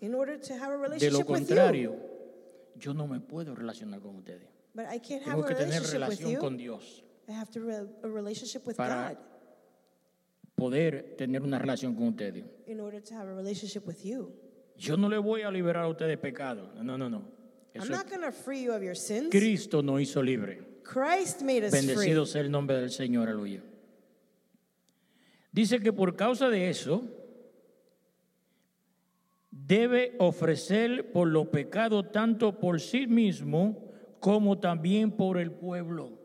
In 0.00 0.14
order 0.14 0.40
to 0.40 0.54
have 0.54 0.72
a 0.72 0.76
De 0.76 0.78
lo 0.78 0.82
relationship 0.84 1.18
with 1.28 1.36
contrario, 1.38 1.92
you. 1.92 2.80
yo 2.80 2.94
no 2.94 3.06
me 3.06 3.20
puedo 3.20 3.54
relacionar 3.54 4.00
con 4.00 4.16
ustedes. 4.16 4.48
But 4.74 4.86
I 4.86 4.98
can't 5.00 5.22
have 5.26 5.32
Tengo 5.34 5.44
a 5.44 5.48
que 5.48 5.54
tener 5.56 5.82
relación 5.82 6.36
con 6.36 6.56
Dios. 6.56 7.04
I 7.28 7.32
have 7.32 7.50
to 7.52 7.60
have 7.68 7.88
a 8.02 8.08
relationship 8.08 8.66
with 8.66 8.76
Para- 8.76 9.10
God 9.10 9.18
poder 10.54 11.14
tener 11.16 11.42
una 11.42 11.58
relación 11.58 11.94
con 11.94 12.08
ustedes. 12.08 12.44
in 12.66 12.80
order 12.80 13.02
to 13.02 13.14
have 13.14 13.28
a 13.28 13.34
relationship 13.34 13.86
with 13.86 14.02
you. 14.04 14.32
Yo 14.76 14.96
no 14.96 15.08
le 15.08 15.18
voy 15.18 15.42
a 15.42 15.50
liberar 15.50 15.84
a 15.84 15.88
ustedes 15.88 16.10
de 16.12 16.18
pecado. 16.18 16.72
No, 16.82 16.96
no, 16.96 17.08
no. 17.10 17.37
I'm 17.78 17.84
Eso 17.84 17.92
not 17.92 18.06
es- 18.06 18.10
going 18.12 18.22
to 18.22 18.32
free 18.32 18.62
you 18.62 18.72
of 18.72 18.82
your 18.82 18.94
sins. 18.96 19.28
Cristo 19.30 19.82
nos 19.82 20.00
hizo 20.00 20.22
libre. 20.22 20.58
Christ 20.82 21.42
made 21.42 21.64
us 21.64 21.70
free. 21.70 21.86
Bendecido 21.86 22.26
sea 22.26 22.40
el 22.42 22.50
nombre 22.50 22.76
del 22.78 22.90
Señor, 22.90 23.28
aleluya. 23.28 23.62
Dice 25.52 25.80
que 25.80 25.92
por 25.92 26.14
causa 26.16 26.48
de 26.48 26.68
eso 26.70 27.02
debe 29.50 30.14
ofrecer 30.18 31.12
por 31.12 31.28
los 31.28 31.48
pecados 31.48 32.12
tanto 32.12 32.58
por 32.58 32.80
sí 32.80 33.06
mismo 33.06 33.90
como 34.20 34.58
también 34.58 35.10
por 35.12 35.38
el 35.38 35.50
pueblo. 35.52 36.18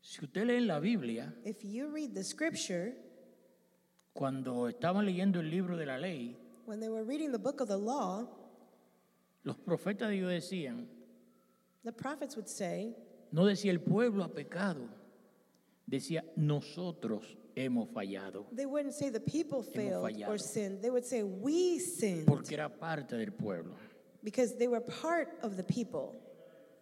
Si 0.00 0.24
usted 0.24 0.44
lee 0.46 0.56
en 0.56 0.66
la 0.66 0.80
Biblia, 0.80 1.34
If 1.44 1.62
you 1.64 1.88
read 1.92 2.12
the 2.14 2.24
scripture, 2.24 2.94
cuando 4.12 4.68
estaban 4.68 5.06
leyendo 5.06 5.40
el 5.40 5.50
libro 5.50 5.76
de 5.76 5.86
la 5.86 5.96
ley, 5.98 6.36
when 6.66 6.80
they 6.80 6.88
were 6.88 7.04
reading 7.04 7.30
the 7.32 7.38
book 7.38 7.60
of 7.60 7.68
the 7.68 7.76
law, 7.78 8.26
los 9.44 9.56
profetas 9.56 10.08
de 10.08 10.16
Dios 10.16 10.30
decían, 10.30 10.86
the 11.84 11.92
prophets 11.92 12.36
would 12.36 12.48
say, 12.48 12.94
no 13.32 13.44
decía 13.44 13.72
el 13.72 13.80
pueblo 13.80 14.24
ha 14.24 14.28
pecado, 14.28 14.88
decía 15.86 16.24
nosotros 16.36 17.36
hemos 17.56 17.88
fallado, 17.90 18.46
they 18.54 18.66
wouldn't 18.66 18.94
say 18.94 19.10
the 19.10 19.20
people 19.20 19.62
failed 19.62 20.04
or 20.26 20.38
sinned. 20.38 20.80
They 20.80 20.90
would 20.90 21.04
say, 21.04 21.22
we 21.22 21.78
sinned 21.78 22.26
porque 22.26 22.52
era 22.52 22.68
parte 22.68 23.16
del 23.16 23.32
pueblo. 23.32 23.74
because 24.22 24.56
they 24.56 24.68
were 24.68 24.80
part 24.80 25.28
of 25.42 25.56
the 25.56 25.64
people. 25.64 26.14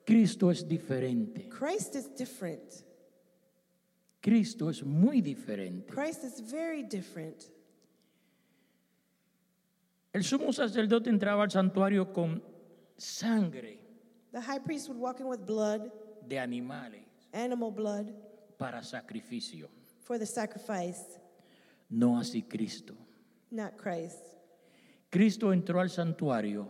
Cristo 0.06 0.50
es 0.50 0.62
diferente. 0.64 1.48
Christ 1.48 1.94
is 1.94 2.06
different. 2.08 2.84
Cristo 4.22 4.68
es 4.68 4.82
muy 4.82 5.20
diferente. 5.22 5.86
Christ 5.88 6.24
is 6.24 6.40
very 6.40 6.82
different. 6.82 7.50
El 10.12 10.22
sumo 10.22 10.52
sacerdote 10.52 11.08
entraba 11.08 11.44
al 11.44 11.50
santuario 11.50 12.12
con 12.12 12.42
sangre 13.00 13.78
The 14.32 14.40
high 14.40 14.60
priest 14.60 14.88
would 14.88 14.98
walk 15.00 15.18
in 15.20 15.26
with 15.26 15.44
blood, 15.44 15.90
de 16.28 16.38
animales 16.38 17.00
animal 17.32 17.70
blood, 17.70 18.12
para 18.58 18.82
sacrificio, 18.82 19.68
for 20.02 20.18
the 20.18 20.26
sacrifice, 20.26 21.18
no 21.90 22.16
así 22.18 22.42
Cristo. 22.48 22.94
not 23.50 23.76
Christ. 23.76 24.18
Cristo 25.10 25.52
entró 25.52 25.80
al 25.80 25.88
santuario 25.90 26.68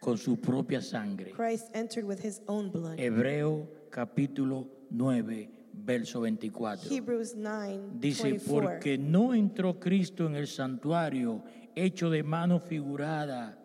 con 0.00 0.18
su 0.18 0.36
propia 0.36 0.82
sangre. 0.82 1.30
Christ 1.32 1.68
entered 1.74 2.04
with 2.04 2.20
his 2.20 2.40
own 2.48 2.70
blood. 2.70 2.98
Hebreo 2.98 3.66
capítulo 3.90 4.66
9, 4.90 5.48
verso 5.72 6.20
24. 6.20 6.90
Hebrews 6.90 7.34
9, 7.36 7.98
Dice, 7.98 8.22
24. 8.24 8.60
porque 8.60 8.98
no 8.98 9.32
entró 9.32 9.78
Cristo 9.80 10.26
en 10.26 10.34
el 10.34 10.46
santuario 10.46 11.42
hecho 11.74 12.10
de 12.10 12.22
mano 12.22 12.58
figurada, 12.58 13.58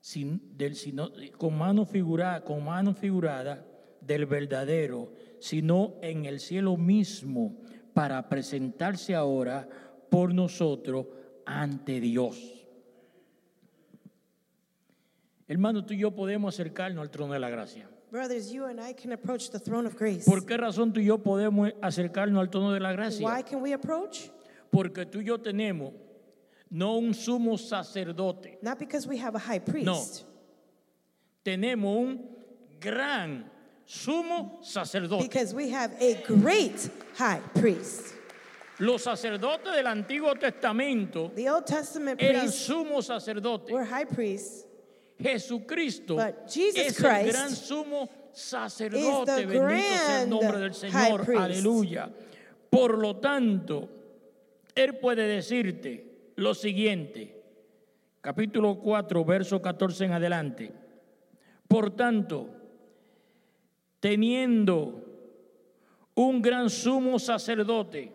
sin- 0.00 0.56
del, 0.56 0.74
sino, 0.76 1.10
con 1.36 1.56
mano 1.56 1.84
figurada, 1.84 2.42
con 2.42 2.64
mano 2.64 2.94
figurada 2.94 3.64
del 4.00 4.26
verdadero, 4.26 5.12
sino 5.40 5.94
en 6.02 6.24
el 6.26 6.40
cielo 6.40 6.76
mismo, 6.76 7.56
para 7.92 8.28
presentarse 8.28 9.14
ahora 9.14 9.68
por 10.10 10.32
nosotros 10.32 11.06
ante 11.44 12.00
Dios. 12.00 12.56
Hermano, 15.48 15.84
tú 15.84 15.94
y 15.94 15.98
yo 15.98 16.12
podemos 16.14 16.54
acercarnos 16.54 17.02
al 17.02 17.10
trono 17.10 17.32
de 17.32 17.40
la 17.40 17.50
gracia. 17.50 17.88
Brothers, 18.10 18.50
you 18.52 18.64
and 18.64 18.80
I 18.80 18.92
can 18.94 19.12
approach 19.12 19.50
the 19.50 19.58
throne 19.60 19.86
of 19.86 19.94
grace. 19.96 20.24
¿Por 20.28 20.44
qué 20.44 20.56
razón 20.56 20.92
tú 20.92 21.00
y 21.00 21.06
yo 21.06 21.18
podemos 21.18 21.72
acercarnos 21.80 22.40
al 22.40 22.50
trono 22.50 22.72
de 22.72 22.80
la 22.80 22.92
gracia? 22.92 23.26
Why 23.26 23.42
can 23.42 23.62
we 23.62 23.72
approach? 23.72 24.30
Porque 24.70 25.06
tú 25.06 25.20
y 25.20 25.24
yo 25.26 25.38
tenemos 25.40 25.92
no 26.70 26.98
un 26.98 27.12
sumo 27.12 27.58
sacerdote, 27.58 28.58
Not 28.62 28.78
because 28.78 29.06
we 29.06 29.16
have 29.16 29.34
a 29.34 29.38
high 29.38 29.58
priest, 29.58 30.24
tenemos 31.44 31.84
un 31.84 32.18
gran 32.80 33.44
sumo 33.86 34.62
sacerdote. 34.64 35.22
because 35.22 35.52
we 35.54 35.68
have 35.70 35.92
a 36.00 36.14
great 36.26 36.90
high 37.16 37.40
priest. 37.54 38.14
Los 38.78 39.02
sacerdotes 39.04 39.74
del 39.74 39.84
Antiguo 39.86 40.34
Testamento 40.38 41.30
The 41.34 41.48
Old 41.50 41.66
Testament 41.66 42.20
eran 42.22 42.40
priests 42.46 42.66
sumo 42.68 43.02
sacerdote. 43.02 43.70
were 43.72 43.84
high 43.84 44.04
priests. 44.06 44.64
Jesucristo 45.20 46.16
But 46.16 46.48
Jesus 46.50 46.78
es 46.96 46.98
el 47.00 47.30
gran 47.30 47.50
sumo 47.50 48.08
sacerdote. 48.32 49.44
Bendito 49.46 49.68
sea 49.68 50.22
el 50.22 50.28
nombre 50.30 50.58
del 50.58 50.72
Señor. 50.74 51.26
Aleluya. 51.36 52.08
Por 52.70 52.96
lo 52.96 53.16
tanto, 53.16 53.86
Él 54.74 54.98
puede 54.98 55.26
decirte 55.26 56.09
lo 56.40 56.54
siguiente. 56.54 57.36
Capítulo 58.22 58.78
4, 58.78 59.24
verso 59.24 59.60
14 59.60 60.06
en 60.06 60.12
adelante. 60.12 60.72
Por 61.68 61.94
tanto, 61.94 62.48
teniendo 64.00 65.04
un 66.14 66.40
gran 66.40 66.70
sumo 66.70 67.18
sacerdote 67.18 68.12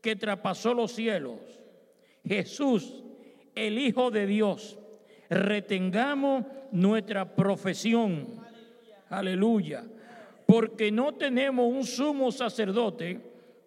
que 0.00 0.16
traspasó 0.16 0.74
los 0.74 0.92
cielos, 0.92 1.38
Jesús, 2.24 3.04
el 3.54 3.78
Hijo 3.78 4.10
de 4.10 4.26
Dios, 4.26 4.76
retengamos 5.30 6.44
nuestra 6.72 7.36
profesión. 7.36 8.26
Aleluya. 9.08 9.84
Porque 10.46 10.90
no 10.90 11.14
tenemos 11.14 11.66
un 11.72 11.84
sumo 11.84 12.32
sacerdote 12.32 13.20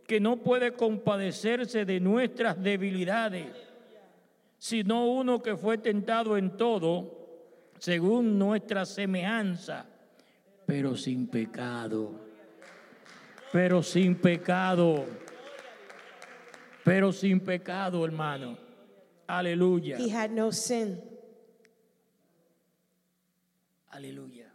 que 0.05 0.19
no 0.19 0.37
puede 0.37 0.73
compadecerse 0.73 1.85
de 1.85 1.99
nuestras 1.99 2.61
debilidades, 2.61 3.66
sino 4.57 5.07
uno 5.07 5.41
que 5.41 5.55
fue 5.55 5.77
tentado 5.77 6.37
en 6.37 6.57
todo, 6.57 7.71
según 7.77 8.39
nuestra 8.39 8.85
semejanza, 8.85 9.85
pero 10.65 10.95
sin 10.95 11.27
pecado. 11.27 12.27
Pero 13.51 13.81
sin 13.81 14.15
pecado. 14.15 15.05
Pero 16.83 17.11
sin 17.11 17.39
pecado, 17.39 18.03
hermano. 18.05 18.57
Aleluya. 19.27 19.97
He 19.97 20.09
had 20.09 20.31
no 20.31 20.51
sin. 20.51 21.01
Aleluya. 23.89 24.51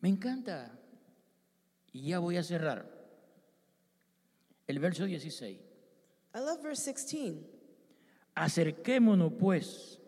Me 0.00 0.08
encanta. 0.08 0.78
Y 1.92 2.08
ya 2.08 2.18
voy 2.18 2.36
a 2.36 2.42
cerrar. 2.42 2.90
El 4.66 4.78
verso 4.78 5.04
16. 5.04 5.65
I 6.36 6.40
love 6.40 6.62
verse 6.62 6.82
16. 6.82 7.42
Acerquémonos 8.36 9.32
pues 9.38 9.98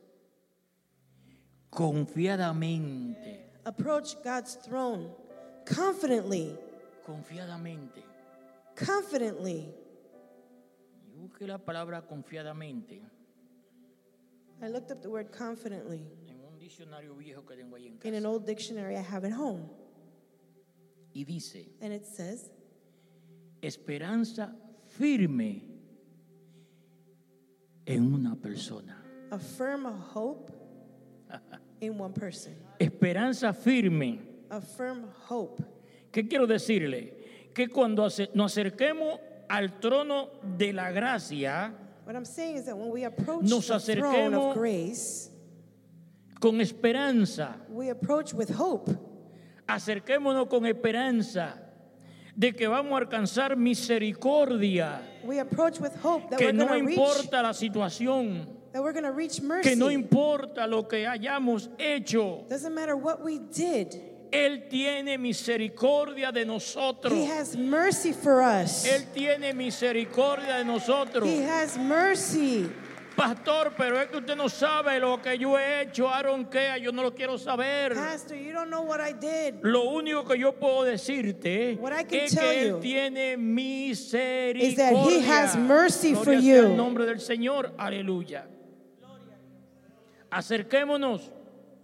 confiadamente, 1.71 3.47
Approach 3.65 4.23
God's 4.23 4.57
throne 4.57 5.11
confidently, 5.65 6.55
confiadamente. 7.07 8.03
confidently. 8.77 9.73
Busque 11.17 11.47
la 11.47 11.57
palabra 11.57 12.03
confiadamente 12.03 13.01
I 14.61 14.69
looked 14.69 14.91
up 14.91 15.01
the 15.01 15.09
word 15.09 15.33
confidently 15.33 16.05
en 16.29 16.41
un 16.45 16.59
diccionario 16.59 17.15
viejo 17.15 17.47
que 17.47 17.57
tengo 17.57 17.75
ahí 17.77 17.87
en 17.87 17.99
in 18.07 18.15
an 18.15 18.27
old 18.27 18.45
dictionary 18.45 18.97
I 18.97 19.03
have 19.03 19.25
at 19.25 19.33
home. 19.33 19.71
Y 21.15 21.25
dice, 21.25 21.71
And 21.81 21.95
it 21.95 22.05
says, 22.05 22.51
esperanza 23.63 24.55
firme 24.99 25.68
en 27.89 28.13
una 28.15 28.35
persona. 28.37 28.95
a 29.31 29.39
firm 29.39 29.85
hope 29.87 30.53
in 31.81 31.99
one 31.99 32.13
person. 32.13 32.55
Esperanza 32.79 33.53
firme. 33.53 34.21
A 34.51 34.61
firm 34.61 35.05
hope. 35.29 35.63
¿Qué 36.13 36.29
quiero 36.29 36.47
decirle? 36.47 37.51
Que 37.55 37.69
cuando 37.69 38.09
nos 38.35 38.53
acerquemos 38.57 39.19
al 39.49 39.79
trono 39.81 40.29
de 40.57 40.73
la 40.73 40.91
gracia 40.91 41.73
What 42.05 42.15
I'm 42.17 42.25
saying 42.25 42.57
is 42.57 42.65
that 42.65 42.77
when 42.77 42.91
we 42.91 43.05
approach 43.05 43.45
Nos 43.45 43.67
the 43.69 43.79
throne 43.97 44.33
acerquemos- 44.33 44.51
of 44.51 44.57
grace, 44.57 45.31
con 46.41 46.61
esperanza, 46.61 47.57
we 47.69 47.91
approach 47.91 48.33
with 48.33 48.49
hope. 48.51 48.91
acerquémonos 49.69 50.49
con 50.49 50.65
esperanza 50.65 51.61
de 52.39 52.53
que 52.53 52.69
vamos 52.69 52.93
a 52.93 52.99
alcanzar 52.99 53.57
misericordia, 53.57 55.01
We 55.25 55.41
approach 55.41 55.81
with 55.81 55.93
hope 56.03 56.31
that 56.31 56.39
que 56.39 56.47
we're 56.47 56.53
no 56.53 56.67
going 56.69 56.81
to 56.81 56.87
reach 56.87 56.99
importa 56.99 57.43
la 57.43 57.53
situación, 57.53 58.47
that 58.73 58.81
we're 58.81 58.93
going 58.93 59.05
to 59.05 59.11
reach 59.13 59.41
mercy. 59.43 59.71
que 59.71 59.77
no 59.77 59.91
importa 59.91 60.67
lo 60.69 60.85
que 60.85 61.05
hayamos 61.05 61.69
hecho, 61.79 62.45
Doesn't 62.49 62.73
matter 62.75 62.97
what 62.97 63.25
we 63.25 63.39
did. 63.39 64.01
Él 64.31 64.69
tiene 64.69 65.19
misericordia 65.19 66.31
de 66.31 66.45
nosotros. 66.45 67.13
He 67.13 67.25
has 67.25 67.57
mercy 67.57 68.13
for 68.13 68.43
us. 68.43 68.87
Él 68.87 69.07
tiene 69.13 69.55
misericordia 69.55 70.59
de 70.59 70.65
nosotros. 70.65 71.25
He 71.27 71.43
has 71.43 71.77
mercy. 71.77 72.71
Pastor, 73.19 73.73
pero 73.77 74.01
es 74.01 74.09
que 74.09 74.19
usted 74.19 74.37
no 74.37 74.49
sabe 74.49 75.01
lo 75.01 75.21
que 75.21 75.37
yo 75.37 75.59
he 75.59 75.83
hecho, 75.83 76.09
Aaron, 76.09 76.47
que 76.47 76.81
yo 76.81 76.93
no 76.93 77.03
lo 77.03 77.13
quiero 77.15 77.37
saber. 77.37 77.95
Pastor, 77.95 78.37
you 78.37 78.53
don't 78.53 78.71
know 78.71 78.83
what 78.83 79.01
I 79.01 79.13
did. 79.13 79.57
Lo 79.63 79.91
único 79.91 80.25
que 80.25 80.39
yo 80.39 80.53
puedo 80.53 80.85
decirte 80.85 81.77
What 81.81 81.93
I 81.93 82.05
can 82.05 82.21
es 82.21 82.35
tell 82.35 82.41
que 82.45 82.69
Él 82.69 82.81
tiene 82.81 83.37
misericordia. 83.37 84.69
is 84.69 84.77
that 84.77 84.93
He 84.95 85.21
has 85.27 85.57
mercy 85.57 86.13
Gloria 86.13 86.25
for 86.25 86.33
you. 86.35 86.67
el 86.67 86.77
nombre 86.77 87.07
del 87.07 87.19
Señor. 87.21 87.73
Aleluya. 87.77 88.45
Acerquémonos 90.31 91.31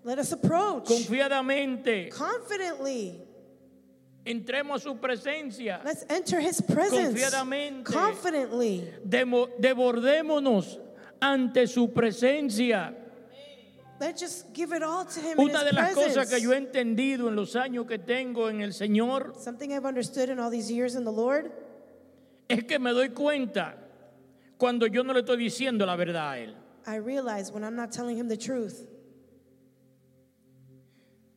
Let 0.04 0.18
us 0.18 0.32
approach 0.32 0.84
confiadamente. 0.86 2.10
confidently. 2.10 3.20
Entremos 4.26 4.76
a 4.76 4.78
su 4.80 4.96
presencia. 4.96 5.80
Let's 5.84 6.04
enter 6.08 6.40
His 6.40 6.60
presence 6.62 7.14
Confiadamente. 7.20 7.84
confidently. 7.92 8.88
Demo- 9.06 9.48
Debordémonos 9.58 10.78
ante 11.24 11.66
su 11.66 11.92
presencia. 11.92 12.94
Just 14.18 14.52
give 14.52 14.72
it 14.76 14.82
all 14.82 15.06
to 15.06 15.20
Him 15.20 15.38
Una 15.38 15.64
de 15.64 15.72
las 15.72 15.94
cosas 15.94 16.28
que 16.28 16.38
yo 16.38 16.52
he 16.52 16.58
entendido 16.58 17.28
en 17.28 17.36
los 17.36 17.56
años 17.56 17.86
que 17.86 17.98
tengo 17.98 18.50
en 18.50 18.60
el 18.60 18.74
Señor 18.74 19.32
Something 19.38 19.70
I've 19.70 19.86
understood 19.86 20.28
in 20.28 20.38
all 20.38 20.50
these 20.50 20.70
years 20.70 20.94
in 20.94 21.04
the 21.04 21.12
Lord 21.12 21.50
es 22.46 22.64
que 22.64 22.78
me 22.78 22.90
doy 22.92 23.08
cuenta 23.10 23.76
cuando 24.58 24.86
yo 24.86 25.02
no 25.04 25.14
le 25.14 25.20
estoy 25.20 25.38
diciendo 25.38 25.86
la 25.86 25.96
verdad 25.96 26.32
a 26.32 26.38
Él. 26.38 26.54
I 26.86 26.96
realize 26.96 27.50
when 27.50 27.64
I'm 27.64 27.76
not 27.76 27.92
telling 27.92 28.18
Him 28.18 28.28
the 28.28 28.36
truth. 28.36 28.86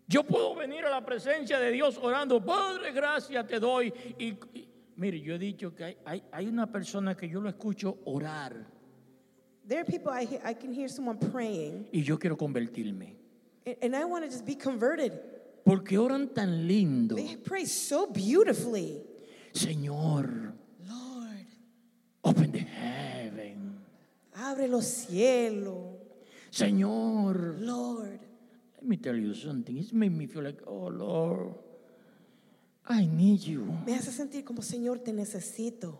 Yo 0.09 0.23
puedo 0.23 0.53
venir 0.55 0.83
a 0.85 0.89
la 0.89 1.05
presencia 1.05 1.59
de 1.59 1.71
Dios 1.71 1.97
orando, 2.01 2.43
Padre, 2.43 2.91
gracias 2.91 3.47
te 3.47 3.59
doy. 3.61 3.93
Y, 4.19 4.37
y- 4.53 4.67
mire, 4.97 5.21
yo 5.21 5.35
he 5.35 5.39
dicho 5.39 5.73
que 5.73 5.83
hay, 5.85 5.97
hay- 6.05 6.23
hay 6.33 6.47
una 6.47 6.67
persona 6.69 7.15
que 7.15 7.29
yo 7.29 7.39
lo 7.39 7.47
escucho 7.49 7.99
orar 8.05 8.75
There 9.67 9.81
are 9.81 9.85
people 9.85 10.11
I, 10.11 10.23
hear, 10.25 10.39
I 10.45 10.53
can 10.53 10.71
hear 10.73 10.87
someone 10.87 11.17
praying, 11.17 11.87
y 11.93 11.99
yo 12.01 12.17
quiero 12.17 12.37
convertirme. 12.37 13.15
and- 13.65 13.75
and 13.81 13.95
I 13.95 14.05
want 14.05 14.23
to 14.23 14.29
just 14.31 14.45
be 14.45 14.55
converted. 14.55 15.11
Porque 15.65 15.97
oran 15.97 16.29
tan 16.33 16.65
lindo. 16.65 17.15
They 17.15 17.35
pray 17.35 17.65
so 17.65 18.07
beautifully. 18.07 19.01
Señor, 19.53 20.53
Lord, 20.87 21.45
open 22.23 22.51
the 22.53 22.59
heaven. 22.59 23.75
abre 24.33 24.69
los 24.69 24.85
cielos. 24.85 25.95
Señor, 26.49 27.57
Lord, 27.59 28.19
let 28.77 28.83
me 28.83 28.95
tell 28.95 29.17
you 29.17 29.33
something. 29.33 29.75
It's 29.77 29.91
made 29.91 30.11
me 30.13 30.27
feel 30.27 30.43
like, 30.43 30.61
oh 30.65 30.87
Lord, 30.87 31.55
I 32.87 33.05
need 33.05 33.41
you. 33.41 33.65
me 33.85 33.93
hace 33.93 34.11
sentir 34.11 34.45
como 34.45 34.61
Señor, 34.61 35.03
te 35.03 35.11
necesito. 35.11 35.99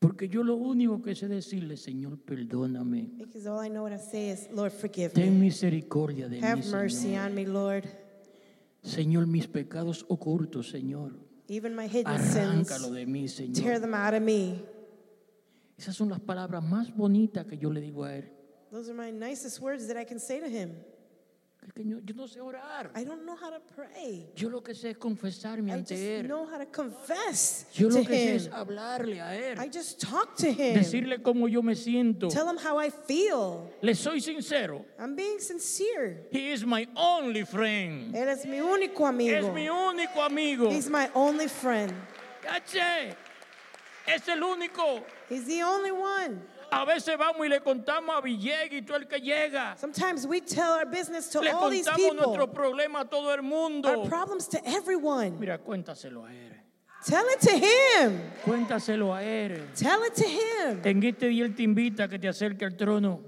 Porque 0.00 0.28
yo 0.30 0.42
lo 0.42 0.56
único 0.56 1.02
que 1.02 1.14
sé 1.14 1.28
decirle, 1.28 1.76
Señor, 1.76 2.18
perdóname. 2.18 3.10
Because 3.18 3.46
all 3.46 3.62
I 3.64 3.68
know 3.68 3.82
what 3.82 3.92
I 3.92 3.98
say 3.98 4.30
is, 4.30 4.48
Lord, 4.50 4.72
forgive 4.72 5.12
Ten 5.12 5.34
me. 5.38 5.46
misericordia 5.46 6.26
de 6.26 6.40
mí, 6.40 6.42
Have 6.42 6.64
mercy 6.70 7.08
Señor. 7.12 7.26
on 7.26 7.34
me, 7.34 7.46
Lord. 7.46 7.84
Señor, 8.82 9.26
mis 9.26 9.46
pecados 9.46 10.06
ocultos, 10.08 10.70
Señor. 10.70 11.12
Even 11.48 11.74
my 11.76 11.86
hidden 11.86 12.06
Arráncalo 12.06 12.86
sins, 12.86 12.92
de 12.94 13.06
mí, 13.06 13.26
tear 13.26 13.54
Señor. 13.54 13.80
them 13.82 13.92
out 13.94 14.14
of 14.14 14.22
me. 14.22 14.64
Esas 15.76 15.94
son 15.96 16.08
las 16.08 16.20
palabras 16.20 16.62
más 16.64 16.94
bonitas 16.96 17.44
que 17.46 17.58
yo 17.58 17.70
le 17.70 17.82
digo 17.82 18.04
a 18.04 18.16
Él. 18.16 18.24
Those 18.70 18.88
are 18.90 18.94
my 18.96 19.10
nicest 19.10 19.60
words 19.60 19.86
that 19.88 19.98
I 20.00 20.04
can 20.06 20.18
say 20.18 20.40
to 20.40 20.46
Him. 20.48 20.70
Es 21.66 21.74
que 21.74 21.84
yo, 21.86 21.98
yo 22.02 22.14
no 22.14 22.26
sé 22.26 22.40
orar. 22.40 22.90
I 22.96 23.04
don't 23.04 23.22
know 23.24 23.36
how 23.36 23.50
to 23.50 23.60
pray. 23.76 24.30
Yo 24.34 24.48
lo 24.48 24.62
que 24.62 24.74
sé 24.74 24.90
es 24.92 24.96
confesarme 24.96 25.70
I 25.70 25.74
ante 25.74 25.94
just 25.94 26.02
Él. 26.06 26.26
know 26.26 26.46
how 26.46 26.58
to 26.58 26.66
confess 26.72 27.66
Yo 27.74 27.88
to 27.90 27.98
lo 27.98 28.04
que 28.04 28.14
sé 28.14 28.34
es 28.36 28.48
hablarle 28.48 29.20
a 29.20 29.34
Él. 29.36 29.58
I 29.60 29.68
just 29.70 30.00
talk 30.00 30.34
to 30.36 30.46
Him. 30.46 30.74
Decirle 30.74 31.20
cómo 31.22 31.48
yo 31.48 31.60
me 31.62 31.74
siento. 31.74 32.28
Tell 32.28 32.48
Him 32.48 32.56
how 32.56 32.78
I 32.78 32.88
feel. 32.90 33.70
Le 33.82 33.94
soy 33.94 34.20
sincero. 34.22 34.86
I'm 34.98 35.14
being 35.14 35.38
sincere. 35.38 36.26
He 36.32 36.50
is 36.50 36.64
my 36.64 36.88
only 36.96 37.44
friend. 37.44 38.14
Él 38.16 38.28
es 38.28 38.46
mi 38.46 38.58
único 38.60 39.02
Es 39.06 39.10
amigo. 39.10 39.52
mi 39.52 39.68
único 39.68 40.22
amigo. 40.24 40.70
He's 40.70 40.88
my 40.88 41.10
only 41.14 41.46
friend. 41.48 41.92
Caché. 42.42 43.14
Es 44.06 44.26
el 44.28 44.40
único. 44.42 45.04
He's 45.28 45.44
the 45.44 45.62
only 45.62 45.92
one. 45.92 46.40
A 46.72 46.84
veces 46.84 47.16
vamos 47.18 47.44
y 47.44 47.48
le 47.48 47.60
contamos 47.60 48.14
a 48.16 48.20
Villegas 48.20 48.72
y 48.72 48.82
todo 48.82 48.96
el 48.98 49.06
que 49.08 49.20
llega. 49.20 49.76
Sometimes 49.76 50.26
we 50.26 50.40
tell 50.40 50.72
our 50.72 50.86
business 50.86 51.28
to 51.30 51.40
Le 51.40 51.50
all 51.50 51.70
these 51.70 51.88
contamos 51.88 52.16
nuestro 52.16 52.46
people, 52.46 52.62
problema 52.62 53.00
a 53.00 53.04
todo 53.04 53.34
el 53.34 53.42
mundo. 53.42 53.88
our 53.88 54.08
problems 54.08 54.48
to 54.48 54.58
everyone. 54.64 55.38
Mira, 55.38 55.58
cuéntaselo 55.58 56.24
a 56.24 56.32
él. 56.32 56.50
Tell 57.04 57.24
it 57.30 57.40
to 57.40 57.56
Him. 57.56 58.20
Cuéntaselo 58.44 59.14
a 59.14 59.22
él. 59.22 59.68
Tell 59.74 60.04
it 60.04 60.14
to 60.14 60.24
Him. 60.24 60.80
En 60.84 61.02
este 61.02 61.28
día 61.28 61.44
Él 61.46 61.54
te 61.54 61.62
invita 61.62 62.04
a 62.04 62.08
que 62.08 62.18
te 62.18 62.28
acerque 62.28 62.64
al 62.64 62.76
trono. 62.76 63.20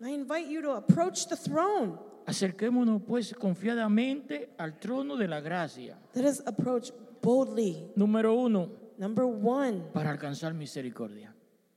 I 0.00 0.10
invite 0.14 0.48
you 0.48 0.62
to 0.62 0.72
approach 0.72 1.26
the 1.28 1.36
throne. 1.36 1.98
Acerquémonos 2.26 3.02
pues 3.06 3.34
confiadamente 3.34 4.54
al 4.58 4.78
trono 4.78 5.16
de 5.16 5.28
la 5.28 5.40
gracia. 5.40 5.98
Let 6.14 6.24
us 6.24 6.42
approach 6.46 6.90
boldly. 7.20 7.92
Número 7.96 8.34
uno, 8.34 8.70
Number 8.98 9.24
one, 9.24 9.90
para 9.92 10.10
alcanzar 10.10 10.54
misericordia. 10.54 11.31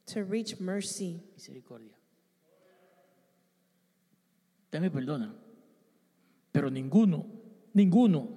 To 0.08 0.24
reach 0.24 0.60
mercy. 0.60 1.22
Misericordia. 1.36 1.94
Usted 4.66 4.82
me 4.82 4.90
perdona. 4.90 5.34
Pero 6.52 6.70
ninguno, 6.70 7.26
ninguno, 7.74 8.28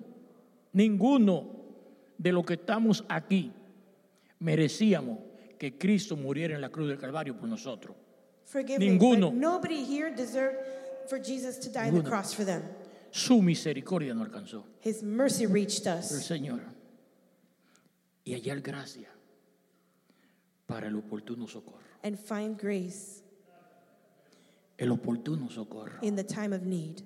ninguno 0.73 1.47
de 2.19 2.33
los 2.33 2.45
que 2.45 2.55
estamos 2.55 3.05
aquí 3.09 3.53
merecíamos 4.41 5.19
que 5.59 5.77
Cristo 5.79 6.17
muriera 6.17 6.55
en 6.55 6.61
la 6.61 6.69
cruz 6.71 6.89
del 6.89 6.99
Calvario 6.99 7.37
por 7.37 7.49
nosotros. 7.49 7.97
Forgive 8.45 8.79
Ninguno. 8.79 9.31
me, 9.31 9.39
but 9.39 9.41
nobody 9.41 9.85
here 9.85 10.11
deserved 10.11 10.57
for 11.09 11.19
Jesus 11.19 11.59
to 11.59 11.71
die 11.71 11.89
on 11.89 11.95
the 11.95 12.03
cross 12.03 12.33
for 12.33 12.45
them. 12.45 12.63
Su 13.11 13.43
misericordia 13.43 14.15
no 14.15 14.25
alcanzó. 14.25 14.65
His 14.81 15.03
mercy 15.03 15.47
reached 15.47 15.87
el 15.87 15.99
us. 15.99 16.11
Señor 16.27 16.61
y 18.25 18.35
hallar 18.35 18.61
gracia 18.61 19.09
para 20.69 20.87
el 20.87 20.95
oportuno 20.97 21.49
socorro. 21.49 21.83
and 22.05 22.17
find 22.17 22.57
grace 22.57 23.23
El 24.79 24.91
oportuno 24.93 25.51
socorro. 25.51 25.99
in 26.03 26.15
the 26.15 26.23
time 26.23 26.53
of 26.55 26.63
need. 26.63 27.03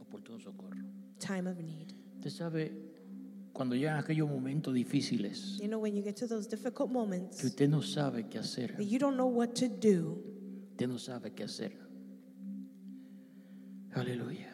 Oportuno 0.00 0.38
socorro. 0.38 0.76
Time 1.18 1.48
of 1.48 1.58
need. 1.58 1.92
Usted 2.18 2.30
sabe, 2.30 2.70
cuando 3.52 3.74
llegan 3.74 3.98
aquellos 3.98 4.28
momentos 4.28 4.72
difíciles 4.74 5.58
You 5.60 5.66
know, 5.68 5.80
when 5.80 5.96
you 5.96 6.02
get 6.02 6.14
to 6.16 6.26
those 6.28 6.46
difficult 6.46 6.90
que 6.90 6.94
moments 6.94 7.42
usted 7.42 7.68
no 7.68 7.80
sabe 7.82 8.28
qué 8.28 8.38
hacer, 8.38 8.76
that 8.76 8.84
you 8.84 8.98
don't 9.00 9.16
know 9.16 9.26
what 9.26 9.54
to 9.56 9.68
do, 9.68 10.22
usted 10.72 10.86
no 10.88 10.98
sabe 10.98 11.32
qué 11.34 11.44
hacer. 11.44 11.72
Aleluya. 13.94 14.49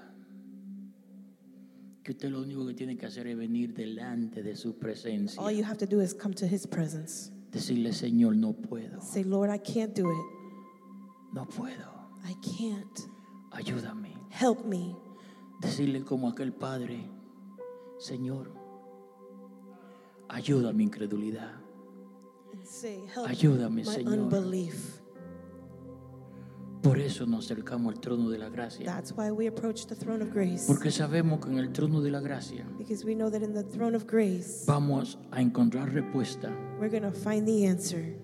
Que 2.07 2.13
usted 2.13 2.31
lo 2.31 2.41
único 2.41 2.65
que 2.65 2.75
tiene 2.75 2.97
que 2.97 3.07
hacer 3.07 3.27
es 3.27 3.37
venir 3.37 3.75
delante 3.75 4.41
de 4.41 4.55
su 4.55 4.79
presencia 4.79 5.43
all 5.43 5.51
you 5.53 5.65
have 5.65 5.77
to 5.77 5.87
do 5.87 6.01
is 6.01 6.15
come 6.15 6.33
to 6.33 6.47
His 6.47 6.65
presence 6.65 7.33
Decirle, 7.51 7.93
Señor, 7.93 8.37
no 8.37 8.53
puedo, 8.53 9.01
Say, 9.01 9.25
Lord, 9.25 9.51
I 9.51 9.59
can't 9.59 9.93
do 9.93 10.09
it. 10.09 11.35
no 11.35 11.45
puedo. 11.47 11.91
I 12.25 12.35
can't. 12.35 13.11
Ayúdame. 13.51 14.15
Help 14.31 14.67
me. 14.67 14.95
Decirle 15.61 16.05
como 16.05 16.29
aquel 16.29 16.53
padre, 16.53 17.11
Señor, 17.99 18.53
ayuda 20.29 20.73
mi 20.73 20.85
incredulidad. 20.85 21.57
And 22.53 22.65
say, 22.65 23.01
help 23.13 23.27
Ayúdame, 23.29 23.85
my 23.85 23.85
Señor. 23.85 24.19
unbelief. 24.19 24.96
Por 26.87 27.01
eso 27.01 27.27
nos 27.27 27.47
acercamos 27.47 27.93
al 27.93 28.01
trono 28.01 28.31
de 28.31 28.39
la 28.39 28.49
gracia. 28.49 28.87
That's 28.87 29.13
why 29.13 29.33
we 29.33 29.49
approach 29.49 29.87
the 29.87 29.97
throne 29.97 30.23
of 30.23 30.33
grace. 30.33 30.67
Porque 30.69 30.93
sabemos 30.93 31.41
que 31.41 31.51
en 31.51 31.59
el 31.59 31.73
trono 31.73 32.01
de 32.01 32.13
la 32.13 32.21
gracia 32.21 32.65
Because 32.79 33.05
we 33.05 33.17
know 33.17 33.29
that 33.29 33.43
in 33.43 33.53
the 33.53 33.65
throne 33.65 33.97
of 33.97 34.07
grace, 34.07 34.65
vamos 34.69 35.19
a 35.33 35.41
encontrar 35.43 35.93
respuesta 35.93 36.49
we're 36.79 36.89
going 36.89 37.03
to 37.03 37.11
find 37.11 37.45
the 37.45 37.67
answer 37.67 38.15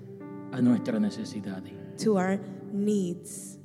a 0.52 0.62
nuestras 0.62 1.00
necesidades. 1.00 1.72
to 1.98 2.16
our 2.16 2.38
needs. 2.72 3.58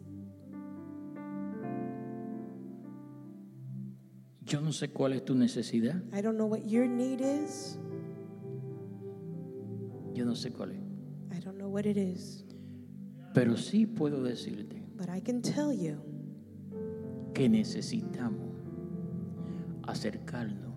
Yo 4.46 4.62
no 4.62 4.72
sé 4.72 4.92
cuál 4.92 5.14
es 5.14 5.24
tu 5.24 5.36
necesidad. 5.36 6.02
I 6.12 6.22
don't 6.22 6.38
know 6.38 6.48
what 6.48 6.68
your 6.68 6.88
need 6.88 7.22
is. 7.22 7.78
Yo 10.16 10.26
no 10.26 10.34
sé 10.34 10.52
cuál 10.52 10.72
es. 10.72 11.38
I 11.38 11.40
don't 11.40 11.60
know 11.60 11.70
what 11.70 11.86
it 11.86 11.98
is. 11.98 12.44
Pero 13.36 13.58
sí 13.58 13.86
puedo 13.86 14.24
decirte 14.24 14.87
But 14.98 15.10
I 15.10 15.20
can 15.20 15.42
tell 15.42 15.72
you 15.72 16.02
que 17.34 17.48
necesitamos 17.48 18.50
acercarnos 19.84 20.74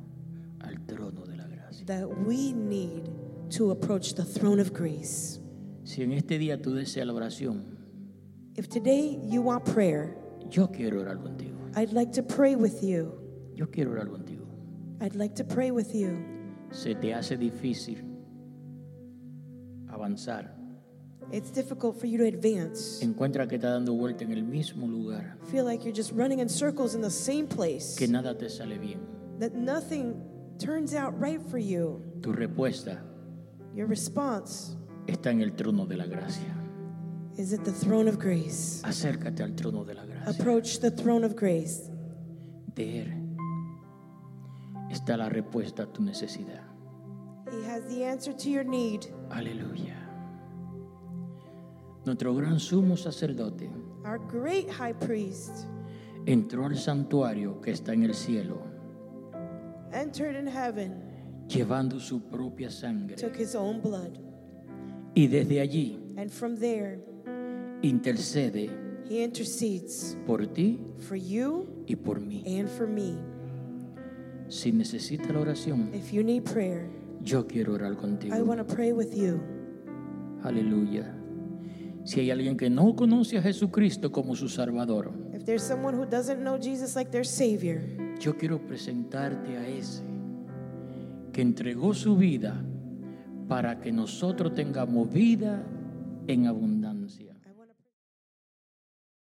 al 0.61 0.75
trono 0.87 1.25
de 1.27 1.37
la 1.37 1.47
gracia. 1.47 1.87
that 1.87 2.07
we 2.27 2.53
need 2.53 3.09
to 3.51 3.71
approach 3.71 4.15
the 4.15 4.25
throne 4.25 4.61
of 4.61 4.73
grace. 4.73 5.41
Si 5.85 6.03
en 6.03 6.13
este 6.13 6.39
día 6.39 6.61
tú 6.61 6.75
deseas 6.75 7.07
la 7.07 7.15
oración, 7.15 7.77
If 8.57 8.69
today 8.69 9.19
you 9.25 9.43
want 9.43 9.65
prayer, 9.65 10.17
yo 10.51 10.67
quiero 10.69 11.01
orar 11.01 11.17
contigo. 11.23 11.57
I'd 11.77 11.93
like 11.93 12.13
to 12.13 12.23
pray 12.23 12.57
with 12.57 12.83
you. 12.83 13.13
Yo 13.55 13.67
quiero 13.67 13.93
orar 13.93 14.09
contigo. 14.09 14.47
I'd 15.01 15.15
like 15.15 15.35
to 15.37 15.45
pray 15.45 15.71
with 15.71 15.95
you. 15.95 16.19
Se 16.71 16.95
te 16.95 17.15
hace 17.15 17.37
difícil 17.39 18.05
avanzar. 19.89 20.60
It's 21.33 21.51
difficult 21.53 21.97
for 22.01 22.07
you 22.07 22.19
to 22.19 22.25
advance. 22.27 23.01
Encuentra 23.05 23.47
que 23.49 23.57
está 23.57 23.71
dando 23.71 23.95
vuelta 23.95 24.25
en 24.25 24.33
el 24.33 24.43
mismo 24.43 24.89
lugar, 24.89 25.37
Feel 25.51 25.65
like 25.65 25.85
you're 25.85 25.95
just 25.97 26.13
running 26.13 26.41
in 26.41 26.49
circles 26.49 26.95
in 26.95 27.01
the 27.01 27.11
same 27.11 27.47
place. 27.47 27.95
que 27.97 28.09
nada 28.09 28.37
te 28.37 28.49
sale 28.49 28.79
bien. 28.79 28.99
That 29.39 29.55
nothing 29.55 30.15
turns 30.59 30.95
out 30.95 31.15
right 31.21 31.41
for 31.51 31.59
you. 31.59 32.03
Tu 32.23 32.33
respuesta 32.33 33.01
Your 33.75 33.87
response 33.87 34.77
está 35.07 35.31
en 35.31 35.41
el 35.43 35.53
trono 35.53 35.87
de 35.87 35.97
la 35.97 36.07
gracia. 36.07 36.53
is 37.39 37.53
at 37.55 37.65
the 37.65 37.73
throne 37.73 38.09
of 38.09 38.19
grace. 38.19 38.83
Acércate 38.85 39.41
al 39.43 39.55
trono 39.55 39.85
de 39.85 39.95
la 39.95 40.05
gracia. 40.05 40.31
Approach 40.31 40.81
the 40.81 40.91
throne 40.91 41.25
of 41.25 41.37
grace. 41.37 41.89
De 42.75 43.03
Él 43.03 43.37
está 44.91 45.17
la 45.17 45.29
respuesta 45.29 45.85
a 45.85 45.87
tu 45.87 46.03
necesidad. 46.03 46.65
He 47.53 47.63
has 47.65 47.85
the 47.89 48.05
answer 48.05 48.33
to 48.33 48.51
your 48.51 48.65
need. 48.65 49.07
Aleluya. 49.31 49.95
Nuestro 52.05 52.35
gran 52.35 52.59
sumo 52.59 52.97
sacerdote 52.97 53.69
Our 54.05 54.19
great 54.19 54.69
high 54.71 54.95
priest 54.95 55.67
entró 56.27 56.65
al 56.67 56.77
santuario 56.77 57.61
que 57.61 57.71
está 57.73 57.93
en 57.93 58.05
el 58.05 58.15
cielo, 58.15 58.63
entered 59.93 60.37
in 60.37 60.47
heaven, 60.47 60.95
llevando 61.49 61.99
su 62.01 62.21
propia 62.23 62.71
sangre. 62.71 63.17
took 63.17 63.37
his 63.37 63.55
own 63.55 63.81
blood, 63.81 64.19
Y 65.15 65.27
desde 65.27 65.61
allí 65.61 65.99
and 66.17 66.31
from 66.31 66.57
there 66.57 67.01
intercede 67.83 68.71
he 69.09 69.23
intercedes 69.25 70.17
por 70.27 70.47
ti 70.47 70.79
for 70.99 71.17
you 71.17 71.67
y 71.87 71.95
por 71.97 72.21
mí. 72.21 72.43
and 72.47 72.69
for 72.69 72.87
me. 72.87 73.19
Si 74.49 74.73
necesitas 74.73 75.31
la 75.31 75.41
oración, 75.41 75.91
If 75.95 76.13
you 76.13 76.23
need 76.25 76.45
prayer, 76.45 76.89
yo 77.23 77.47
quiero 77.47 77.75
orar 77.75 77.93
I 77.93 77.97
contigo. 77.97 78.45
want 78.45 78.59
to 78.67 78.75
pray 78.75 78.93
with 78.93 79.15
you. 79.15 79.41
Aleluya. 80.43 81.15
Si 82.05 82.21
hay 82.21 82.31
alguien 82.31 82.57
que 82.57 82.71
no 82.71 82.95
conoce 82.97 83.39
a 83.39 83.43
Jesucristo 83.43 84.11
como 84.11 84.35
su 84.35 84.49
Salvador, 84.49 85.13
If 85.35 85.45
there's 85.45 85.63
someone 85.63 85.97
who 85.97 86.07
doesn't 86.07 86.41
know 86.43 86.59
Jesus 86.59 86.97
like 86.97 87.11
their 87.11 87.25
Savior, 87.27 87.81
yo 88.19 88.37
quiero 88.37 88.59
presentarte 88.59 89.57
a 89.57 89.67
ese 89.69 90.03
que 91.33 91.43
entregó 91.43 91.95
su 91.95 92.17
vida 92.17 92.61
para 93.49 93.81
que 93.81 93.93
nosotros 93.93 94.55
tengamos 94.55 95.11
vida 95.13 95.63
en 96.27 96.47
abundancia. 96.47 96.90